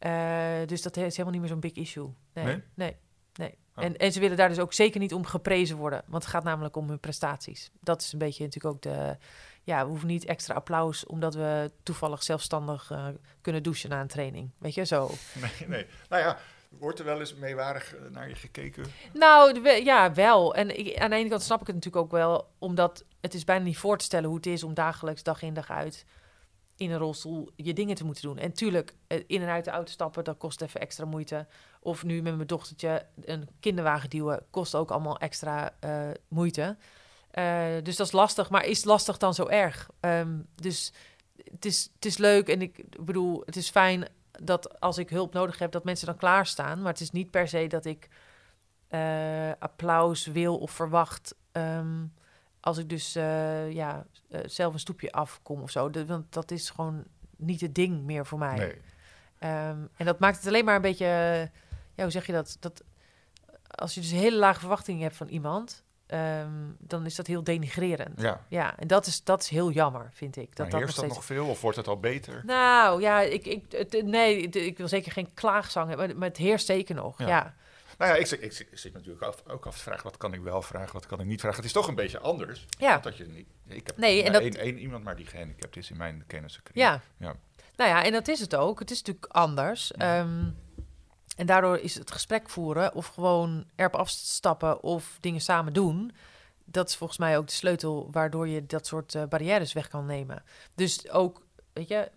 Uh, 0.00 0.66
dus 0.66 0.82
dat 0.82 0.96
is 0.96 1.02
helemaal 1.02 1.30
niet 1.30 1.40
meer 1.40 1.50
zo'n 1.50 1.60
big 1.60 1.72
issue. 1.72 2.08
Nee, 2.32 2.44
nee, 2.44 2.62
nee. 2.74 2.96
nee. 3.34 3.58
Oh. 3.74 3.84
En, 3.84 3.96
en 3.96 4.12
ze 4.12 4.20
willen 4.20 4.36
daar 4.36 4.48
dus 4.48 4.58
ook 4.58 4.72
zeker 4.72 5.00
niet 5.00 5.14
om 5.14 5.24
geprezen 5.24 5.76
worden. 5.76 6.02
Want 6.06 6.22
het 6.22 6.32
gaat 6.32 6.44
namelijk 6.44 6.76
om 6.76 6.88
hun 6.88 7.00
prestaties. 7.00 7.70
Dat 7.80 8.02
is 8.02 8.12
een 8.12 8.18
beetje 8.18 8.44
natuurlijk 8.44 8.74
ook 8.74 8.82
de... 8.82 9.16
Ja, 9.64 9.82
we 9.82 9.88
hoeven 9.88 10.08
niet 10.08 10.24
extra 10.24 10.54
applaus... 10.54 11.06
omdat 11.06 11.34
we 11.34 11.70
toevallig 11.82 12.22
zelfstandig 12.22 12.90
uh, 12.90 13.06
kunnen 13.40 13.62
douchen 13.62 13.90
na 13.90 14.00
een 14.00 14.06
training. 14.06 14.50
Weet 14.58 14.74
je, 14.74 14.84
zo. 14.84 15.10
Nee, 15.40 15.68
nee. 15.68 15.86
Nou 16.08 16.22
ja, 16.22 16.38
Wordt 16.78 16.98
er 16.98 17.04
wel 17.04 17.20
eens 17.20 17.34
meewarig 17.34 17.94
naar 18.10 18.28
je 18.28 18.34
gekeken? 18.34 18.84
Nou, 19.12 19.68
ja, 19.84 20.12
wel. 20.12 20.54
En 20.54 20.78
ik, 20.78 20.98
aan 20.98 21.10
de 21.10 21.16
ene 21.16 21.28
kant 21.28 21.42
snap 21.42 21.60
ik 21.60 21.66
het 21.66 21.74
natuurlijk 21.74 22.04
ook 22.04 22.10
wel, 22.10 22.50
omdat 22.58 23.04
het 23.20 23.34
is 23.34 23.44
bijna 23.44 23.64
niet 23.64 23.78
voor 23.78 23.98
te 23.98 24.04
stellen 24.04 24.28
hoe 24.28 24.36
het 24.36 24.46
is 24.46 24.62
om 24.62 24.74
dagelijks, 24.74 25.22
dag 25.22 25.42
in 25.42 25.54
dag 25.54 25.70
uit, 25.70 26.04
in 26.76 26.90
een 26.90 26.98
rolstoel 26.98 27.48
je 27.56 27.72
dingen 27.72 27.94
te 27.94 28.04
moeten 28.04 28.22
doen. 28.22 28.38
En 28.38 28.52
tuurlijk, 28.52 28.94
in 29.26 29.42
en 29.42 29.48
uit 29.48 29.64
de 29.64 29.70
auto 29.70 29.90
stappen, 29.90 30.24
dat 30.24 30.38
kost 30.38 30.62
even 30.62 30.80
extra 30.80 31.04
moeite. 31.04 31.46
Of 31.80 32.04
nu 32.04 32.22
met 32.22 32.34
mijn 32.36 32.46
dochtertje 32.46 33.06
een 33.24 33.48
kinderwagen 33.60 34.10
duwen, 34.10 34.46
kost 34.50 34.74
ook 34.74 34.90
allemaal 34.90 35.18
extra 35.18 35.74
uh, 35.84 36.10
moeite. 36.28 36.76
Dus 37.82 37.96
dat 37.96 38.06
is 38.06 38.12
lastig, 38.12 38.50
maar 38.50 38.64
is 38.64 38.84
lastig 38.84 39.18
dan 39.18 39.34
zo 39.34 39.46
erg? 39.46 39.90
Um, 40.00 40.46
dus 40.54 40.92
het 41.50 41.64
is, 41.64 41.90
het 41.94 42.04
is 42.04 42.18
leuk 42.18 42.48
en 42.48 42.62
ik 42.62 43.04
bedoel, 43.04 43.42
het 43.46 43.56
is 43.56 43.70
fijn 43.70 44.08
dat 44.32 44.80
als 44.80 44.98
ik 44.98 45.10
hulp 45.10 45.32
nodig 45.32 45.58
heb, 45.58 45.72
dat 45.72 45.84
mensen 45.84 46.06
dan 46.06 46.16
klaarstaan. 46.16 46.82
Maar 46.82 46.92
het 46.92 47.00
is 47.00 47.10
niet 47.10 47.30
per 47.30 47.48
se 47.48 47.66
dat 47.66 47.84
ik 47.84 48.08
uh, 48.90 49.50
applaus 49.58 50.26
wil 50.26 50.58
of 50.58 50.70
verwacht. 50.70 51.34
Um, 51.52 52.12
als 52.60 52.78
ik 52.78 52.88
dus 52.88 53.16
uh, 53.16 53.72
ja, 53.72 54.06
uh, 54.28 54.40
zelf 54.44 54.72
een 54.72 54.80
stoepje 54.80 55.12
afkom 55.12 55.62
of 55.62 55.70
zo. 55.70 55.90
De, 55.90 56.06
want 56.06 56.32
dat 56.32 56.50
is 56.50 56.70
gewoon 56.70 57.04
niet 57.36 57.60
het 57.60 57.74
ding 57.74 58.02
meer 58.02 58.26
voor 58.26 58.38
mij. 58.38 58.56
Nee. 58.56 58.74
Um, 59.68 59.88
en 59.96 60.06
dat 60.06 60.18
maakt 60.18 60.36
het 60.36 60.46
alleen 60.46 60.64
maar 60.64 60.76
een 60.76 60.82
beetje. 60.82 61.06
Ja, 61.94 62.02
hoe 62.02 62.10
zeg 62.10 62.26
je 62.26 62.32
dat? 62.32 62.56
dat 62.60 62.82
als 63.74 63.94
je 63.94 64.00
dus 64.00 64.10
een 64.10 64.18
hele 64.18 64.36
lage 64.38 64.60
verwachting 64.60 65.00
hebt 65.00 65.16
van 65.16 65.28
iemand. 65.28 65.84
Um, 66.12 66.76
dan 66.78 67.06
is 67.06 67.14
dat 67.14 67.26
heel 67.26 67.44
denigrerend. 67.44 68.20
Ja. 68.20 68.44
ja, 68.48 68.78
en 68.78 68.86
dat 68.86 69.06
is, 69.06 69.24
dat 69.24 69.42
is 69.42 69.48
heel 69.48 69.70
jammer, 69.70 70.10
vind 70.12 70.36
ik. 70.36 70.56
Dat 70.56 70.70
maar 70.70 70.80
heerst 70.80 70.96
dat, 70.96 71.04
nog, 71.04 71.14
steeds... 71.14 71.28
nog 71.28 71.38
veel 71.38 71.50
of 71.50 71.60
wordt 71.60 71.76
het 71.76 71.88
al 71.88 72.00
beter? 72.00 72.42
Nou 72.44 73.00
ja, 73.00 73.20
ik, 73.20 73.46
ik, 73.46 73.64
het, 73.68 74.02
nee, 74.04 74.40
ik 74.40 74.78
wil 74.78 74.88
zeker 74.88 75.12
geen 75.12 75.34
klaagzang 75.34 75.88
hebben, 75.88 76.18
maar 76.18 76.28
het 76.28 76.36
heerst 76.36 76.66
zeker 76.66 76.94
nog. 76.94 77.18
Ja. 77.18 77.26
ja. 77.26 77.54
Nou 77.98 78.14
ja, 78.14 78.20
ik, 78.20 78.30
ik, 78.30 78.66
ik, 78.70 78.78
zit 78.78 78.92
natuurlijk 78.92 79.22
af, 79.22 79.42
ook 79.46 79.66
af 79.66 79.76
te 79.76 79.82
vragen, 79.82 80.02
wat 80.02 80.16
kan 80.16 80.32
ik 80.32 80.40
wel 80.40 80.62
vragen, 80.62 80.92
wat 80.92 81.06
kan 81.06 81.20
ik 81.20 81.26
niet 81.26 81.40
vragen. 81.40 81.56
Het 81.56 81.66
is 81.66 81.72
toch 81.72 81.88
een 81.88 81.94
beetje 81.94 82.18
anders. 82.18 82.66
Ja. 82.78 82.98
Dat 82.98 83.16
je 83.16 83.26
niet, 83.26 83.46
ik 83.68 83.86
heb 83.86 83.96
nee, 83.96 84.22
en 84.22 84.32
dat... 84.32 84.42
één, 84.42 84.56
één 84.56 84.78
iemand 84.78 85.04
maar 85.04 85.16
die 85.16 85.26
gehandicapt 85.26 85.76
is 85.76 85.90
in 85.90 85.96
mijn 85.96 86.24
kennissenkring. 86.26 86.78
Ja. 86.78 87.00
ja. 87.16 87.36
Nou 87.76 87.90
ja, 87.90 88.04
en 88.04 88.12
dat 88.12 88.28
is 88.28 88.40
het 88.40 88.54
ook. 88.54 88.78
Het 88.78 88.90
is 88.90 88.98
natuurlijk 88.98 89.32
anders. 89.32 89.92
Ja. 89.96 90.20
Um, 90.20 90.56
en 91.36 91.46
daardoor 91.46 91.78
is 91.78 91.94
het 91.94 92.10
gesprek 92.10 92.48
voeren 92.48 92.94
of 92.94 93.06
gewoon 93.06 93.64
erop 93.76 93.94
afstappen 93.94 94.82
of 94.82 95.16
dingen 95.20 95.40
samen 95.40 95.72
doen 95.72 96.12
dat 96.72 96.88
is 96.88 96.96
volgens 96.96 97.18
mij 97.18 97.38
ook 97.38 97.46
de 97.46 97.52
sleutel 97.52 98.08
waardoor 98.10 98.48
je 98.48 98.66
dat 98.66 98.86
soort 98.86 99.14
uh, 99.14 99.22
barrières 99.28 99.72
weg 99.72 99.88
kan 99.88 100.06
nemen. 100.06 100.42
Dus 100.74 101.10
ook, 101.10 101.42
weet 101.72 101.88
je, 101.88 102.10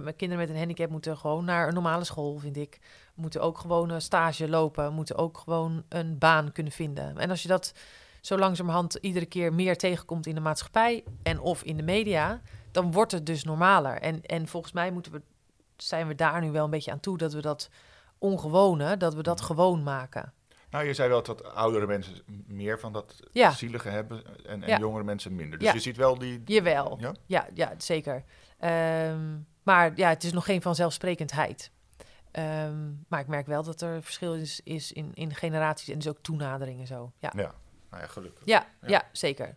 mijn 0.00 0.16
kinderen 0.16 0.44
met 0.44 0.48
een 0.54 0.60
handicap 0.60 0.90
moeten 0.90 1.16
gewoon 1.16 1.44
naar 1.44 1.68
een 1.68 1.74
normale 1.74 2.04
school, 2.04 2.38
vind 2.38 2.56
ik. 2.56 2.78
Moeten 3.14 3.40
ook 3.40 3.58
gewoon 3.58 3.90
een 3.90 4.02
stage 4.02 4.48
lopen, 4.48 4.92
moeten 4.92 5.16
ook 5.16 5.38
gewoon 5.38 5.84
een 5.88 6.18
baan 6.18 6.52
kunnen 6.52 6.72
vinden. 6.72 7.18
En 7.18 7.30
als 7.30 7.42
je 7.42 7.48
dat 7.48 7.74
zo 8.20 8.38
langzamerhand 8.38 8.94
iedere 8.94 9.26
keer 9.26 9.52
meer 9.52 9.76
tegenkomt 9.76 10.26
in 10.26 10.34
de 10.34 10.40
maatschappij 10.40 11.04
en 11.22 11.40
of 11.40 11.62
in 11.62 11.76
de 11.76 11.82
media, 11.82 12.40
dan 12.70 12.92
wordt 12.92 13.12
het 13.12 13.26
dus 13.26 13.44
normaler. 13.44 14.00
En, 14.00 14.22
en 14.26 14.48
volgens 14.48 14.72
mij 14.72 14.90
moeten 14.90 15.12
we, 15.12 15.22
zijn 15.76 16.06
we 16.06 16.14
daar 16.14 16.40
nu 16.40 16.50
wel 16.50 16.64
een 16.64 16.70
beetje 16.70 16.90
aan 16.90 17.00
toe 17.00 17.18
dat 17.18 17.32
we 17.32 17.40
dat 17.40 17.70
ongewone, 18.20 18.96
dat 18.96 19.14
we 19.14 19.22
dat 19.22 19.40
gewoon 19.40 19.82
maken. 19.82 20.32
Nou, 20.70 20.84
je 20.84 20.94
zei 20.94 21.08
wel 21.08 21.22
dat 21.22 21.44
oudere 21.54 21.86
mensen 21.86 22.14
meer 22.46 22.78
van 22.80 22.92
dat 22.92 23.16
Ja. 23.32 23.50
zielige 23.50 23.88
hebben 23.88 24.22
en, 24.46 24.62
en 24.62 24.68
Ja. 24.68 24.78
jongere 24.78 25.04
mensen 25.04 25.34
minder. 25.34 25.58
Dus 25.58 25.68
Ja. 25.68 25.74
je 25.74 25.80
ziet 25.80 25.96
wel 25.96 26.18
die... 26.18 26.42
Jawel. 26.44 26.96
Ja? 27.00 27.12
Ja, 27.26 27.46
ja, 27.54 27.74
zeker. 27.78 28.24
Ehm, 28.58 29.38
maar 29.62 29.92
ja, 29.96 30.08
het 30.08 30.24
is 30.24 30.32
nog 30.32 30.44
geen 30.44 30.62
vanzelfsprekendheid. 30.62 31.70
Ehm, 32.30 32.88
maar 33.08 33.20
ik 33.20 33.26
merk 33.26 33.46
wel 33.46 33.62
dat 33.62 33.80
er 33.80 34.02
verschil 34.02 34.34
is, 34.34 34.60
is 34.64 34.92
in, 34.92 35.10
in 35.14 35.34
generaties 35.34 35.88
en 35.88 35.94
dus 35.98 36.08
ook 36.08 36.18
toenadering 36.22 36.80
en 36.80 36.86
zo. 36.86 37.12
Ja, 37.18 37.32
Ja, 37.36 37.54
nou 37.90 38.02
ja, 38.02 38.08
gelukkig. 38.08 38.42
ja, 38.44 38.66
Ja. 38.80 38.88
ja. 38.88 39.02
zeker. 39.12 39.54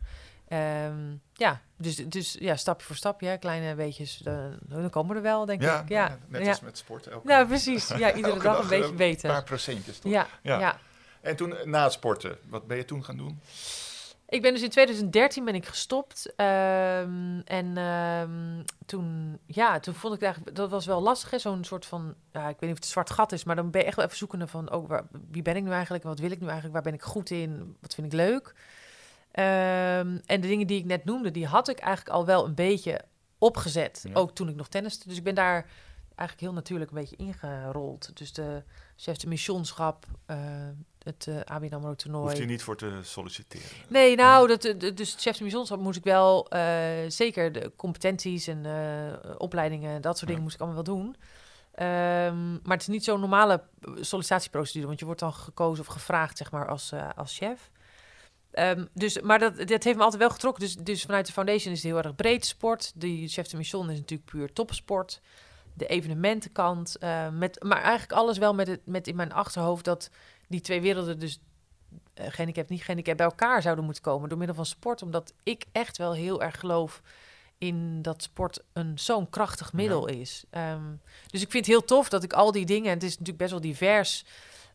Ehm, 0.54 1.16
ja, 1.34 1.62
dus, 1.78 1.96
dus 1.96 2.36
ja, 2.40 2.56
stapje 2.56 2.86
voor 2.86 2.96
stapje, 2.96 3.28
hè, 3.28 3.38
kleine 3.38 3.76
beetjes, 3.76 4.18
dan, 4.18 4.58
dan 4.62 4.90
komen 4.90 5.10
we 5.12 5.16
er 5.18 5.22
wel, 5.22 5.46
denk 5.46 5.62
Ja, 5.62 5.82
ik. 5.82 5.90
Ja, 5.90 6.18
net 6.28 6.42
ja. 6.44 6.50
als 6.50 6.60
met 6.62 6.78
sport. 6.78 7.08
Elke, 7.08 7.28
Nou, 7.28 7.48
precies. 7.48 7.88
Ja, 7.88 8.14
iedere 8.20 8.40
dag 8.40 8.58
een 8.58 8.64
eh, 8.64 8.70
beetje 8.70 8.86
Een 8.90 8.96
beter. 8.96 9.30
paar 9.30 9.44
procentjes, 9.44 10.00
toch? 10.00 10.12
Ja, 10.12 10.28
Ja. 10.42 10.60
ja. 10.60 10.78
En 11.22 11.36
toen 11.36 11.56
eh, 11.58 11.66
na 11.66 11.84
het 11.84 11.92
sporten, 11.94 12.38
wat 12.50 12.68
ben 12.68 12.78
je 12.78 12.86
toen 12.86 13.04
gaan 13.04 13.18
doen? 13.18 13.40
Ik 14.30 14.42
ben 14.42 14.54
dus 14.54 14.62
in 14.62 14.70
2013 14.70 15.46
ben 15.46 15.56
ik 15.56 15.66
gestopt. 15.66 16.34
ehm, 16.36 17.40
en 17.46 17.78
ehm, 17.78 18.64
toen, 18.86 19.40
ja, 19.46 19.80
toen 19.80 19.94
vond 19.94 20.14
ik 20.14 20.20
het 20.20 20.28
eigenlijk, 20.30 20.56
dat 20.56 20.70
was 20.70 20.86
wel 20.86 21.02
lastig, 21.02 21.42
zo'n 21.42 21.64
soort 21.64 21.86
van, 21.86 22.16
ja, 22.32 22.40
ik 22.50 22.60
weet 22.60 22.60
niet 22.62 22.70
of 22.70 22.76
het 22.76 22.84
een 22.84 22.92
zwart 22.92 23.10
gat 23.10 23.32
is, 23.32 23.44
maar 23.44 23.56
dan 23.56 23.72
ben 23.72 23.82
je 23.82 23.88
echt 23.88 23.96
wel 23.96 24.06
even 24.06 24.18
zoekende 24.18 24.48
van, 24.48 24.70
ook 24.70 24.88
waar, 24.88 25.04
wie 25.32 25.42
ben 25.42 25.56
ik 25.56 25.64
nu 25.64 25.72
eigenlijk, 25.72 26.04
en 26.04 26.10
wat 26.10 26.20
wil 26.20 26.32
ik 26.32 26.40
nu 26.40 26.46
eigenlijk, 26.46 26.74
waar 26.74 26.84
ben 26.84 26.94
ik 26.94 27.02
goed 27.02 27.30
in, 27.30 27.78
wat 27.82 27.94
vind 27.96 28.08
ik 28.08 28.14
leuk. 28.14 28.54
Ehm, 29.34 30.18
en 30.26 30.42
de 30.42 30.48
dingen 30.48 30.68
die 30.68 30.78
ik 30.80 30.86
net 30.86 31.06
noemde, 31.06 31.32
die 31.32 31.46
had 31.46 31.68
ik 31.68 31.80
eigenlijk 31.80 32.16
al 32.16 32.26
wel 32.26 32.46
een 32.46 32.56
beetje 32.56 33.02
opgezet, 33.38 34.06
Ja. 34.08 34.14
ook 34.14 34.36
toen 34.36 34.50
ik 34.50 34.56
nog 34.56 34.68
tenniste. 34.68 35.08
Dus 35.08 35.18
ik 35.18 35.24
ben 35.24 35.36
daar 35.36 35.66
eigenlijk 36.16 36.40
heel 36.40 36.54
natuurlijk 36.54 36.92
een 36.92 36.98
beetje 36.98 37.16
ingerold. 37.16 38.18
Dus 38.18 38.34
de 38.34 38.64
chef 38.96 39.18
de 39.18 39.28
missionschap, 39.28 40.06
eh, 40.26 40.38
het 41.04 41.26
uh, 41.30 41.40
ABN 41.46 41.74
AMRO 41.74 41.96
toernooi. 41.96 42.24
Hoeft 42.26 42.38
je 42.38 42.46
niet 42.46 42.64
voor 42.64 42.78
te 42.78 43.00
solliciteren? 43.04 43.66
Nee, 43.90 44.16
nou, 44.16 44.48
dat, 44.48 44.66
eh, 44.66 44.80
de- 44.80 44.94
dus 44.94 45.12
het 45.12 45.22
chef 45.22 45.38
de 45.38 45.44
missionschap 45.44 45.80
moest 45.80 45.98
ik 45.98 46.04
wel 46.04 46.50
eh, 46.50 46.62
zeker 47.08 47.52
de 47.52 47.72
competenties 47.76 48.48
en 48.48 48.66
eh, 48.66 49.36
opleidingen, 49.38 50.02
dat 50.02 50.12
soort 50.12 50.20
Ja. 50.20 50.28
dingen 50.28 50.42
moest 50.44 50.56
ik 50.56 50.62
allemaal 50.62 50.84
wel 50.84 50.96
doen. 50.96 51.16
Ehm, 51.74 52.52
maar 52.52 52.62
het 52.78 52.82
is 52.82 52.88
niet 52.88 53.04
zo'n 53.04 53.20
normale 53.20 53.64
sollicitatieprocedure, 54.00 54.88
want 54.88 55.00
je 55.00 55.06
wordt 55.06 55.20
dan 55.20 55.34
gekozen 55.34 55.86
of 55.88 55.94
gevraagd, 55.94 56.38
zeg 56.38 56.52
maar, 56.52 56.68
als, 56.68 56.92
eh, 56.92 57.10
als 57.16 57.38
chef. 57.38 57.72
Ehm, 58.54 58.86
dus, 58.94 59.22
maar 59.22 59.40
dat, 59.40 59.58
dat 59.58 59.84
heeft 59.84 59.98
me 59.98 60.04
altijd 60.04 60.22
wel 60.22 60.30
getrokken. 60.30 60.64
Dus, 60.64 60.76
dus 60.76 61.02
vanuit 61.02 61.26
de 61.26 61.34
foundation 61.34 61.74
is 61.74 61.84
het 61.84 61.92
heel 61.92 62.04
erg 62.04 62.16
breed 62.16 62.46
sport. 62.46 62.92
Die 62.96 63.28
chef 63.28 63.48
de 63.48 63.58
mission 63.58 63.90
is 63.90 63.98
natuurlijk 64.00 64.30
puur 64.30 64.54
topsport. 64.54 65.22
De 65.74 65.88
evenementenkant. 65.88 66.98
eh, 66.98 67.30
met, 67.30 67.64
maar 67.64 67.82
eigenlijk 67.82 68.12
alles 68.12 68.38
wel 68.38 68.54
met, 68.54 68.68
het, 68.68 68.82
met 68.86 69.08
in 69.08 69.16
mijn 69.16 69.34
achterhoofd 69.34 69.86
dat 69.86 70.10
die 70.48 70.62
twee 70.62 70.82
werelden 70.82 71.20
dus 71.20 71.40
eh 72.14 72.26
gehandicapt, 72.30 72.70
niet 72.70 72.82
gehandicapt, 72.82 73.18
bij 73.18 73.26
elkaar 73.26 73.62
zouden 73.62 73.86
moeten 73.86 74.04
komen 74.04 74.30
door 74.30 74.38
middel 74.38 74.56
van 74.56 74.66
sport. 74.66 75.02
Omdat 75.02 75.34
ik 75.44 75.66
echt 75.72 75.98
wel 75.98 76.14
heel 76.14 76.42
erg 76.42 76.60
geloof 76.60 77.02
in 77.58 78.02
dat 78.02 78.24
sport 78.24 78.60
een 78.74 79.00
zo'n 79.00 79.30
krachtig 79.30 79.74
middel 79.74 80.08
is. 80.08 80.44
Ehm, 80.50 80.96
dus 81.28 81.42
ik 81.42 81.52
vind 81.52 81.66
het 81.66 81.76
heel 81.76 81.86
tof 81.86 82.10
dat 82.10 82.24
ik 82.24 82.34
al 82.34 82.52
die 82.52 82.66
dingen, 82.66 82.88
en 82.88 82.94
het 82.94 83.04
is 83.04 83.12
natuurlijk 83.12 83.38
best 83.38 83.52
wel 83.52 83.62
divers, 83.62 84.26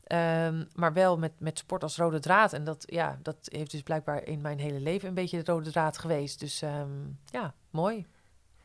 ehm, 0.08 0.64
maar 0.74 0.92
wel 0.92 1.18
met, 1.18 1.32
met 1.38 1.58
sport 1.58 1.82
als 1.82 1.96
rode 1.96 2.20
draad. 2.20 2.52
En 2.52 2.64
dat, 2.64 2.84
ja, 2.86 3.18
dat 3.22 3.36
heeft 3.42 3.70
dus 3.70 3.82
blijkbaar 3.82 4.24
in 4.24 4.40
mijn 4.40 4.58
hele 4.58 4.80
leven 4.80 5.08
een 5.08 5.14
beetje 5.14 5.42
de 5.42 5.52
rode 5.52 5.70
draad 5.70 5.98
geweest. 5.98 6.40
Dus 6.40 6.62
ehm, 6.62 6.90
ja, 7.24 7.54
mooi. 7.70 8.06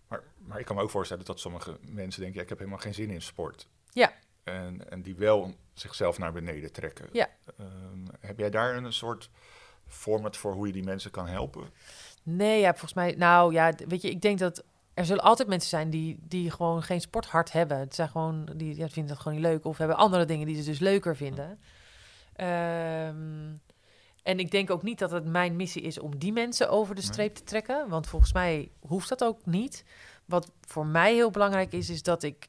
Maar, 0.08 0.24
maar 0.38 0.60
ik 0.60 0.66
kan 0.66 0.76
me 0.76 0.82
ook 0.82 0.90
voorstellen 0.90 1.26
dat 1.26 1.40
sommige 1.40 1.78
mensen 1.82 2.22
denken, 2.22 2.38
ja, 2.38 2.44
ik 2.44 2.50
heb 2.50 2.58
helemaal 2.58 2.80
geen 2.80 2.94
zin 2.94 3.10
in 3.10 3.22
sport. 3.22 3.68
Ja. 3.92 4.14
En, 4.44 4.90
en 4.90 5.02
die 5.02 5.16
wel 5.16 5.54
zichzelf 5.74 6.18
naar 6.18 6.34
beneden 6.34 6.72
trekken. 6.72 7.10
Ja. 7.12 7.30
Ehm, 7.58 8.06
heb 8.20 8.40
jij 8.40 8.50
daar 8.50 8.76
een 8.76 8.94
soort 8.94 9.30
format 9.88 10.38
voor 10.38 10.54
hoe 10.54 10.68
je 10.68 10.74
die 10.74 10.84
mensen 10.84 11.12
kan 11.12 11.28
helpen? 11.28 11.70
Nee, 12.24 12.60
ja, 12.60 12.70
volgens 12.70 12.94
mij, 12.94 13.16
nou 13.18 13.54
ja, 13.54 13.74
weet 13.88 14.02
je, 14.02 14.10
ik 14.10 14.22
denk 14.22 14.40
dat 14.40 14.64
er 14.94 15.06
zullen 15.06 15.24
altijd 15.24 15.48
mensen 15.48 15.70
zijn 15.70 15.90
die, 15.90 16.20
die 16.22 16.52
gewoon 16.52 16.84
geen 16.84 17.02
sporthart 17.02 17.52
hebben. 17.52 17.78
Het 17.78 17.96
zijn 17.96 18.10
gewoon, 18.10 18.50
die 18.56 18.76
ja, 18.76 18.90
vinden 18.90 19.14
dat 19.14 19.22
gewoon 19.22 19.38
niet 19.38 19.48
leuk 19.48 19.66
of 19.66 19.78
hebben 19.78 19.98
andere 19.98 20.26
dingen 20.26 20.48
die 20.48 20.56
ze 20.56 20.70
dus 20.70 20.80
leuker 20.80 21.16
vinden. 21.16 21.60
Ehm, 22.36 23.52
en 24.24 24.40
ik 24.40 24.52
denk 24.52 24.70
ook 24.70 24.84
niet 24.84 25.00
dat 25.00 25.12
het 25.12 25.26
mijn 25.26 25.56
missie 25.56 25.82
is 25.82 26.00
om 26.00 26.18
die 26.18 26.34
mensen 26.34 26.70
over 26.70 26.96
de 26.96 27.02
streep 27.02 27.36
te 27.36 27.44
trekken, 27.44 27.90
want 27.90 28.08
volgens 28.08 28.34
mij 28.34 28.72
hoeft 28.80 29.10
dat 29.10 29.24
ook 29.24 29.46
niet. 29.46 29.86
Wat 30.26 30.52
voor 30.68 30.86
mij 30.86 31.14
heel 31.14 31.32
belangrijk 31.32 31.72
is, 31.72 31.90
is 31.90 32.04
dat 32.04 32.24
ik, 32.24 32.48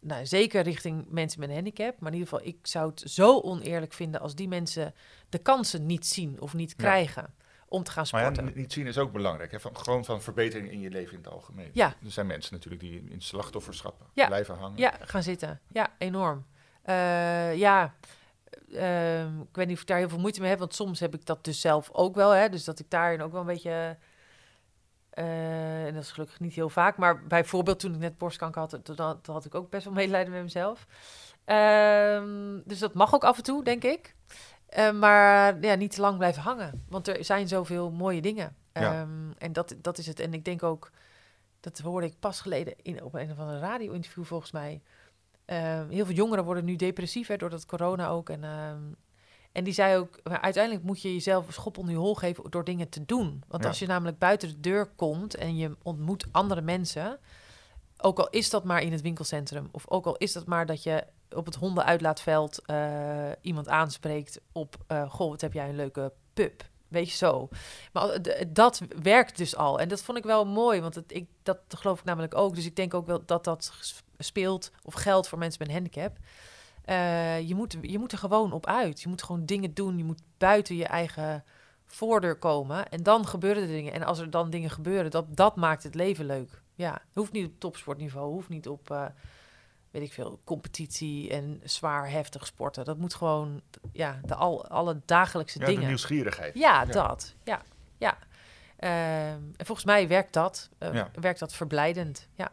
nou 0.00 0.26
zeker 0.26 0.62
richting 0.62 1.04
mensen 1.08 1.40
met 1.40 1.48
een 1.48 1.54
handicap, 1.54 2.00
maar 2.00 2.12
in 2.12 2.18
ieder 2.18 2.32
geval, 2.32 2.46
ik 2.46 2.66
zou 2.66 2.90
het 2.90 3.02
zo 3.10 3.40
oneerlijk 3.40 3.92
vinden 3.92 4.20
als 4.20 4.34
die 4.34 4.48
mensen 4.48 4.94
de 5.28 5.38
kansen 5.38 5.86
niet 5.86 6.06
zien 6.06 6.40
of 6.40 6.54
niet 6.54 6.74
Ja. 6.76 7.34
Om 7.74 7.82
te 7.82 7.90
gaan 7.90 8.06
Maar 8.10 8.20
ja, 8.22 8.26
sporten. 8.32 8.52
n- 8.54 8.58
niet 8.58 8.72
zien 8.72 8.86
is 8.86 8.98
ook 8.98 9.12
belangrijk. 9.12 9.52
Hè? 9.52 9.60
Van, 9.60 9.76
gewoon 9.76 10.04
van 10.04 10.22
verbetering 10.22 10.70
in 10.70 10.80
je 10.80 10.90
leven 10.90 11.12
in 11.16 11.18
het 11.24 11.32
algemeen. 11.32 11.70
Ja. 11.72 11.86
Er 12.04 12.10
zijn 12.10 12.26
mensen 12.26 12.52
natuurlijk 12.54 12.82
die 12.82 13.04
in 13.10 13.20
slachtofferschap 13.20 14.06
Ja. 14.12 14.26
blijven 14.26 14.54
hangen. 14.56 14.78
Ja, 14.78 14.94
gaan 15.00 15.22
zitten. 15.22 15.60
Ja, 15.68 15.88
enorm. 15.98 16.46
Eh, 16.82 17.54
ja, 17.56 17.94
ehm, 18.72 19.40
ik 19.40 19.56
weet 19.56 19.66
niet 19.66 19.76
of 19.76 19.80
ik 19.82 19.86
daar 19.88 19.98
heel 19.98 20.08
veel 20.08 20.18
moeite 20.18 20.40
mee 20.40 20.50
heb, 20.50 20.58
want 20.58 20.74
soms 20.74 21.00
heb 21.00 21.14
ik 21.14 21.26
dat 21.26 21.44
dus 21.44 21.60
zelf 21.60 21.90
ook 21.92 22.14
wel. 22.14 22.30
Hè, 22.30 22.48
dus 22.48 22.64
dat 22.64 22.78
ik 22.78 22.90
daarin 22.90 23.22
ook 23.22 23.32
wel 23.32 23.40
een 23.40 23.46
beetje. 23.46 23.96
eh, 25.10 25.86
en 25.86 25.94
dat 25.94 26.02
is 26.02 26.10
gelukkig 26.10 26.40
niet 26.40 26.54
heel 26.54 26.68
vaak, 26.68 26.96
maar 26.96 27.26
bijvoorbeeld 27.26 27.78
toen 27.80 27.92
ik 27.94 27.98
net 28.00 28.18
borstkanker 28.18 28.60
had, 28.60 28.70
toen 28.84 28.96
had, 28.96 29.24
toen 29.24 29.34
had 29.34 29.44
ik 29.44 29.54
ook 29.54 29.70
best 29.70 29.84
wel 29.84 29.94
medelijden 29.94 30.32
met 30.32 30.42
mezelf. 30.42 30.86
Ehm, 31.44 32.60
dus 32.64 32.78
dat 32.78 32.94
mag 32.94 33.14
ook 33.14 33.24
af 33.24 33.36
en 33.36 33.42
toe, 33.42 33.64
denk 33.64 33.84
ik. 33.84 34.14
Eh, 34.74 34.92
maar 34.92 35.60
ja, 35.60 35.74
niet 35.74 35.94
te 35.94 36.00
lang 36.00 36.18
blijven 36.18 36.42
hangen, 36.42 36.84
want 36.88 37.08
er 37.08 37.24
zijn 37.24 37.48
zoveel 37.48 37.90
mooie 37.90 38.20
dingen. 38.20 38.56
Ja. 38.72 39.00
Ehm, 39.00 39.30
en 39.38 39.52
dat, 39.52 39.74
dat 39.80 39.98
is 39.98 40.06
het. 40.06 40.20
En 40.20 40.34
ik 40.34 40.44
denk 40.44 40.62
ook, 40.62 40.90
dat 41.60 41.78
hoorde 41.78 42.06
ik 42.06 42.18
pas 42.20 42.40
geleden 42.40 42.74
in, 42.82 43.02
op 43.02 43.14
een 43.14 43.30
of 43.30 43.38
andere 43.38 43.58
radio-interview 43.58 44.24
volgens 44.24 44.50
mij. 44.52 44.82
Ehm, 45.44 45.88
heel 45.88 46.04
veel 46.06 46.14
jongeren 46.14 46.44
worden 46.44 46.64
nu 46.64 46.76
depressief 46.76 47.26
hè, 47.26 47.36
door 47.36 47.50
dat 47.50 47.66
corona 47.66 48.08
ook. 48.08 48.30
En, 48.30 48.44
ehm, 48.44 48.82
en 49.52 49.64
die 49.64 49.72
zei 49.72 49.96
ook, 49.98 50.20
maar 50.22 50.40
uiteindelijk 50.40 50.84
moet 50.84 51.02
je 51.02 51.12
jezelf 51.12 51.46
een 51.46 51.52
schop 51.52 51.78
onder 51.78 51.94
je 51.94 52.00
hol 52.00 52.14
geven 52.14 52.50
door 52.50 52.64
dingen 52.64 52.88
te 52.88 53.04
doen. 53.04 53.42
Want 53.48 53.62
Ja. 53.62 53.68
als 53.68 53.78
je 53.78 53.86
namelijk 53.86 54.18
buiten 54.18 54.48
de 54.48 54.60
deur 54.60 54.86
komt 54.86 55.34
en 55.34 55.56
je 55.56 55.76
ontmoet 55.82 56.26
andere 56.30 56.60
mensen, 56.60 57.18
ook 57.96 58.18
al 58.18 58.30
is 58.30 58.50
dat 58.50 58.64
maar 58.64 58.82
in 58.82 58.92
het 58.92 59.00
winkelcentrum, 59.02 59.68
of 59.72 59.88
ook 59.88 60.06
al 60.06 60.16
is 60.16 60.32
dat 60.32 60.46
maar 60.46 60.66
dat 60.66 60.82
je 60.82 61.04
op 61.30 61.46
het 61.46 61.54
hondenuitlaatveld 61.54 62.64
eh, 62.66 63.30
iemand 63.40 63.68
aanspreekt 63.68 64.40
op, 64.52 64.76
eh, 64.86 65.10
goh, 65.10 65.30
wat 65.30 65.40
heb 65.40 65.52
jij 65.52 65.68
een 65.68 65.76
leuke 65.76 66.12
pup. 66.32 66.62
Weet 66.88 67.10
je 67.10 67.16
zo. 67.16 67.48
Maar 67.92 68.18
dat 68.48 68.82
werkt 69.02 69.36
dus 69.36 69.56
al. 69.56 69.80
En 69.80 69.88
dat 69.88 70.02
vond 70.02 70.18
ik 70.18 70.24
wel 70.24 70.46
mooi, 70.46 70.80
want 70.80 71.02
ik, 71.06 71.28
dat 71.42 71.58
geloof 71.68 71.98
ik 71.98 72.04
namelijk 72.04 72.34
ook. 72.34 72.54
Dus 72.54 72.66
ik 72.66 72.76
denk 72.76 72.94
ook 72.94 73.06
wel 73.06 73.22
dat 73.26 73.44
dat 73.44 73.72
speelt 74.18 74.70
of 74.82 74.94
geldt 74.94 75.28
voor 75.28 75.38
mensen 75.38 75.58
met 75.58 75.68
een 75.68 75.74
handicap. 75.74 76.16
Eh, 76.84 77.48
je, 77.48 77.54
moet, 77.54 77.76
je 77.80 77.98
moet 77.98 78.12
er 78.12 78.18
gewoon 78.18 78.52
op 78.52 78.66
uit. 78.66 79.02
Je 79.02 79.08
moet 79.08 79.22
gewoon 79.22 79.46
dingen 79.46 79.74
doen. 79.74 79.98
Je 79.98 80.04
moet 80.04 80.22
buiten 80.38 80.76
je 80.76 80.86
eigen 80.86 81.44
voordeur 81.86 82.38
komen. 82.38 82.88
En 82.88 83.02
dan 83.02 83.26
gebeuren 83.26 83.62
er 83.62 83.68
dingen. 83.68 83.92
En 83.92 84.02
als 84.02 84.18
er 84.18 84.30
dan 84.30 84.50
dingen 84.50 84.70
gebeuren, 84.70 85.10
dat, 85.10 85.36
dat 85.36 85.56
maakt 85.56 85.82
het 85.82 85.94
leven 85.94 86.24
leuk. 86.24 86.62
Ja, 86.74 87.02
hoeft 87.12 87.32
niet 87.32 87.46
op 87.46 87.58
topsportniveau. 87.58 88.32
Hoeft 88.32 88.48
niet 88.48 88.68
op, 88.68 89.12
weet 89.94 90.02
ik 90.02 90.12
veel, 90.12 90.40
competitie 90.44 91.30
en 91.30 91.60
zwaar 91.64 92.10
heftig 92.10 92.46
sporten. 92.46 92.84
Dat 92.84 92.98
moet 92.98 93.14
gewoon, 93.14 93.60
ja, 93.92 94.20
de 94.24 94.34
al, 94.34 94.66
alle 94.68 95.00
dagelijkse 95.04 95.58
Ja, 95.58 95.64
de 95.64 95.70
dingen. 95.70 95.86
nieuwsgierigheid. 95.86 96.54
Ja, 96.54 96.80
Ja. 96.82 96.84
dat. 96.84 97.34
Ja, 97.44 97.62
ja. 97.98 98.18
Ehm, 98.76 98.92
en 99.56 99.66
volgens 99.66 99.86
mij 99.86 100.08
werkt 100.08 100.32
dat, 100.32 100.68
eh, 100.78 100.94
Ja. 100.94 101.10
werkt 101.20 101.38
dat 101.38 101.52
verblijdend. 101.54 102.28
Ja. 102.34 102.50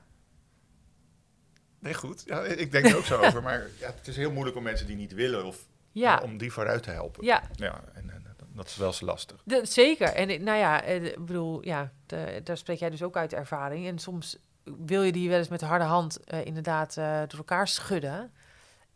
Nee, 1.80 1.94
goed. 1.94 2.24
Ja, 2.26 2.42
ik 2.44 2.72
denk 2.72 2.86
er 2.86 2.98
ook 2.98 3.04
zo 3.06 3.18
over. 3.22 3.44
Maar 3.44 3.68
ja, 3.80 3.88
het 3.96 4.08
is 4.08 4.16
heel 4.16 4.32
moeilijk 4.32 4.58
om 4.58 4.64
mensen 4.64 4.88
die 4.88 4.96
niet 4.96 5.14
willen 5.14 5.46
of 5.46 5.68
Ja, 5.92 6.20
om 6.24 6.38
die 6.38 6.52
vooruit 6.52 6.84
te 6.84 6.92
helpen. 6.92 7.24
ja 7.26 7.44
Ja, 7.56 7.82
en, 7.94 8.10
en 8.10 8.26
dat 8.54 8.68
is 8.68 8.76
wel 8.76 8.88
eens 8.88 9.02
lastig. 9.02 9.42
de- 9.46 9.66
zeker. 9.66 10.08
En 10.08 10.30
ik- 10.30 10.42
nou 10.42 10.58
ja, 10.58 10.84
eh, 10.84 11.04
ik 11.04 11.26
bedoel, 11.26 11.66
ja, 11.66 11.92
de- 12.06 12.42
daar 12.44 12.58
spreek 12.58 12.80
jij 12.80 12.90
dus 12.90 13.04
ook 13.04 13.18
uit 13.18 13.34
ervaring. 13.34 13.88
En 13.88 14.00
soms 14.00 14.38
wil 14.64 15.02
je 15.02 15.12
die 15.12 15.30
wel 15.30 15.38
eens 15.38 15.48
met 15.48 15.60
de 15.60 15.66
harde 15.66 15.86
hand 15.86 16.24
eh, 16.24 16.46
inderdaad 16.46 16.98
eh, 16.98 17.20
door 17.28 17.38
elkaar 17.38 17.68
schudden. 17.68 18.32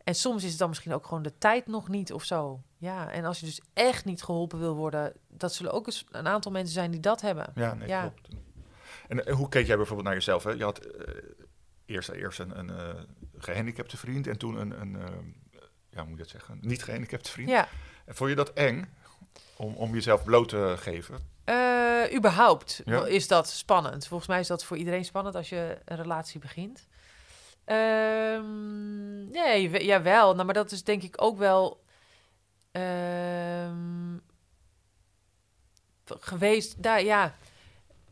En 0.04 0.14
soms 0.14 0.42
is 0.44 0.50
het 0.50 0.58
dan 0.58 0.68
misschien 0.68 0.92
ook 0.92 1.06
gewoon 1.06 1.22
de 1.22 1.38
tijd 1.38 1.66
nog 1.66 1.88
niet 1.88 2.12
of 2.12 2.24
zo. 2.24 2.60
Ja, 2.76 3.10
en 3.10 3.24
als 3.24 3.40
je 3.40 3.46
dus 3.46 3.60
echt 3.72 4.04
niet 4.04 4.22
geholpen 4.22 4.58
wil 4.58 4.74
worden, 4.74 5.12
dat 5.28 5.54
zullen 5.54 5.72
ook 5.72 5.86
eens 5.86 6.04
een 6.10 6.26
aantal 6.28 6.52
mensen 6.52 6.74
zijn 6.74 6.90
die 6.90 7.00
dat 7.00 7.20
hebben. 7.20 7.52
Ja, 7.54 7.74
nee, 7.74 7.88
Ja. 7.88 8.00
klopt. 8.00 8.28
En, 9.08 9.26
eh, 9.26 9.34
hoe 9.34 9.48
keek 9.48 9.66
jij 9.66 9.76
bijvoorbeeld 9.76 10.06
naar 10.06 10.16
jezelf? 10.16 10.44
Hè? 10.44 10.50
Je 10.50 10.64
had 10.64 10.86
eerst, 11.86 12.08
eerst 12.08 12.38
een, 12.38 12.58
een 12.58 12.70
eh, 12.70 13.02
gehandicapte 13.38 13.96
vriend 13.96 14.26
en 14.26 14.38
toen 14.38 14.60
een, 14.60 14.80
een 14.80 14.92
ja, 15.90 15.98
hoe 16.00 16.08
moet 16.08 16.10
je 16.18 16.22
dat 16.22 16.28
zeggen, 16.28 16.54
een 16.54 16.68
niet 16.68 16.82
gehandicapte 16.84 17.30
vriend. 17.30 17.48
Ja, 17.48 17.68
En 18.04 18.14
vond 18.14 18.30
je 18.30 18.36
dat 18.36 18.52
eng 18.52 18.88
om, 19.56 19.74
om 19.74 19.92
jezelf 19.94 20.24
bloot 20.24 20.48
te 20.48 20.74
geven? 20.78 21.18
Eh, 21.46 22.14
überhaupt 22.16 22.82
Ja. 22.84 23.04
is 23.06 23.28
dat 23.28 23.48
spannend. 23.48 24.06
Volgens 24.06 24.28
mij 24.28 24.40
is 24.40 24.46
dat 24.46 24.64
voor 24.64 24.76
iedereen 24.76 25.04
spannend 25.04 25.34
als 25.34 25.48
je 25.48 25.78
een 25.84 25.96
relatie 25.96 26.40
begint. 26.40 26.86
Ehm, 27.64 29.30
nee, 29.30 29.70
we- 29.70 29.84
jawel. 29.84 30.32
Nou, 30.34 30.44
maar 30.44 30.54
dat 30.54 30.72
is 30.72 30.84
denk 30.84 31.02
ik 31.02 31.14
ook 31.22 31.38
wel... 31.38 31.80
ehm, 32.72 34.16
geweest. 36.04 36.82
Daar, 36.82 37.02
ja. 37.02 37.34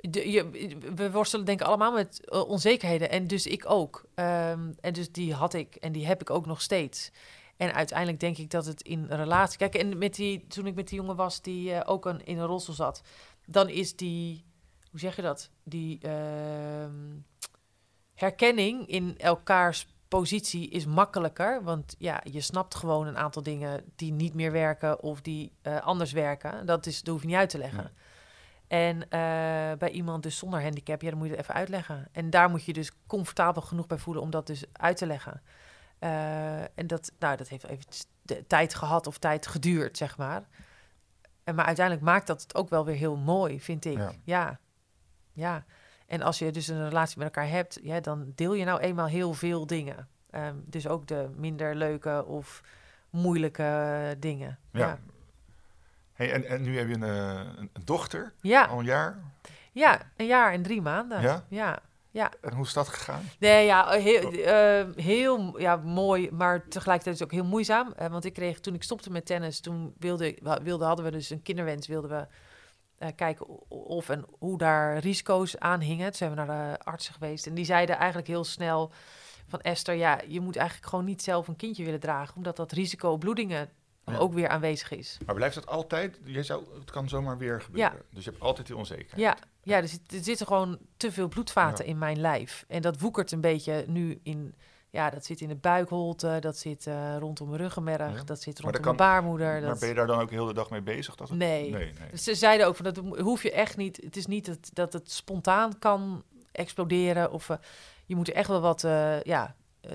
De, 0.01 0.30
je, 0.30 0.49
we 0.95 1.11
worstelen 1.11 1.45
denk 1.47 1.61
ik 1.61 1.66
allemaal 1.66 1.93
met 1.93 2.24
eh, 2.30 2.49
onzekerheden. 2.49 3.11
En 3.11 3.26
dus 3.26 3.47
ik 3.47 3.70
ook. 3.70 4.05
Ehm, 4.14 4.72
en 4.80 4.93
dus 4.93 5.12
die 5.12 5.35
had 5.35 5.55
ik 5.55 5.74
en 5.74 5.93
die 5.93 6.07
heb 6.07 6.20
ik 6.20 6.30
ook 6.30 6.47
nog 6.47 6.61
steeds. 6.62 7.11
En 7.57 7.75
uiteindelijk 7.75 8.21
denk 8.21 8.37
ik 8.37 8.51
dat 8.51 8.67
het 8.67 8.83
in 8.83 9.07
relatie... 9.07 9.59
Kijk, 9.59 9.75
en 9.75 9.99
met 9.99 10.15
die, 10.15 10.47
toen 10.47 10.67
ik 10.67 10.75
met 10.75 10.89
die 10.89 10.99
jongen 10.99 11.17
was 11.17 11.43
die 11.43 11.73
eh, 11.73 11.91
ook 11.93 12.07
een, 12.07 12.25
in 12.25 12.39
een 12.39 12.47
rolstoel 12.47 12.75
zat... 12.75 13.03
dan 13.47 13.69
is 13.69 13.97
die... 13.97 14.45
Hoe 14.91 15.01
zeg 15.01 15.17
je 15.17 15.23
dat? 15.23 15.51
Die 15.63 15.99
ehm, 16.01 16.93
herkenning 18.15 18.87
in 18.87 19.19
elkaars 19.19 19.87
positie 20.09 20.69
is 20.69 20.87
makkelijker. 20.87 21.63
Want 21.63 21.95
ja, 21.99 22.21
je 22.31 22.41
snapt 22.41 22.75
gewoon 22.75 23.07
een 23.07 23.19
aantal 23.19 23.43
dingen 23.43 23.85
die 23.97 24.13
niet 24.13 24.35
meer 24.35 24.53
werken 24.53 25.03
of 25.03 25.21
die 25.21 25.53
eh, 25.63 25.81
anders 25.81 26.13
werken. 26.13 26.67
Dat, 26.67 26.87
is, 26.87 27.03
dat 27.03 27.13
hoef 27.13 27.23
je 27.23 27.29
niet 27.29 27.37
uit 27.37 27.51
te 27.51 27.59
leggen. 27.59 27.93
En 28.67 28.97
uh, 28.97 29.09
bij 29.79 29.91
iemand 29.91 30.23
dus 30.23 30.39
zonder 30.39 30.63
handicap, 30.63 31.03
ja, 31.03 31.09
dan 31.09 31.19
moet 31.19 31.27
je 31.27 31.33
het 31.33 31.43
even 31.43 31.55
uitleggen. 31.55 32.09
En 32.13 32.31
daar 32.31 32.51
moet 32.51 32.65
je 32.65 32.73
dus 32.73 32.93
comfortabel 33.07 33.63
genoeg 33.63 33.87
bij 33.87 33.99
voelen 33.99 34.23
om 34.23 34.31
dat 34.31 34.47
dus 34.47 34.65
uit 34.73 34.97
te 34.97 35.07
leggen. 35.07 35.43
Uh, 36.01 36.61
en 36.62 36.86
dat, 36.86 37.12
nou, 37.18 37.36
dat 37.36 37.49
heeft 37.49 37.64
even 37.64 37.86
tijd 38.47 38.74
gehad 38.74 39.07
of 39.07 39.18
tijd 39.18 39.47
geduurd, 39.47 39.97
zeg 39.97 40.16
maar. 40.16 40.45
En, 41.45 41.55
maar 41.55 41.64
uiteindelijk 41.64 42.07
maakt 42.07 42.26
dat 42.26 42.42
het 42.42 42.55
ook 42.55 42.68
wel 42.68 42.84
weer 42.84 42.97
heel 42.97 43.16
mooi, 43.16 43.61
vind 43.61 43.84
ik. 43.84 43.99
Ja. 43.99 44.12
ja. 44.24 44.59
ja. 45.32 45.64
En 46.07 46.22
als 46.22 46.38
je 46.38 46.51
dus 46.51 46.68
een 46.68 46.88
relatie 46.88 47.18
met 47.18 47.26
elkaar 47.26 47.49
hebt, 47.49 47.78
ja, 47.82 48.01
dan 48.01 48.32
deel 48.34 48.55
je 48.55 48.64
nou 48.64 48.80
eenmaal 48.80 49.07
heel 49.07 49.32
veel 49.32 49.66
dingen. 49.66 50.09
Um, 50.30 50.64
dus 50.66 50.86
ook 50.86 51.07
de 51.07 51.30
minder 51.36 51.74
leuke 51.74 52.24
of 52.24 52.62
moeilijke 53.11 54.16
dingen. 54.18 54.59
Ja. 54.70 54.86
ja. 54.86 54.99
Hey, 56.12 56.32
en, 56.32 56.45
en 56.45 56.62
nu 56.62 56.78
heb 56.78 56.88
je 56.88 56.95
een, 56.95 57.03
een, 57.03 57.70
een 57.72 57.84
dochter, 57.84 58.32
ja. 58.40 58.64
al 58.64 58.78
een 58.78 58.84
jaar? 58.84 59.18
Ja, 59.72 60.01
een 60.16 60.26
jaar 60.26 60.53
en 60.53 60.62
drie 60.62 60.82
maanden. 60.82 61.20
Ja? 61.20 61.45
Ja. 61.49 61.78
Ja. 62.15 62.33
En 62.41 62.53
hoe 62.53 62.65
is 62.65 62.73
dat 62.73 62.89
gegaan? 62.89 63.29
Nee, 63.39 63.67
ja, 63.67 63.91
heel, 63.91 64.33
uh, 64.33 64.97
heel 65.05 65.59
ja, 65.61 65.77
mooi, 65.77 66.31
maar 66.31 66.69
tegelijkertijd 66.69 67.15
is 67.15 67.21
het 67.21 67.23
ook 67.23 67.41
heel 67.41 67.51
moeizaam. 67.51 67.95
Uh, 68.01 68.07
want 68.07 68.25
ik 68.25 68.33
kreeg, 68.33 68.61
toen 68.61 68.75
ik 68.75 68.83
stopte 68.83 69.11
met 69.11 69.27
tennis, 69.27 69.61
toen 69.61 69.95
wilde, 69.99 70.39
wilde, 70.62 70.85
hadden 70.85 71.05
we 71.05 71.11
dus 71.11 71.31
een 71.31 71.43
kinderwens, 71.43 71.87
wilden 71.87 72.11
we 72.11 72.27
uh, 73.07 73.09
kijken 73.17 73.69
of 73.69 74.09
en 74.09 74.25
hoe 74.39 74.59
daar 74.59 74.99
risico's 74.99 75.59
aan 75.59 75.81
hingen. 75.81 76.07
Toen 76.07 76.15
zijn 76.15 76.31
we 76.31 76.37
naar 76.37 76.77
de 76.77 76.85
artsen 76.85 77.15
geweest 77.15 77.47
en 77.47 77.55
die 77.55 77.65
zeiden 77.65 77.97
eigenlijk 77.97 78.29
heel 78.29 78.45
snel 78.45 78.93
van 79.47 79.61
Esther, 79.61 79.95
ja, 79.95 80.21
je 80.29 80.41
moet 80.41 80.57
eigenlijk 80.57 80.89
gewoon 80.89 81.05
niet 81.05 81.23
zelf 81.23 81.49
een 81.49 81.57
kindje 81.57 81.85
willen 81.85 82.01
dragen, 82.01 82.37
omdat 82.37 82.57
dat 82.57 82.73
risico 82.73 83.11
op 83.11 83.21
bloedingen 83.21 83.69
ja. 84.05 84.17
ook 84.17 84.33
weer 84.33 84.49
aanwezig 84.49 84.91
is. 84.91 85.19
Maar 85.27 85.35
blijft 85.35 85.55
dat 85.55 85.67
altijd? 85.67 86.19
Je 86.25 86.43
zou, 86.43 86.65
het 86.79 86.91
kan 86.91 87.09
zomaar 87.09 87.39
weer 87.39 87.61
gebeuren. 87.61 87.93
Ja. 87.93 88.05
Dus 88.11 88.25
je 88.25 88.31
hebt 88.31 88.43
altijd 88.43 88.67
die 88.67 88.77
onzekerheid. 88.77 89.21
Ja, 89.21 89.37
ja 89.65 89.77
er, 89.77 89.89
zit, 89.89 90.01
er 90.12 90.25
zitten 90.25 90.47
gewoon 90.47 90.79
te 90.97 91.12
veel 91.12 91.29
bloedvaten 91.29 91.85
ja. 91.85 91.91
in 91.91 91.99
mijn 91.99 92.21
lijf. 92.21 92.65
En 92.69 92.83
dat 92.83 93.01
woekert 93.01 93.33
een 93.33 93.41
beetje 93.41 93.85
nu 93.89 94.21
in... 94.23 94.55
Ja, 94.91 95.11
dat 95.11 95.25
zit 95.25 95.41
in 95.41 95.49
de 95.49 95.55
buikholte, 95.55 96.37
dat 96.41 96.57
zit 96.57 96.87
uh, 96.87 97.17
rondom 97.19 97.49
mijn 97.49 97.61
ruggenmerg, 97.61 98.25
dat 98.25 98.41
zit 98.41 98.61
rondom 98.61 98.83
mijn 98.83 98.97
baarmoeder. 98.97 99.61
Maar 99.61 99.61
dat... 99.61 99.79
ben 99.79 99.89
je 99.89 99.95
daar 99.95 100.07
dan 100.07 100.21
ook 100.21 100.29
de 100.29 100.35
hele 100.35 100.55
dag 100.55 100.71
mee 100.71 100.83
bezig? 100.83 101.15
Dat 101.15 101.29
het... 101.29 101.39
nee. 101.39 101.71
nee, 101.71 101.93
nee. 101.99 102.11
Dus 102.11 102.25
ze 102.25 102.35
zeiden 102.35 102.67
ook 102.67 102.77
van, 102.77 102.85
dat 102.85 102.97
hoef 103.19 103.43
je 103.43 103.53
echt 103.53 103.77
niet... 103.77 103.97
Het 103.97 104.17
is 104.17 104.27
niet 104.27 104.47
dat, 104.47 104.71
dat 104.73 104.93
het 104.93 105.11
spontaan 105.11 105.79
kan 105.79 106.23
exploderen 106.53 107.33
of... 107.33 107.49
Uh, 107.49 107.57
je 108.05 108.17
moet 108.17 108.29
er 108.29 108.35
echt 108.35 108.49
wel 108.49 108.61
wat 108.61 108.83
uh, 108.85 109.23
ja, 109.23 109.55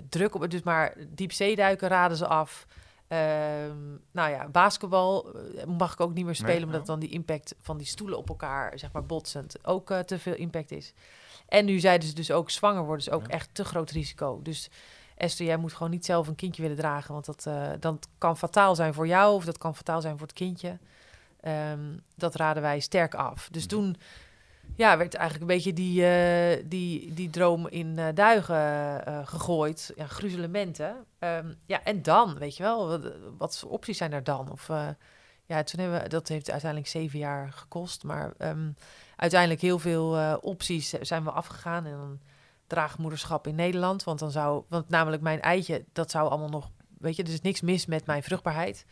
druk 0.10 0.36
op... 0.36 0.50
Dus 0.50 0.62
maar 0.62 0.96
diepzeeduiken 1.10 1.88
raden 1.88 2.18
ze 2.18 2.28
af... 2.28 2.66
Um, 3.12 4.02
nou 4.12 4.30
ja, 4.32 4.48
basketbal 4.48 5.36
mag 5.68 5.94
ik 5.94 6.00
ook 6.00 6.14
niet 6.14 6.26
meer 6.26 6.36
spelen, 6.36 6.56
nee, 6.56 6.66
omdat 6.66 6.86
dan 6.86 7.00
die 7.00 7.10
impact 7.10 7.56
van 7.62 7.78
die 7.78 7.88
stoelen 7.88 8.18
op 8.18 8.30
elkaar, 8.30 8.80
zeg 8.80 8.92
maar, 8.92 9.06
botsend, 9.06 9.66
ook 9.66 9.92
uh, 9.92 10.00
te 10.00 10.20
veel 10.20 10.36
impact 10.36 10.72
is. 10.72 10.94
En 11.48 11.66
nu 11.66 11.80
zeiden 11.80 12.08
ze 12.08 12.16
dus 12.16 12.32
ook, 12.32 12.50
zwanger 12.50 12.84
worden 12.84 13.06
is 13.08 13.12
ook 13.14 13.28
ja. 13.28 13.34
echt 13.34 13.50
te 13.52 13.66
groot 13.66 13.92
risico. 13.92 14.40
Dus 14.42 14.70
Esther, 15.18 15.46
jij 15.46 15.58
moet 15.58 15.74
gewoon 15.74 15.92
niet 15.92 16.06
zelf 16.06 16.28
een 16.28 16.36
kindje 16.36 16.62
willen 16.62 16.78
dragen, 16.78 17.14
want 17.14 17.26
dat, 17.26 17.46
uh, 17.48 17.70
dat 17.80 18.08
kan 18.18 18.38
fataal 18.38 18.76
zijn 18.76 18.94
voor 18.94 19.08
jou 19.08 19.34
of 19.34 19.46
dat 19.46 19.58
kan 19.58 19.76
fataal 19.76 20.02
zijn 20.02 20.18
voor 20.18 20.28
het 20.28 20.36
kindje. 20.36 20.78
Um, 21.72 22.04
dat 22.16 22.36
raden 22.36 22.62
wij 22.62 22.80
sterk 22.80 23.14
af. 23.14 23.50
Dus 23.52 23.64
mm. 23.64 23.70
toen 23.70 23.96
ja, 24.76 24.98
werd 24.98 25.14
eigenlijk 25.14 25.50
een 25.50 25.56
beetje 25.56 25.74
die, 25.74 26.02
uh, 26.02 26.64
die, 26.66 27.14
die 27.14 27.30
droom 27.30 27.68
in 27.68 27.98
uh, 27.98 28.08
duigen 28.14 29.04
uh, 29.08 29.28
gegooid. 29.28 29.94
Ja, 29.96 30.08
gruzelementen. 30.08 31.06
Um, 31.20 31.56
ja, 31.66 31.84
en 31.84 32.02
dan, 32.02 32.38
weet 32.38 32.58
je 32.58 32.64
wel, 32.64 32.88
wat, 32.88 33.14
wat 33.38 33.60
voor 33.60 33.70
opties 33.70 33.98
zijn 33.98 34.14
er 34.14 34.24
dan? 34.24 34.52
Of 34.52 34.68
ja, 35.46 35.64
toen 35.64 35.80
hebben 35.80 36.02
we, 36.02 36.10
dat 36.10 36.28
heeft 36.28 36.52
uiteindelijk 36.52 36.92
zeven 36.92 37.20
jaar 37.20 37.52
gekost. 37.52 38.04
Maar 38.04 38.34
um, 38.38 38.76
uiteindelijk 39.16 39.62
heel 39.62 39.80
veel 39.80 40.38
opties 40.42 40.90
zijn 40.90 41.24
we 41.24 41.32
afgegaan. 41.32 41.86
En 41.86 41.92
dan 41.92 42.20
draagmoederschap 42.68 43.48
in 43.48 43.56
Nederland. 43.56 44.04
Want 44.04 44.20
dan 44.20 44.32
zou, 44.32 44.64
want 44.68 44.90
namelijk 44.90 45.22
mijn 45.22 45.42
eitje, 45.42 45.86
dat 45.94 46.12
zou 46.12 46.30
allemaal 46.30 46.50
nog, 46.50 46.70
weet 46.98 47.16
je, 47.16 47.24
er 47.24 47.30
is 47.30 47.42
niks 47.42 47.62
mis 47.62 47.86
met 47.86 48.06
mijn 48.06 48.24
vruchtbaarheid. 48.24 48.86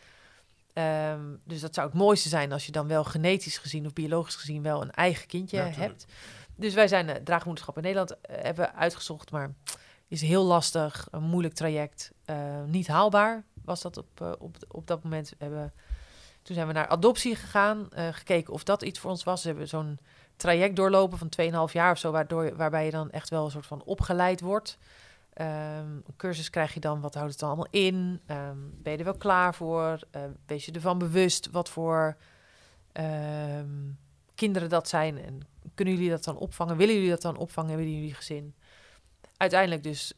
Um, 0.78 1.40
dus 1.44 1.60
dat 1.60 1.74
zou 1.74 1.86
het 1.86 1.96
mooiste 1.96 2.28
zijn 2.28 2.52
als 2.52 2.66
je 2.66 2.72
dan 2.72 2.86
wel 2.86 3.04
genetisch 3.04 3.58
gezien 3.58 3.86
of 3.86 3.92
biologisch 3.92 4.34
gezien 4.34 4.62
wel 4.62 4.82
een 4.82 4.90
eigen 4.90 5.26
kindje 5.26 5.56
ja, 5.56 5.68
hebt. 5.68 6.06
Dus 6.56 6.74
wij 6.74 6.88
zijn 6.88 7.08
uh, 7.08 7.14
draagmoederschap 7.14 7.76
in 7.76 7.82
Nederland 7.82 8.10
uh, 8.10 8.16
hebben 8.42 8.74
uitgezocht, 8.74 9.30
maar 9.30 9.54
is 10.08 10.20
heel 10.20 10.44
lastig, 10.44 11.08
een 11.10 11.22
moeilijk 11.22 11.54
traject, 11.54 12.12
uh, 12.26 12.36
niet 12.66 12.86
haalbaar 12.86 13.44
was 13.64 13.82
dat 13.82 13.96
op, 13.96 14.36
op, 14.38 14.56
op 14.68 14.86
dat 14.86 15.02
moment. 15.02 15.32
Hebben, 15.38 15.72
toen 16.42 16.54
zijn 16.54 16.66
we 16.66 16.72
naar 16.72 16.86
adoptie 16.86 17.36
gegaan, 17.36 17.88
gekeken 18.12 18.52
of 18.52 18.62
dat 18.64 18.82
iets 18.82 18.98
voor 18.98 19.10
ons 19.10 19.24
was. 19.24 19.42
We 19.42 19.48
hebben 19.48 19.68
zo'n 19.68 19.98
traject 20.36 20.76
doorlopen 20.76 21.18
van 21.18 21.30
2,5 21.68 21.72
jaar 21.72 21.92
of 21.92 21.98
zo, 21.98 22.10
waardoor, 22.10 22.56
waarbij 22.56 22.84
je 22.84 22.90
dan 22.90 23.10
echt 23.10 23.28
wel 23.28 23.44
een 23.44 23.50
soort 23.50 23.66
van 23.66 23.82
opgeleid 23.84 24.40
wordt. 24.40 24.78
Um, 25.40 25.46
een 25.46 26.16
cursus 26.16 26.50
krijg 26.50 26.74
je 26.74 26.80
dan, 26.80 27.00
wat 27.00 27.14
houdt 27.14 27.30
het 27.30 27.40
dan 27.40 27.48
allemaal 27.48 27.70
in? 27.70 28.20
Um, 28.30 28.74
ben 28.82 28.92
je 28.92 28.98
er 28.98 29.04
wel 29.04 29.16
klaar 29.16 29.54
voor? 29.54 30.00
Uh, 30.16 30.22
wees 30.46 30.64
je 30.64 30.72
ervan 30.72 30.98
bewust 30.98 31.50
wat 31.50 31.68
voor 31.68 32.16
kinderen 34.34 34.68
dat 34.68 34.88
zijn? 34.88 35.24
En 35.24 35.40
kunnen 35.74 35.94
jullie 35.94 36.10
dat 36.10 36.24
dan 36.24 36.36
opvangen? 36.36 36.76
Willen 36.76 36.94
jullie 36.94 37.10
dat 37.10 37.22
dan 37.22 37.36
opvangen? 37.36 37.76
Willen 37.76 37.94
jullie 37.94 38.14
gezin? 38.14 38.54
Uiteindelijk 39.36 39.82
dus 39.82 40.12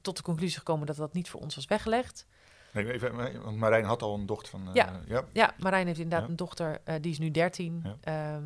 tot 0.00 0.16
de 0.16 0.22
conclusie 0.22 0.58
gekomen 0.58 0.86
dat 0.86 0.96
dat 0.96 1.12
niet 1.12 1.30
voor 1.30 1.40
ons 1.40 1.54
was 1.54 1.66
weggelegd. 1.66 2.26
Nee, 2.72 2.92
even, 2.92 3.42
want 3.42 3.56
Marijn 3.56 3.84
had 3.84 4.02
al 4.02 4.14
een 4.14 4.26
dochter 4.26 4.50
van... 4.50 4.68
Uh, 4.68 4.74
ja. 4.74 5.00
ja. 5.06 5.24
Ja. 5.32 5.54
Marijn 5.58 5.86
heeft 5.86 5.98
inderdaad 5.98 6.24
ja. 6.24 6.30
een 6.30 6.36
dochter, 6.36 6.80
uh, 6.84 6.94
die 7.00 7.12
is 7.12 7.18
nu 7.18 7.30
13. 7.30 7.82
Ja, 8.02 8.40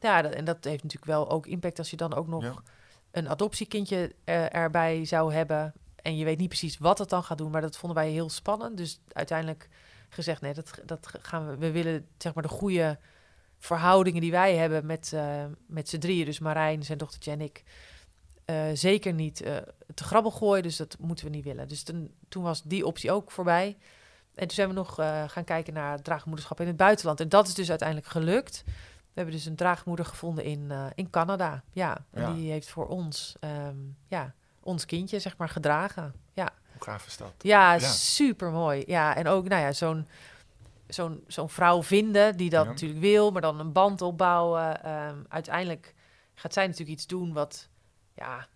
ja 0.00 0.22
dat, 0.22 0.32
en 0.32 0.44
dat 0.44 0.64
heeft 0.64 0.82
natuurlijk 0.82 1.10
wel 1.10 1.30
ook 1.30 1.46
impact 1.46 1.78
als 1.78 1.90
je 1.90 1.96
dan 1.96 2.14
ook 2.14 2.26
nog... 2.26 2.62
Een 3.14 3.28
adoptiekindje 3.28 4.14
uh, 4.24 4.54
erbij 4.54 5.04
zou 5.04 5.34
hebben. 5.34 5.72
En 5.96 6.16
je 6.16 6.24
weet 6.24 6.38
niet 6.38 6.48
precies 6.48 6.78
wat 6.78 6.98
het 6.98 7.08
dan 7.08 7.22
gaat 7.22 7.38
doen, 7.38 7.50
maar 7.50 7.60
dat 7.60 7.76
vonden 7.76 7.98
wij 7.98 8.10
heel 8.10 8.30
spannend. 8.30 8.76
Dus 8.76 9.00
uiteindelijk 9.12 9.68
gezegd, 10.08 10.40
nee, 10.40 10.54
dat, 10.54 10.80
dat 10.84 11.10
gaan 11.20 11.48
we. 11.48 11.56
We 11.56 11.70
willen 11.70 12.08
zeg 12.18 12.34
maar 12.34 12.42
de 12.42 12.48
goede 12.48 12.98
verhoudingen 13.58 14.20
die 14.20 14.30
wij 14.30 14.56
hebben 14.56 14.86
met, 14.86 15.12
uh, 15.14 15.44
met 15.66 15.88
z'n 15.88 15.98
drieën, 15.98 16.24
dus 16.24 16.38
Marijn, 16.38 16.82
zijn 16.82 16.98
dochtertje 16.98 17.30
en 17.30 17.40
ik, 17.40 17.62
uh, 18.46 18.64
zeker 18.72 19.12
niet 19.12 19.36
te 19.94 20.04
grabbel 20.04 20.30
gooien. 20.30 20.62
Dus 20.62 20.76
dat 20.76 20.96
moeten 20.98 21.24
we 21.24 21.30
niet 21.30 21.44
willen. 21.44 21.68
Dus 21.68 21.82
toen 22.28 22.42
was 22.42 22.62
die 22.62 22.86
optie 22.86 23.12
ook 23.12 23.30
voorbij. 23.30 23.76
En 24.34 24.46
toen 24.46 24.56
zijn 24.56 24.68
we 24.68 24.74
nog 24.74 24.94
gaan 25.26 25.44
kijken 25.44 25.74
naar 25.74 26.02
draagmoederschap 26.02 26.60
in 26.60 26.66
het 26.66 26.76
buitenland. 26.76 27.20
En 27.20 27.28
dat 27.28 27.46
is 27.46 27.54
dus 27.54 27.68
uiteindelijk 27.70 28.08
gelukt. 28.08 28.64
We 29.14 29.20
hebben 29.20 29.34
dus 29.34 29.46
een 29.46 29.56
draagmoeder 29.56 30.04
gevonden 30.04 30.44
in, 30.44 30.68
uh, 30.70 30.86
in 30.94 31.10
Canada. 31.10 31.62
Ja, 31.72 32.04
en 32.10 32.22
ja. 32.22 32.32
die 32.32 32.50
heeft 32.50 32.70
voor 32.70 32.86
ons, 32.86 33.36
um, 33.40 33.96
ja, 34.06 34.34
ons 34.60 34.86
kindje, 34.86 35.18
zeg 35.18 35.36
maar, 35.36 35.48
gedragen. 35.48 36.14
Ja. 36.32 36.50
Hoe 36.72 36.82
gaaf 36.82 37.06
is 37.06 37.16
dat? 37.16 37.32
Ja, 37.38 37.72
ja. 37.72 37.88
super 37.88 38.50
mooi. 38.50 38.84
Ja, 38.86 39.16
en 39.16 39.26
ook, 39.26 39.48
nou 39.48 39.62
ja, 39.62 39.72
zo'n 39.72 40.08
zo'n 40.86 41.24
zo'n 41.26 41.48
vrouw 41.48 41.82
vinden 41.82 42.36
die 42.36 42.50
dat 42.50 42.64
ja. 42.64 42.70
natuurlijk 42.70 43.00
wil, 43.00 43.30
maar 43.30 43.42
dan 43.42 43.60
een 43.60 43.72
band 43.72 44.02
opbouwen. 44.02 44.90
Um, 44.90 45.24
uiteindelijk 45.28 45.94
gaat 46.34 46.52
zij 46.52 46.66
natuurlijk 46.66 46.98
iets 46.98 47.06
doen 47.06 47.32
wat, 47.32 47.68
ja, 48.14 48.46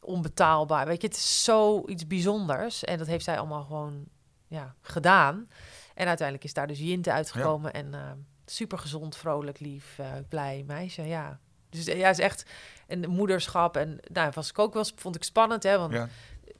onbetaalbaar. 0.00 0.86
Weet 0.86 1.00
je, 1.00 1.06
het 1.06 1.16
is 1.16 1.44
zoiets 1.44 2.06
bijzonders. 2.06 2.84
En 2.84 2.98
dat 2.98 3.06
heeft 3.06 3.24
zij 3.24 3.38
allemaal 3.38 3.64
gewoon, 3.64 4.04
ja, 4.48 4.74
gedaan. 4.80 5.48
En 5.94 6.06
uiteindelijk 6.06 6.46
is 6.46 6.54
daar 6.54 6.66
dus 6.66 6.78
Jinte 6.78 7.12
uitgekomen 7.12 7.72
en... 7.72 7.92
Uh, 7.92 8.10
super 8.46 8.78
gezond, 8.78 9.16
vrolijk, 9.16 9.60
lief, 9.60 9.98
uh, 10.00 10.06
blij 10.28 10.64
meisje. 10.66 11.02
Ja. 11.02 11.38
Dus 11.70 11.84
ja, 11.84 12.08
is 12.08 12.18
echt 12.18 12.46
een 12.86 13.10
moederschap. 13.10 13.76
En 13.76 14.00
nou, 14.12 14.30
was 14.34 14.50
ik 14.50 14.58
ook 14.58 14.74
wel, 14.74 14.84
vond 14.96 15.16
ik 15.16 15.24
spannend, 15.24 15.62
hè? 15.62 15.78
Want 15.78 15.92
ja. 15.92 16.08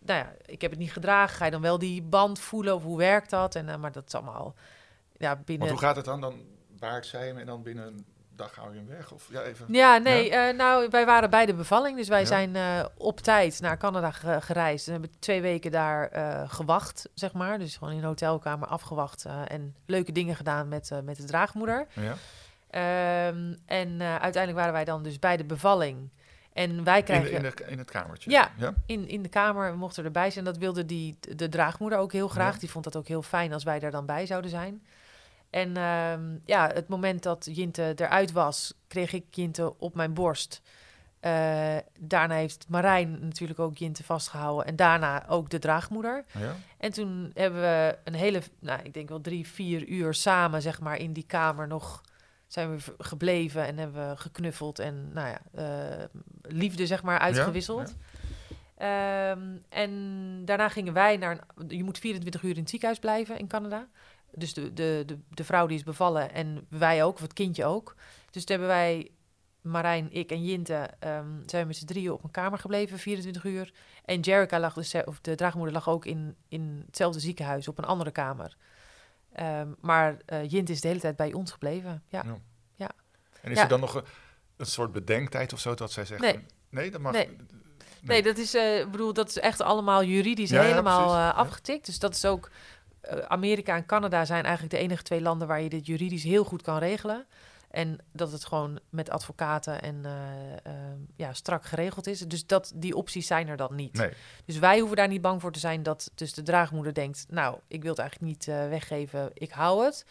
nou 0.00 0.18
ja, 0.18 0.34
ik 0.44 0.60
heb 0.60 0.70
het 0.70 0.80
niet 0.80 0.92
gedragen. 0.92 1.36
Ga 1.36 1.44
je 1.44 1.50
dan 1.50 1.60
wel 1.60 1.78
die 1.78 2.02
band 2.02 2.38
voelen 2.38 2.74
of 2.74 2.82
hoe 2.82 2.98
werkt 2.98 3.30
dat? 3.30 3.54
En, 3.54 3.68
uh, 3.68 3.76
maar 3.76 3.92
dat 3.92 4.06
is 4.06 4.14
allemaal 4.14 4.54
ja, 5.16 5.36
binnen. 5.36 5.66
Want 5.66 5.80
hoe 5.80 5.88
gaat 5.88 5.96
het 5.96 6.04
dan? 6.04 6.20
Dan 6.20 6.42
baart 6.78 7.06
zij 7.06 7.26
hem 7.26 7.38
en 7.38 7.46
dan 7.46 7.62
binnen 7.62 8.06
dag 8.36 8.54
hou 8.56 8.72
je 8.72 8.78
hem 8.78 8.88
weg? 8.88 9.12
Of, 9.12 9.28
ja, 9.30 9.42
even. 9.42 9.66
Ja, 9.68 9.96
nee, 9.96 10.30
eh, 10.30 10.56
nou, 10.56 10.88
wij 10.90 11.06
waren 11.06 11.30
bij 11.30 11.46
de 11.46 11.54
bevalling. 11.54 11.96
Dus 11.96 12.08
wij 12.08 12.20
Ja. 12.20 12.26
zijn 12.26 12.56
eh, 12.56 12.84
op 12.96 13.20
tijd 13.20 13.60
naar 13.60 13.76
Canada 13.78 14.10
ge- 14.10 14.40
gereisd. 14.40 14.86
En 14.86 14.92
hebben 14.92 15.10
twee 15.18 15.40
weken 15.42 15.70
daar 15.70 16.08
eh, 16.08 16.42
gewacht, 16.46 17.08
zeg 17.14 17.32
maar. 17.32 17.58
Dus 17.58 17.76
gewoon 17.76 17.92
in 17.92 17.98
een 17.98 18.04
hotelkamer 18.04 18.68
afgewacht. 18.68 19.24
en 19.48 19.74
leuke 19.86 20.12
dingen 20.12 20.36
gedaan 20.36 20.68
met, 20.68 20.90
met 21.04 21.16
de 21.16 21.24
draagmoeder. 21.24 21.86
Ja. 21.92 22.14
Ehm, 22.70 23.54
en 23.66 24.02
uiteindelijk 24.02 24.54
waren 24.56 24.72
wij 24.72 24.84
dan 24.84 25.02
dus 25.02 25.18
bij 25.18 25.36
de 25.36 25.44
bevalling. 25.44 26.08
En 26.52 26.84
wij 26.84 26.98
In, 26.98 27.04
krijgen... 27.04 27.30
de- 27.30 27.36
in, 27.36 27.42
de, 27.56 27.64
in 27.66 27.78
het 27.78 27.90
kamertje? 27.90 28.30
Ja. 28.30 28.50
ja? 28.56 28.72
in, 28.86 29.08
in 29.08 29.22
de 29.22 29.28
kamer, 29.28 29.70
we 29.70 29.76
mochten 29.76 30.04
erbij 30.04 30.30
zijn. 30.30 30.44
Dat 30.44 30.56
wilde 30.58 30.84
die, 30.86 31.18
de 31.36 31.48
draagmoeder 31.48 31.98
ook 31.98 32.12
heel 32.12 32.28
graag. 32.28 32.58
Die 32.58 32.70
vond 32.70 32.84
dat 32.84 32.96
ook 32.96 33.06
heel 33.08 33.22
fijn 33.22 33.52
als 33.52 33.64
wij 33.64 33.78
daar 33.78 33.90
dan 33.90 34.06
bij 34.06 34.26
zouden 34.26 34.50
zijn. 34.50 34.82
En 35.54 35.76
ehm, 35.76 36.38
ja, 36.44 36.70
het 36.74 36.88
moment 36.88 37.22
dat 37.22 37.48
Jinte 37.52 37.92
eruit 37.96 38.32
was, 38.32 38.74
kreeg 38.88 39.12
ik 39.12 39.24
Jinte 39.30 39.78
op 39.78 39.94
mijn 39.94 40.14
borst. 40.14 40.62
Eh, 41.20 41.76
daarna 42.00 42.34
heeft 42.34 42.66
Marijn 42.68 43.18
natuurlijk 43.20 43.58
ook 43.58 43.76
Jinte 43.76 44.04
vastgehouden. 44.04 44.66
En 44.66 44.76
daarna 44.76 45.28
ook 45.28 45.50
de 45.50 45.58
draagmoeder. 45.58 46.24
Ja? 46.38 46.54
En 46.78 46.92
toen 46.92 47.30
hebben 47.34 47.60
we 47.60 47.98
een 48.04 48.14
hele, 48.14 48.42
nou, 48.58 48.80
ik 48.82 48.94
denk 48.94 49.08
wel 49.08 49.20
drie, 49.20 49.48
vier 49.48 49.88
uur 49.88 50.14
samen, 50.14 50.62
zeg 50.62 50.80
maar, 50.80 50.96
in 50.96 51.12
die 51.12 51.26
kamer 51.26 51.66
nog 51.66 52.02
zijn 52.46 52.76
we 52.76 52.94
gebleven 52.98 53.66
en 53.66 53.78
hebben 53.78 54.08
we 54.08 54.16
geknuffeld 54.16 54.78
en, 54.78 55.10
nou 55.12 55.28
ja, 55.28 55.40
eh, 55.54 56.04
liefde, 56.42 56.86
zeg 56.86 57.02
maar, 57.02 57.18
uitgewisseld. 57.18 57.94
Ehm, 58.76 59.56
en 59.68 60.42
daarna 60.44 60.68
gingen 60.68 60.92
wij 60.92 61.16
naar, 61.16 61.38
een, 61.54 61.68
je 61.68 61.84
moet 61.84 61.98
24 61.98 62.42
uur 62.42 62.50
in 62.50 62.60
het 62.60 62.70
ziekenhuis 62.70 62.98
blijven 62.98 63.38
in 63.38 63.48
Canada. 63.48 63.88
Dus 64.36 64.54
de, 64.54 64.72
de, 64.72 65.02
de, 65.06 65.18
de 65.30 65.44
vrouw 65.44 65.66
die 65.66 65.76
is 65.76 65.82
bevallen 65.82 66.32
en 66.32 66.66
wij 66.68 67.04
ook, 67.04 67.14
of 67.14 67.20
het 67.20 67.32
kindje 67.32 67.64
ook. 67.64 67.94
Dus 68.30 68.44
toen 68.44 68.56
hebben 68.56 68.76
wij, 68.76 69.10
Marijn, 69.60 70.12
ik 70.12 70.30
en 70.30 70.44
Jinte, 70.44 70.90
ehm, 70.98 71.26
zijn 71.46 71.62
we 71.62 71.66
met 71.66 71.76
z'n 71.76 71.84
drieën 71.86 72.12
op 72.12 72.24
een 72.24 72.30
kamer 72.30 72.58
gebleven, 72.58 72.98
24 72.98 73.44
uur. 73.44 73.72
En 74.04 74.20
Jerica 74.20 74.60
lag, 74.60 74.74
dus, 74.74 74.94
of 75.04 75.20
de 75.20 75.34
draagmoeder 75.34 75.74
lag 75.74 75.88
ook 75.88 76.06
in, 76.06 76.36
in 76.48 76.82
hetzelfde 76.86 77.20
ziekenhuis 77.20 77.68
op 77.68 77.78
een 77.78 77.84
andere 77.84 78.10
kamer. 78.10 78.56
Ehm, 79.32 79.68
maar 79.80 80.16
eh 80.26 80.50
Jint 80.50 80.70
is 80.70 80.80
de 80.80 80.88
hele 80.88 81.00
tijd 81.00 81.16
bij 81.16 81.32
ons 81.32 81.50
gebleven. 81.52 82.02
Ja. 82.08 82.24
Ja. 82.74 82.90
En 83.40 83.50
is 83.50 83.56
Ja. 83.56 83.62
er 83.62 83.68
dan 83.68 83.80
nog 83.80 83.94
een, 83.94 84.04
een 84.56 84.66
soort 84.66 84.92
bedenktijd 84.92 85.52
of 85.52 85.60
zo 85.60 85.74
dat 85.74 85.92
zij 85.92 86.04
zegt... 86.04 86.20
Nee. 86.70 86.90
dat 86.90 87.00
mag... 87.00 87.12
Nee. 87.12 87.36
Nee, 88.02 88.22
dat 88.22 88.38
is, 88.38 88.54
ik 88.54 88.90
bedoel, 88.90 89.12
dat 89.12 89.28
is 89.28 89.38
echt 89.38 89.60
allemaal 89.60 90.04
juridisch 90.04 90.50
Ja, 90.50 90.62
helemaal 90.62 91.14
eh, 91.14 91.36
afgetikt. 91.38 91.86
Dus 91.86 91.98
dat 91.98 92.14
is 92.14 92.24
ook. 92.24 92.50
Eh, 93.04 93.18
Amerika 93.18 93.76
en 93.76 93.86
Canada 93.86 94.24
zijn 94.24 94.44
eigenlijk 94.44 94.74
de 94.74 94.80
enige 94.80 95.02
twee 95.02 95.20
landen 95.20 95.48
waar 95.48 95.62
je 95.62 95.68
dit 95.68 95.86
juridisch 95.86 96.22
heel 96.22 96.44
goed 96.44 96.62
kan 96.62 96.78
regelen. 96.78 97.26
En 97.74 97.98
dat 98.12 98.32
het 98.32 98.44
gewoon 98.44 98.78
met 98.88 99.10
advocaten 99.10 99.82
en 99.82 100.04
eh, 100.04 100.52
eh, 100.52 100.72
ja, 101.16 101.32
strak 101.32 101.64
geregeld 101.64 102.06
is. 102.06 102.18
Dus 102.20 102.46
dat, 102.46 102.72
die 102.74 102.96
opties 102.96 103.26
zijn 103.26 103.48
er 103.48 103.56
dan 103.56 103.74
niet. 103.74 103.96
Nee. 103.96 104.10
Dus 104.44 104.58
wij 104.58 104.78
hoeven 104.78 104.96
daar 104.96 105.08
niet 105.08 105.20
bang 105.20 105.40
voor 105.40 105.52
te 105.52 105.58
zijn 105.58 105.82
dat 105.82 106.10
dus 106.14 106.32
de 106.32 106.42
draagmoeder 106.42 106.94
denkt... 106.94 107.26
nou, 107.28 107.58
ik 107.68 107.82
wil 107.82 107.90
het 107.90 108.00
eigenlijk 108.00 108.30
niet 108.32 108.48
eh, 108.48 108.68
weggeven, 108.68 109.30
ik 109.34 109.50
hou 109.50 109.84
het. 109.84 110.06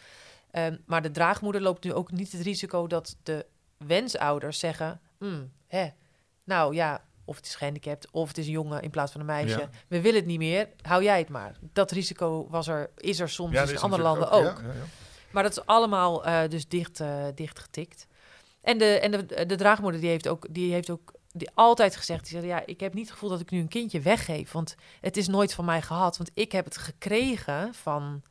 Ehm, 0.50 0.76
maar 0.86 1.02
de 1.02 1.10
draagmoeder 1.10 1.60
loopt 1.60 1.84
nu 1.84 1.92
ook 1.92 2.10
niet 2.10 2.32
het 2.32 2.40
risico 2.40 2.86
dat 2.86 3.16
de 3.22 3.46
wensouders 3.76 4.58
zeggen... 4.58 5.00
"Hmm, 5.18 5.52
hè, 5.66 5.88
nou 6.44 6.74
ja, 6.74 7.04
of 7.24 7.36
het 7.36 7.46
is 7.46 7.54
gehandicapt 7.54 8.10
of 8.10 8.28
het 8.28 8.38
is 8.38 8.46
een 8.46 8.52
jongen 8.52 8.82
in 8.82 8.90
plaats 8.90 9.12
van 9.12 9.20
een 9.20 9.26
meisje. 9.26 9.58
Ja. 9.58 9.68
We 9.88 10.00
willen 10.00 10.18
het 10.18 10.28
niet 10.28 10.38
meer, 10.38 10.68
hou 10.82 11.02
jij 11.02 11.18
het 11.18 11.28
maar. 11.28 11.56
Dat 11.72 11.90
risico 11.90 12.46
was 12.50 12.68
er, 12.68 12.90
is 12.96 13.20
er 13.20 13.28
soms 13.28 13.52
Ja, 13.52 13.62
dus 13.62 13.70
in 13.70 13.78
andere 13.78 14.02
landen 14.02 14.30
ook. 14.30 14.42
ja, 14.42 14.66
ja, 14.66 14.72
ja. 14.72 14.84
Maar 15.30 15.42
dat 15.42 15.52
is 15.52 15.66
allemaal 15.66 16.24
eh, 16.24 16.48
dus 16.48 16.68
dicht, 16.68 17.00
eh, 17.00 17.24
dicht 17.34 17.58
getikt. 17.58 18.06
En, 18.60 18.78
de, 18.78 18.98
en 18.98 19.10
de, 19.10 19.46
de 19.46 19.56
draagmoeder 19.56 20.00
die 20.00 20.10
heeft 20.10 20.28
ook, 20.28 20.46
die 20.50 20.72
heeft 20.72 20.90
ook 20.90 21.12
die 21.32 21.50
altijd 21.54 21.96
gezegd, 21.96 22.22
die 22.22 22.38
zei, 22.38 22.46
ja, 22.46 22.62
ik 22.66 22.80
heb 22.80 22.94
niet 22.94 23.04
het 23.04 23.12
gevoel 23.12 23.28
dat 23.30 23.40
ik 23.40 23.50
nu 23.50 23.60
een 23.60 23.68
kindje 23.68 24.00
weggeef, 24.00 24.52
want 24.52 24.74
het 25.00 25.16
is 25.16 25.26
nooit 25.26 25.54
van 25.54 25.64
mij 25.64 25.82
gehad, 25.82 26.16
want 26.16 26.30
ik 26.34 26.52
heb 26.52 26.64
het 26.64 26.76
gekregen 26.76 27.74
van 27.74 28.22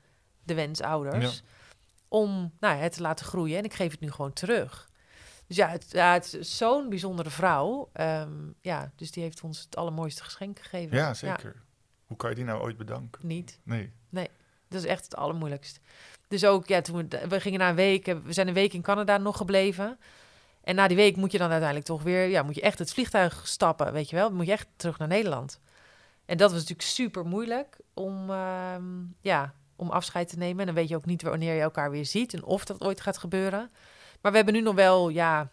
de 0.43 0.53
wensouders 0.53 1.43
om 2.07 2.53
nou, 2.59 2.77
het 2.77 2.93
te 2.93 3.01
laten 3.01 3.25
groeien 3.25 3.57
en 3.57 3.63
ik 3.63 3.73
geef 3.73 3.91
het 3.91 3.99
nu 3.99 4.11
gewoon 4.11 4.33
terug. 4.33 4.89
Dus 5.53 5.65
ja, 5.65 5.71
het, 5.71 5.85
ja, 5.89 6.13
het 6.13 6.33
is 6.33 6.57
zo'n 6.57 6.89
bijzondere 6.89 7.29
vrouw. 7.29 7.89
Ehm, 7.93 8.31
ja, 8.61 8.91
dus 8.95 9.11
die 9.11 9.23
heeft 9.23 9.41
ons 9.41 9.59
het 9.59 9.75
allermooiste 9.75 10.23
geschenk 10.23 10.59
gegeven. 10.59 10.97
Ja, 10.97 11.13
zeker. 11.13 11.61
Hoe 12.05 12.17
kan 12.17 12.29
je 12.29 12.35
die 12.35 12.45
nou 12.45 12.61
ooit 12.61 12.77
bedanken? 12.77 13.27
niet. 13.63 13.91
Nee. 14.09 14.29
Dat 14.67 14.83
is 14.83 14.87
echt 14.87 15.03
het 15.03 15.15
allermoeilijkst. 15.15 15.79
Dus 16.27 16.45
ook, 16.45 16.67
ja, 16.67 16.81
toen 16.81 17.07
we, 17.07 17.27
we 17.27 17.39
gingen 17.39 17.59
na 17.59 17.69
een 17.69 17.75
week, 17.75 18.07
eh, 18.07 18.15
we 18.23 18.33
zijn 18.33 18.47
een 18.47 18.53
week 18.53 18.73
in 18.73 18.81
Canada 18.81 19.17
nog 19.17 19.37
gebleven. 19.37 19.99
En 20.63 20.75
na 20.75 20.87
die 20.87 20.97
week 20.97 21.15
moet 21.15 21.31
je 21.31 21.37
dan 21.37 21.49
uiteindelijk 21.49 21.87
toch 21.87 22.03
weer, 22.03 22.27
ja, 22.27 22.43
moet 22.43 22.55
je 22.55 22.61
echt 22.61 22.79
het 22.79 22.93
vliegtuig 22.93 23.47
stappen, 23.47 23.93
weet 23.93 24.09
je 24.09 24.15
wel. 24.15 24.31
Moet 24.31 24.45
je 24.45 24.51
echt 24.51 24.67
terug 24.75 24.97
naar 24.97 25.07
Nederland. 25.07 25.59
En 26.25 26.37
dat 26.37 26.51
was 26.51 26.59
natuurlijk 26.59 26.87
super 26.87 27.25
moeilijk 27.25 27.77
om, 27.93 28.29
ehm, 28.29 28.83
ja, 29.21 29.53
om 29.75 29.89
afscheid 29.89 30.29
te 30.29 30.37
nemen. 30.37 30.59
En 30.59 30.65
dan 30.65 30.75
weet 30.75 30.89
je 30.89 30.95
ook 30.95 31.05
niet 31.05 31.21
wanneer 31.21 31.53
je 31.53 31.61
elkaar 31.61 31.91
weer 31.91 32.05
ziet 32.05 32.33
en 32.33 32.43
of 32.43 32.65
dat 32.65 32.81
ooit 32.81 33.01
gaat 33.01 33.17
gebeuren. 33.17 33.71
Maar 34.23 34.31
we 34.31 34.37
hebben 34.37 34.53
nu 34.55 34.61
nog 34.61 34.75
wel, 34.75 35.09
ja, 35.09 35.49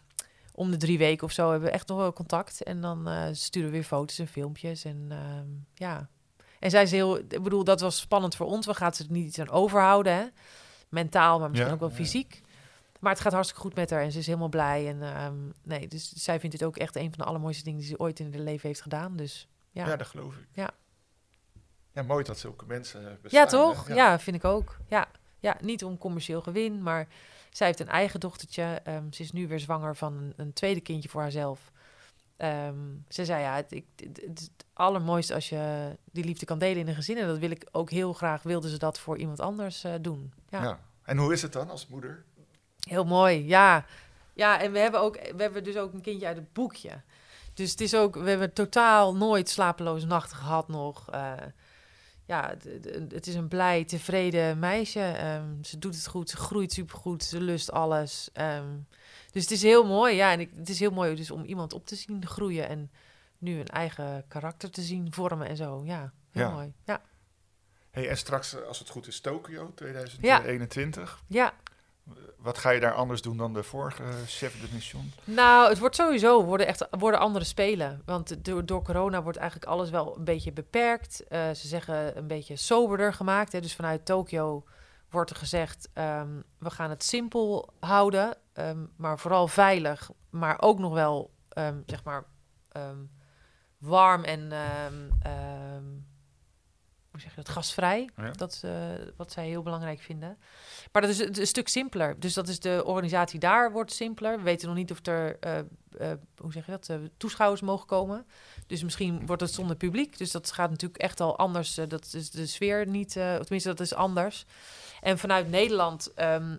om 0.53 0.71
de 0.71 0.77
drie 0.77 0.97
weken 0.97 1.23
of 1.27 1.31
zo 1.31 1.49
hebben 1.51 1.67
we 1.69 1.73
echt 1.75 1.87
nog 1.87 1.97
wel 1.97 2.13
contact. 2.13 2.63
En 2.63 2.81
dan 2.81 3.07
eh, 3.07 3.27
sturen 3.31 3.69
we 3.69 3.75
weer 3.75 3.83
foto's 3.85 4.19
en 4.19 4.27
filmpjes. 4.27 4.83
En 4.85 5.05
ehm, 5.09 5.47
ja. 5.73 6.09
En 6.59 6.69
zij 6.69 6.83
is 6.83 6.91
heel, 6.91 7.17
ik 7.17 7.43
bedoel, 7.43 7.63
dat 7.63 7.81
was 7.81 7.99
spannend 7.99 8.35
voor 8.35 8.45
ons. 8.45 8.65
We 8.65 8.73
gaan 8.73 8.93
ze 8.93 9.03
er 9.03 9.11
niet 9.11 9.27
iets 9.27 9.39
aan 9.39 9.49
overhouden, 9.49 10.13
hè. 10.15 10.23
Mentaal, 10.89 11.39
maar 11.39 11.47
misschien 11.49 11.69
Ja, 11.69 11.75
ook 11.75 11.79
wel 11.81 11.89
ja. 11.89 11.95
fysiek. 11.95 12.41
Maar 12.99 13.11
het 13.11 13.21
gaat 13.21 13.31
hartstikke 13.33 13.63
goed 13.63 13.75
met 13.75 13.89
haar 13.89 14.01
en 14.01 14.11
ze 14.11 14.19
is 14.19 14.25
helemaal 14.25 14.49
blij. 14.49 14.87
En 14.87 15.01
ehm, 15.03 15.35
nee, 15.63 15.87
dus 15.87 16.11
zij 16.13 16.39
vindt 16.39 16.57
dit 16.57 16.67
ook 16.67 16.77
echt 16.77 16.95
een 16.95 17.09
van 17.09 17.17
de 17.17 17.23
allermooiste 17.23 17.63
dingen 17.63 17.79
die 17.79 17.87
ze 17.87 17.99
ooit 17.99 18.19
in 18.19 18.31
haar 18.33 18.41
leven 18.41 18.67
heeft 18.67 18.81
gedaan. 18.81 19.15
Dus 19.15 19.47
ja, 19.71 19.83
Ja, 19.83 19.89
ja, 19.89 19.95
dat 19.97 20.07
geloof 20.07 20.35
ik. 20.35 20.47
Ja. 20.53 20.69
Ja, 21.93 22.01
mooi 22.03 22.23
dat 22.23 22.37
zulke 22.39 22.65
mensen 22.65 23.07
eh, 23.07 23.13
bestaan. 23.21 23.43
hè? 23.43 23.49
toch? 23.49 23.87
Ja. 23.87 24.19
vind 24.19 24.35
ik 24.35 24.45
ook. 24.45 24.77
Ja. 24.87 25.07
ja, 25.39 25.57
niet 25.61 25.83
om 25.83 25.97
commercieel 25.97 26.41
gewin, 26.41 26.83
maar 26.83 27.07
zij 27.51 27.67
heeft 27.67 27.79
een 27.79 27.87
eigen 27.87 28.19
dochtertje. 28.19 28.81
Ehm, 28.83 29.11
ze 29.11 29.21
is 29.21 29.31
nu 29.31 29.47
weer 29.47 29.59
zwanger 29.59 29.95
van 29.95 30.17
een, 30.17 30.33
een 30.35 30.53
tweede 30.53 30.81
kindje 30.81 31.09
voor 31.09 31.21
haarzelf. 31.21 31.71
Ehm, 32.37 32.75
ze 33.09 33.25
zei 33.25 33.41
ja, 33.41 33.55
het, 33.55 33.71
ik, 33.71 33.85
het, 33.95 34.21
het 34.27 34.39
is 34.39 34.49
het 34.57 34.65
allermooiste 34.73 35.33
als 35.33 35.49
je 35.49 35.95
die 36.11 36.23
liefde 36.23 36.45
kan 36.45 36.59
delen 36.59 36.77
in 36.77 36.87
een 36.87 36.95
gezin. 36.95 37.17
En 37.17 37.27
dat 37.27 37.37
wil 37.37 37.51
ik 37.51 37.67
ook 37.71 37.89
heel 37.89 38.13
graag, 38.13 38.43
wilde 38.43 38.69
ze 38.69 38.77
dat 38.77 38.99
voor 38.99 39.17
iemand 39.17 39.39
anders 39.39 39.83
eh, 39.83 39.93
doen. 40.01 40.33
Ja. 40.49 40.63
Ja. 40.63 40.79
En 41.03 41.17
hoe 41.17 41.33
is 41.33 41.41
het 41.41 41.53
dan 41.53 41.69
als 41.69 41.87
moeder? 41.87 42.23
Heel 42.79 43.05
mooi, 43.05 43.47
ja. 43.47 43.85
Ja, 44.33 44.59
en 44.59 44.71
we 44.71 44.79
hebben, 44.79 45.01
ook, 45.01 45.15
we 45.35 45.41
hebben 45.41 45.63
dus 45.63 45.77
ook 45.77 45.93
een 45.93 46.01
kindje 46.01 46.27
uit 46.27 46.37
het 46.37 46.53
boekje. 46.53 47.01
Dus 47.53 47.71
het 47.71 47.81
is 47.81 47.95
ook, 47.95 48.15
we 48.15 48.29
hebben 48.29 48.53
totaal 48.53 49.15
nooit 49.15 49.49
slapeloze 49.49 50.05
nachten 50.05 50.37
gehad 50.37 50.67
nog. 50.67 51.09
Eh, 51.09 51.33
ja, 52.31 52.55
het, 53.09 53.27
is 53.27 53.35
een 53.35 53.47
blij, 53.47 53.85
tevreden 53.85 54.59
meisje. 54.59 54.99
Ehm, 55.01 55.63
ze 55.63 55.79
doet 55.79 55.95
het 55.95 56.07
goed, 56.07 56.29
ze 56.29 56.37
groeit 56.37 56.73
supergoed, 56.73 57.23
ze 57.23 57.41
lust 57.41 57.71
alles. 57.71 58.29
Ehm, 58.33 58.69
dus 59.31 59.41
het 59.41 59.51
is 59.51 59.61
heel 59.61 59.85
mooi, 59.85 60.15
ja. 60.15 60.31
En 60.31 60.39
ik, 60.39 60.49
het 60.55 60.69
is 60.69 60.79
heel 60.79 60.91
mooi 60.91 61.15
dus 61.15 61.31
om 61.31 61.43
iemand 61.43 61.73
op 61.73 61.85
te 61.85 61.95
zien 61.95 62.25
groeien 62.25 62.69
en 62.69 62.91
nu 63.37 63.59
een 63.59 63.67
eigen 63.67 64.25
karakter 64.27 64.71
te 64.71 64.81
zien 64.81 65.13
vormen 65.13 65.47
en 65.47 65.55
zo. 65.55 65.81
Ja, 65.85 66.11
heel 66.31 66.43
Ja. 66.43 66.51
mooi. 66.51 66.73
Ja, 66.85 67.01
Hey, 67.91 68.09
en 68.09 68.17
straks, 68.17 68.55
eh, 68.55 68.61
als 68.67 68.79
het 68.79 68.89
goed 68.89 69.07
is, 69.07 69.19
Tokio 69.19 69.71
2021. 69.75 71.23
ja. 71.27 71.53
Wat 72.37 72.57
ga 72.57 72.69
je 72.69 72.79
daar 72.79 72.93
anders 72.93 73.21
doen 73.21 73.37
dan 73.37 73.53
de 73.53 73.63
vorige 73.63 74.03
chef 74.25 74.61
de 74.61 74.67
mission? 74.73 75.11
Nou, 75.23 75.69
het 75.69 75.79
wordt 75.79 75.95
sowieso 75.95 76.45
worden 76.45 76.67
echt 76.67 76.87
worden 76.89 77.19
andere 77.19 77.45
spelen. 77.45 78.01
Want 78.05 78.45
door, 78.45 78.65
door 78.65 78.83
corona 78.83 79.23
wordt 79.23 79.37
eigenlijk 79.37 79.71
alles 79.71 79.89
wel 79.89 80.17
een 80.17 80.23
beetje 80.23 80.51
beperkt. 80.51 81.27
Eh, 81.27 81.49
ze 81.51 81.67
zeggen 81.67 82.17
een 82.17 82.27
beetje 82.27 82.55
soberder 82.55 83.13
gemaakt. 83.13 83.51
Hè. 83.51 83.59
Dus 83.61 83.75
vanuit 83.75 84.05
Tokio 84.05 84.63
wordt 85.09 85.29
er 85.29 85.35
gezegd: 85.35 85.89
ehm, 85.93 86.29
we 86.57 86.69
gaan 86.69 86.89
het 86.89 87.03
simpel 87.03 87.73
houden, 87.79 88.37
ehm, 88.53 88.85
maar 88.95 89.19
vooral 89.19 89.47
veilig, 89.47 90.11
maar 90.29 90.61
ook 90.61 90.79
nog 90.79 90.93
wel 90.93 91.31
ehm, 91.49 91.81
zeg 91.85 92.03
maar 92.03 92.25
warm 93.77 94.23
en 94.23 94.51
hoe 97.11 97.19
zeg 97.19 97.29
je 97.29 97.35
dat, 97.35 97.49
gasvrij. 97.49 98.09
Ja. 98.15 98.31
Dat 98.31 98.51
is 98.51 98.63
eh, 98.63 98.71
wat 99.15 99.31
zij 99.31 99.47
heel 99.47 99.61
belangrijk 99.61 99.99
vinden. 99.99 100.37
Maar 100.91 101.01
dat 101.01 101.11
is 101.11 101.19
een, 101.19 101.39
een 101.39 101.47
stuk 101.47 101.67
simpeler. 101.67 102.19
Dus 102.19 102.33
dat 102.33 102.47
is 102.47 102.59
de 102.59 102.81
organisatie 102.85 103.39
daar 103.39 103.71
wordt 103.71 103.91
simpeler. 103.91 104.37
We 104.37 104.43
weten 104.43 104.67
nog 104.67 104.77
niet 104.77 104.91
of 104.91 105.05
er, 105.05 105.37
eh, 105.39 105.57
eh, 105.59 106.17
hoe 106.37 106.51
zeg 106.51 106.65
je 106.65 106.71
dat, 106.71 106.89
toeschouwers 107.17 107.61
mogen 107.61 107.87
komen. 107.87 108.25
Dus 108.67 108.83
misschien 108.83 109.25
wordt 109.25 109.41
het 109.41 109.53
zonder 109.53 109.75
publiek. 109.75 110.17
Dus 110.17 110.31
dat 110.31 110.51
gaat 110.51 110.69
natuurlijk 110.69 111.01
echt 111.01 111.19
al 111.19 111.37
anders. 111.37 111.75
dat 111.87 112.13
is 112.13 112.31
de 112.31 112.45
sfeer 112.45 112.87
niet, 112.87 113.07
of 113.07 113.41
tenminste 113.41 113.69
dat 113.69 113.79
is 113.79 113.93
anders. 113.93 114.45
En 115.01 115.17
vanuit 115.17 115.49
Nederland 115.49 116.13
ehm, 116.13 116.57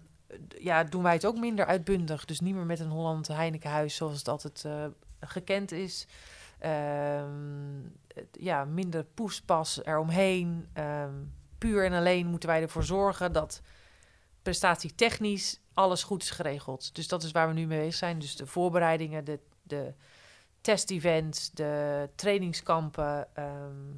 ja, 0.58 0.84
doen 0.84 1.02
wij 1.02 1.12
het 1.12 1.26
ook 1.26 1.38
minder 1.38 1.66
uitbundig. 1.66 2.24
Dus 2.24 2.40
niet 2.40 2.54
meer 2.54 2.66
met 2.66 2.80
een 2.80 2.90
Holland 2.90 3.28
Heinekenhuis 3.28 3.94
zoals 3.96 4.18
het 4.18 4.28
altijd 4.28 4.64
gekend 5.20 5.72
is. 5.72 6.06
Ehm, 6.62 7.80
ja, 8.32 8.64
minder 8.64 9.04
poespas 9.04 9.84
eromheen. 9.84 10.68
Ehm 10.72 11.14
puur 11.62 11.84
en 11.84 11.92
alleen 11.92 12.26
moeten 12.26 12.48
wij 12.48 12.62
ervoor 12.62 12.84
zorgen 12.84 13.32
dat 13.32 13.62
prestatietechnisch 14.42 15.60
alles 15.74 16.02
goed 16.02 16.22
is 16.22 16.30
geregeld. 16.30 16.94
Dus 16.94 17.08
dat 17.08 17.22
is 17.22 17.30
waar 17.30 17.48
we 17.48 17.54
nu 17.54 17.66
mee 17.66 17.78
bezig 17.78 17.94
zijn. 17.94 18.18
Dus 18.18 18.36
de 18.36 18.46
voorbereidingen, 18.46 19.24
de, 19.24 19.38
de 19.62 19.94
testevents, 20.60 21.50
de 21.50 22.08
trainingskampen. 22.14 23.28
ehm, 23.34 23.90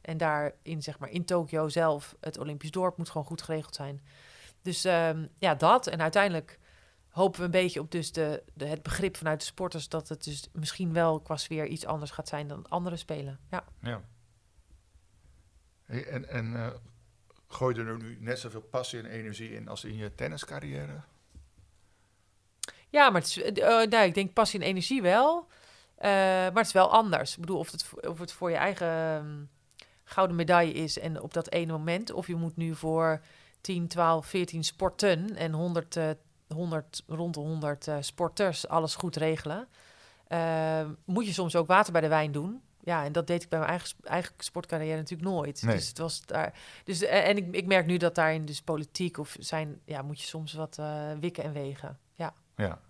en 0.00 0.16
daarin, 0.16 0.82
zeg 0.82 0.98
maar, 0.98 1.10
in 1.10 1.24
Tokio 1.24 1.68
zelf, 1.68 2.16
het 2.20 2.38
Olympisch 2.38 2.70
dorp 2.70 2.96
moet 2.96 3.10
gewoon 3.10 3.26
goed 3.26 3.42
geregeld 3.42 3.74
zijn. 3.74 4.00
Dus 4.62 4.84
ehm, 4.84 5.26
ja, 5.38 5.54
dat. 5.54 5.86
En 5.86 6.00
uiteindelijk 6.02 6.58
hopen 7.12 7.38
we 7.38 7.44
een 7.44 7.50
beetje 7.50 7.80
op 7.80 7.90
dus 7.90 8.12
de, 8.12 8.42
de, 8.54 8.66
het 8.66 8.82
begrip 8.82 9.16
vanuit 9.16 9.40
de 9.40 9.46
sporters... 9.46 9.88
dat 9.88 10.08
het 10.08 10.24
dus 10.24 10.48
misschien 10.52 10.92
wel 10.92 11.20
qua 11.20 11.36
sfeer 11.36 11.66
iets 11.66 11.86
anders 11.86 12.10
gaat 12.10 12.28
zijn 12.28 12.48
dan 12.48 12.68
andere 12.68 12.96
spelen. 12.96 13.38
Ja. 13.50 13.64
Ja. 13.80 14.02
Hey, 15.82 16.06
en 16.06 16.28
en 16.28 16.56
eh, 16.56 16.70
gooi 17.48 17.74
je 17.74 17.84
er 17.84 17.96
nu 17.96 18.16
net 18.20 18.38
zoveel 18.38 18.60
passie 18.60 18.98
en 18.98 19.06
energie 19.06 19.54
in 19.54 19.68
als 19.68 19.84
in 19.84 19.96
je 19.96 20.14
tenniscarrière? 20.14 21.00
Ja, 22.88 23.10
maar 23.10 23.20
het 23.20 23.30
is, 23.30 23.42
eh, 23.42 23.82
eh, 23.82 23.88
nou, 23.88 24.04
ik 24.04 24.14
denk 24.14 24.32
passie 24.32 24.60
en 24.60 24.66
energie 24.66 25.02
wel. 25.02 25.46
Maar 26.00 26.54
het 26.54 26.66
is 26.66 26.72
wel 26.72 26.90
anders. 26.90 27.32
Ik 27.32 27.40
bedoel, 27.40 27.58
of 27.58 27.70
het, 27.70 27.90
of 28.08 28.18
het 28.18 28.32
voor 28.32 28.50
je 28.50 28.56
eigen 28.56 28.88
ehm, 28.88 29.44
gouden 30.04 30.36
medaille 30.36 30.72
is 30.72 30.98
en 30.98 31.20
op 31.20 31.34
dat 31.34 31.50
ene 31.50 31.72
moment. 31.72 32.12
Of 32.12 32.26
je 32.26 32.34
moet 32.34 32.56
nu 32.56 32.74
voor 32.74 33.20
10, 33.60 33.88
12, 33.88 34.26
14 34.26 34.64
sporten 34.64 35.36
en 35.36 35.52
100, 35.52 35.96
eh 35.96 36.10
100 36.54 37.02
rond 37.06 37.34
de 37.34 37.40
100 37.40 37.88
eh, 37.88 37.96
sporters 38.00 38.68
alles 38.68 38.94
goed 38.94 39.16
regelen. 39.16 39.68
Eh, 40.32 40.88
moet 41.04 41.26
je 41.26 41.32
soms 41.32 41.56
ook 41.56 41.66
water 41.66 41.92
bij 41.92 42.00
de 42.00 42.08
wijn 42.08 42.32
doen. 42.32 42.62
Ja, 42.84 43.04
en 43.04 43.12
dat 43.12 43.26
deed 43.26 43.42
ik 43.42 43.48
bij 43.48 43.58
mijn 43.58 43.70
eigen, 43.70 43.96
eigen 44.02 44.32
sportcarrière 44.38 44.96
natuurlijk 44.96 45.30
nooit. 45.30 45.62
Nee. 45.62 45.76
Dus 45.76 45.88
het 45.88 45.98
was 45.98 46.26
daar. 46.26 46.54
Dus, 46.84 47.02
eh, 47.02 47.28
en 47.28 47.36
ik, 47.36 47.54
ik 47.54 47.66
merk 47.66 47.86
nu 47.86 47.96
dat 47.96 48.14
daarin 48.14 48.44
dus 48.44 48.62
politiek 48.62 49.18
of 49.18 49.36
zijn, 49.38 49.80
ja, 49.84 50.02
moet 50.02 50.20
je 50.20 50.26
soms 50.26 50.52
wat 50.52 50.78
eh, 50.78 51.12
wikken 51.20 51.44
en 51.44 51.52
wegen. 51.52 51.98
Ja. 52.14 52.34
Ja. 52.56 52.80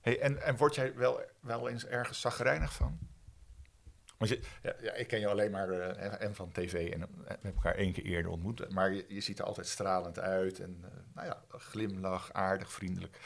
Hey, 0.00 0.20
en, 0.20 0.42
en 0.42 0.56
word 0.56 0.74
jij 0.74 0.94
wel, 0.94 1.20
wel 1.40 1.68
eens 1.68 1.86
ergens 1.86 2.20
zagrijnig 2.20 2.72
van? 2.72 2.98
Want 4.20 4.30
je, 4.30 4.40
ja, 4.82 4.92
ik 4.92 5.06
ken 5.06 5.20
je 5.20 5.28
alleen 5.28 5.50
maar 5.50 5.70
eh, 5.70 6.22
en 6.22 6.34
van 6.34 6.52
tv 6.52 6.92
en 6.92 7.02
eh, 7.02 7.08
we 7.16 7.24
hebben 7.26 7.54
elkaar 7.54 7.74
één 7.74 7.92
keer 7.92 8.04
eerder 8.04 8.30
ontmoet. 8.30 8.72
Maar 8.72 8.92
je, 8.92 9.04
je 9.08 9.20
ziet 9.20 9.38
er 9.38 9.44
altijd 9.44 9.66
stralend 9.66 10.18
uit 10.18 10.60
en 10.60 10.78
eh, 10.82 10.90
nou 11.14 11.26
ja, 11.26 11.42
glimlach, 11.48 12.32
aardig, 12.32 12.72
vriendelijk. 12.72 13.18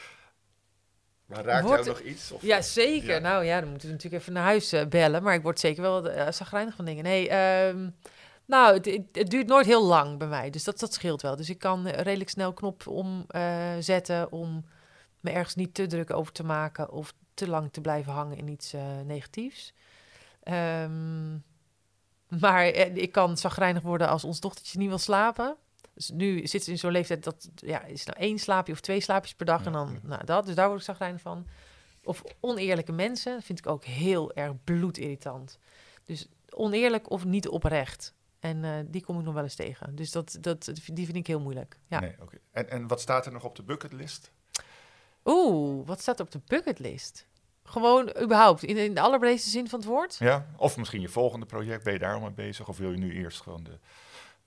Maar 1.25 1.43
raakt 1.43 1.67
jou 1.67 1.85
nog 1.85 1.99
iets? 1.99 2.31
Of, 2.31 2.41
Ja, 2.41 2.61
zeker. 2.61 3.13
Ja. 3.13 3.19
Nou 3.19 3.43
ja, 3.43 3.59
dan 3.59 3.69
moeten 3.69 3.87
we 3.87 3.93
natuurlijk 3.93 4.21
even 4.21 4.33
naar 4.33 4.43
huis 4.43 4.71
eh, 4.71 4.85
bellen. 4.85 5.23
Maar 5.23 5.33
ik 5.33 5.41
word 5.41 5.59
zeker 5.59 5.81
wel 5.81 6.11
uh, 6.11 6.31
zagrijnig 6.31 6.75
van 6.75 6.85
dingen. 6.85 7.03
Nee, 7.03 7.29
ehm, 7.29 7.89
nou, 8.45 8.73
het, 8.73 8.85
het, 8.85 9.01
het 9.11 9.29
duurt 9.29 9.47
nooit 9.47 9.65
heel 9.65 9.85
lang 9.85 10.17
bij 10.17 10.27
mij. 10.27 10.49
Dus 10.49 10.63
dat, 10.63 10.79
dat 10.79 10.93
scheelt 10.93 11.21
wel. 11.21 11.35
Dus 11.35 11.49
ik 11.49 11.59
kan 11.59 11.87
eh, 11.87 12.01
redelijk 12.01 12.29
snel 12.29 12.53
knop 12.53 12.87
omzetten 12.87 14.31
om 14.31 14.65
me 15.19 15.31
ergens 15.31 15.55
niet 15.55 15.73
te 15.73 15.87
druk 15.87 16.13
over 16.13 16.31
te 16.31 16.43
maken 16.43 16.91
of 16.91 17.13
te 17.33 17.47
lang 17.47 17.71
te 17.71 17.81
blijven 17.81 18.13
hangen 18.13 18.37
in 18.37 18.47
iets 18.47 18.73
eh, 18.73 18.81
negatiefs. 19.05 19.73
Ehm, 20.45 21.31
maar 22.27 22.65
eh, 22.65 22.95
ik 22.95 23.11
kan 23.11 23.37
zagrijnig 23.37 23.81
worden 23.81 24.07
als 24.07 24.23
ons 24.23 24.39
dochtertje 24.39 24.79
niet 24.79 24.87
wil 24.87 24.97
slapen. 24.97 25.55
Dus 25.93 26.09
nu 26.09 26.47
zit 26.47 26.63
ze 26.63 26.71
in 26.71 26.77
zo'n 26.77 26.91
leeftijd 26.91 27.23
dat 27.23 27.49
ja, 27.55 27.83
is 27.83 28.05
nou 28.05 28.19
één 28.19 28.39
slaapje 28.39 28.73
of 28.73 28.79
twee 28.79 28.99
slaapjes 28.99 29.35
per 29.35 29.45
dag 29.45 29.65
en 29.65 29.71
dan 29.71 29.99
nou, 30.03 30.25
dat. 30.25 30.45
Dus 30.45 30.55
daar 30.55 30.67
word 30.67 30.79
ik 30.79 30.85
zagrijnig 30.85 31.21
van. 31.21 31.47
Of 32.03 32.23
oneerlijke 32.39 32.91
mensen 32.91 33.33
dat 33.33 33.43
vind 33.43 33.59
ik 33.59 33.67
ook 33.67 33.83
heel 33.83 34.33
erg 34.33 34.53
bloedirritant. 34.63 35.59
Dus 36.03 36.27
oneerlijk 36.49 37.09
of 37.09 37.25
niet 37.25 37.47
oprecht. 37.47 38.13
En 38.39 38.63
eh, 38.63 38.71
die 38.85 39.03
kom 39.03 39.19
ik 39.19 39.25
nog 39.25 39.33
wel 39.33 39.43
eens 39.43 39.55
tegen. 39.55 39.95
Dus 39.95 40.11
dat, 40.11 40.37
dat, 40.41 40.71
die 40.93 41.05
vind 41.05 41.17
ik 41.17 41.27
heel 41.27 41.39
moeilijk. 41.39 41.79
Ja. 41.87 41.99
Nee, 41.99 42.15
oké. 42.21 42.37
en, 42.51 42.69
en 42.69 42.87
wat 42.87 43.01
staat 43.01 43.25
er 43.25 43.31
nog 43.31 43.43
op 43.43 43.55
de 43.55 43.63
bucketlist? 43.63 44.31
Oeh, 45.23 45.87
wat 45.87 46.01
staat 46.01 46.19
op 46.19 46.31
de 46.31 46.41
bucketlist? 46.47 47.27
Gewoon 47.67 48.15
überhaupt, 48.21 48.63
in, 48.63 48.77
in 48.77 48.93
de 48.93 49.01
allerbreedste 49.01 49.49
zin 49.49 49.69
van 49.69 49.79
het 49.79 49.87
woord? 49.87 50.15
Ja? 50.19 50.45
Of 50.57 50.77
misschien 50.77 51.01
je 51.01 51.09
volgende 51.09 51.45
project, 51.45 51.83
ben 51.83 51.93
je 51.93 51.99
daar 51.99 52.13
al 52.13 52.19
mee 52.19 52.31
bezig? 52.31 52.67
Of 52.67 52.77
wil 52.77 52.91
je 52.91 52.97
nu 52.97 53.13
eerst 53.13 53.41
gewoon 53.41 53.63
de, 53.63 53.77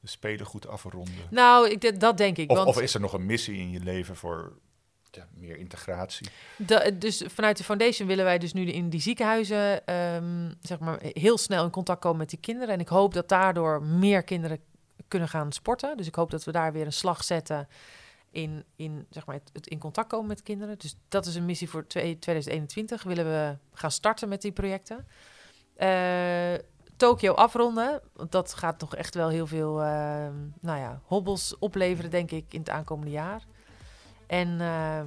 de 0.00 0.08
spelen 0.08 0.46
goed 0.46 0.68
afronden? 0.68 1.14
Nou, 1.30 1.70
ik, 1.70 2.00
dat 2.00 2.16
denk 2.16 2.36
ik. 2.36 2.50
Of, 2.50 2.56
want 2.56 2.68
of 2.68 2.80
is 2.80 2.94
er 2.94 3.00
nog 3.00 3.12
een 3.12 3.26
missie 3.26 3.58
in 3.58 3.70
je 3.70 3.80
leven 3.80 4.16
voor 4.16 4.52
ja, 5.10 5.26
meer 5.34 5.56
integratie? 5.56 6.28
Da- 6.56 6.90
dus 6.90 7.24
vanuit 7.26 7.56
de 7.56 7.64
foundation 7.64 8.08
willen 8.08 8.24
wij 8.24 8.38
dus 8.38 8.52
nu 8.52 8.66
in 8.66 8.88
die 8.88 9.00
ziekenhuizen 9.00 9.86
ehm, 9.86 10.52
zeg 10.60 10.78
maar 10.78 10.98
heel 11.00 11.38
snel 11.38 11.64
in 11.64 11.70
contact 11.70 12.00
komen 12.00 12.18
met 12.18 12.30
die 12.30 12.40
kinderen. 12.40 12.74
En 12.74 12.80
ik 12.80 12.88
hoop 12.88 13.14
dat 13.14 13.28
daardoor 13.28 13.82
meer 13.82 14.22
kinderen 14.22 14.60
kunnen 15.08 15.28
gaan 15.28 15.52
sporten. 15.52 15.96
Dus 15.96 16.06
ik 16.06 16.14
hoop 16.14 16.30
dat 16.30 16.44
we 16.44 16.52
daar 16.52 16.72
weer 16.72 16.86
een 16.86 16.92
slag 16.92 17.24
zetten 17.24 17.68
in, 18.30 18.64
in, 18.76 19.06
zeg 19.10 19.26
maar, 19.26 19.40
het, 19.52 19.66
in 19.66 19.78
contact 19.78 20.08
komen 20.08 20.26
met 20.26 20.42
kinderen. 20.42 20.78
Dus 20.78 20.96
dat 21.08 21.26
is 21.26 21.34
een 21.34 21.44
missie 21.44 21.68
voor 21.68 21.86
twee- 21.86 22.18
2021. 22.18 23.02
Willen 23.02 23.24
we 23.24 23.56
gaan 23.72 23.90
starten 23.90 24.28
met 24.28 24.42
die 24.42 24.52
projecten. 24.52 25.06
Eh 25.74 26.54
Tokio 26.98 27.32
afronden. 27.32 28.00
Want 28.12 28.32
dat 28.32 28.54
gaat 28.54 28.78
toch 28.78 28.94
echt 28.94 29.14
wel 29.14 29.28
heel 29.28 29.46
veel 29.46 29.82
ehm, 29.82 30.34
nou 30.60 30.78
ja, 30.78 31.00
hobbels 31.04 31.58
opleveren, 31.58 32.10
denk 32.10 32.30
ik, 32.30 32.52
in 32.52 32.58
het 32.58 32.70
aankomende 32.70 33.10
jaar. 33.10 33.44
En 34.26 34.60
ehm, 34.60 35.06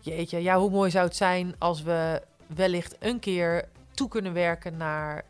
Jeetje, 0.00 0.42
ja, 0.42 0.58
hoe 0.58 0.70
mooi 0.70 0.90
zou 0.90 1.06
het 1.06 1.16
zijn 1.16 1.54
als 1.58 1.82
we 1.82 2.22
wellicht 2.46 2.96
een 2.98 3.18
keer 3.18 3.68
toe 3.90 4.08
kunnen 4.08 4.32
werken 4.32 4.76
naar 4.76 5.24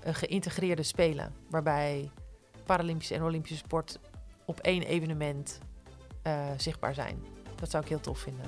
een 0.00 0.14
geïntegreerde 0.14 0.82
spelen. 0.82 1.34
Waarbij 1.50 2.10
Paralympische 2.64 3.14
en 3.14 3.22
Olympische 3.22 3.56
sport 3.56 3.98
op 4.44 4.60
één 4.60 4.82
evenement 4.82 5.58
eh, 6.22 6.32
zichtbaar 6.56 6.94
zijn. 6.94 7.24
Dat 7.54 7.70
zou 7.70 7.82
ik 7.82 7.88
heel 7.88 8.00
tof 8.00 8.18
vinden. 8.18 8.46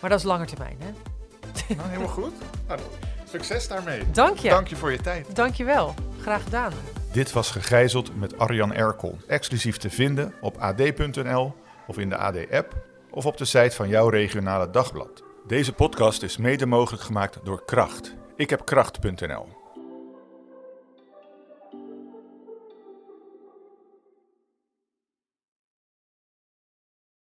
Maar 0.00 0.10
dat 0.10 0.18
is 0.18 0.24
langer 0.24 0.46
termijn, 0.46 0.76
hè? 0.78 0.90
Nou, 1.74 1.88
helemaal 1.88 2.08
goed. 2.08 2.32
Nou, 2.68 2.80
succes 3.28 3.68
daarmee. 3.68 4.10
Dank 4.10 4.38
je. 4.38 4.48
Dank 4.48 4.68
je 4.68 4.76
voor 4.76 4.92
je 4.92 4.98
tijd. 4.98 5.36
Dank 5.36 5.54
je 5.54 5.64
wel. 5.64 5.94
Graag 6.20 6.42
gedaan. 6.42 6.72
Dit 7.12 7.32
was 7.32 7.50
Gegijzeld 7.50 8.16
met 8.16 8.38
Arjan 8.38 8.72
Erkel. 8.72 9.18
Exclusief 9.28 9.76
te 9.76 9.90
vinden 9.90 10.34
op 10.40 10.56
ad.nl 10.56 11.54
of 11.86 11.98
in 11.98 12.08
de 12.08 12.16
AD-app 12.16 12.74
of 13.10 13.26
op 13.26 13.36
de 13.36 13.44
site 13.44 13.76
van 13.76 13.88
jouw 13.88 14.08
regionale 14.08 14.70
dagblad. 14.70 15.22
Deze 15.46 15.72
podcast 15.72 16.22
is 16.22 16.36
mede 16.36 16.66
mogelijk 16.66 17.02
gemaakt 17.02 17.38
door 17.44 17.64
Kracht. 17.64 18.14
Ik 18.36 18.50
heb 18.50 18.64
kracht.nl. 18.64 19.63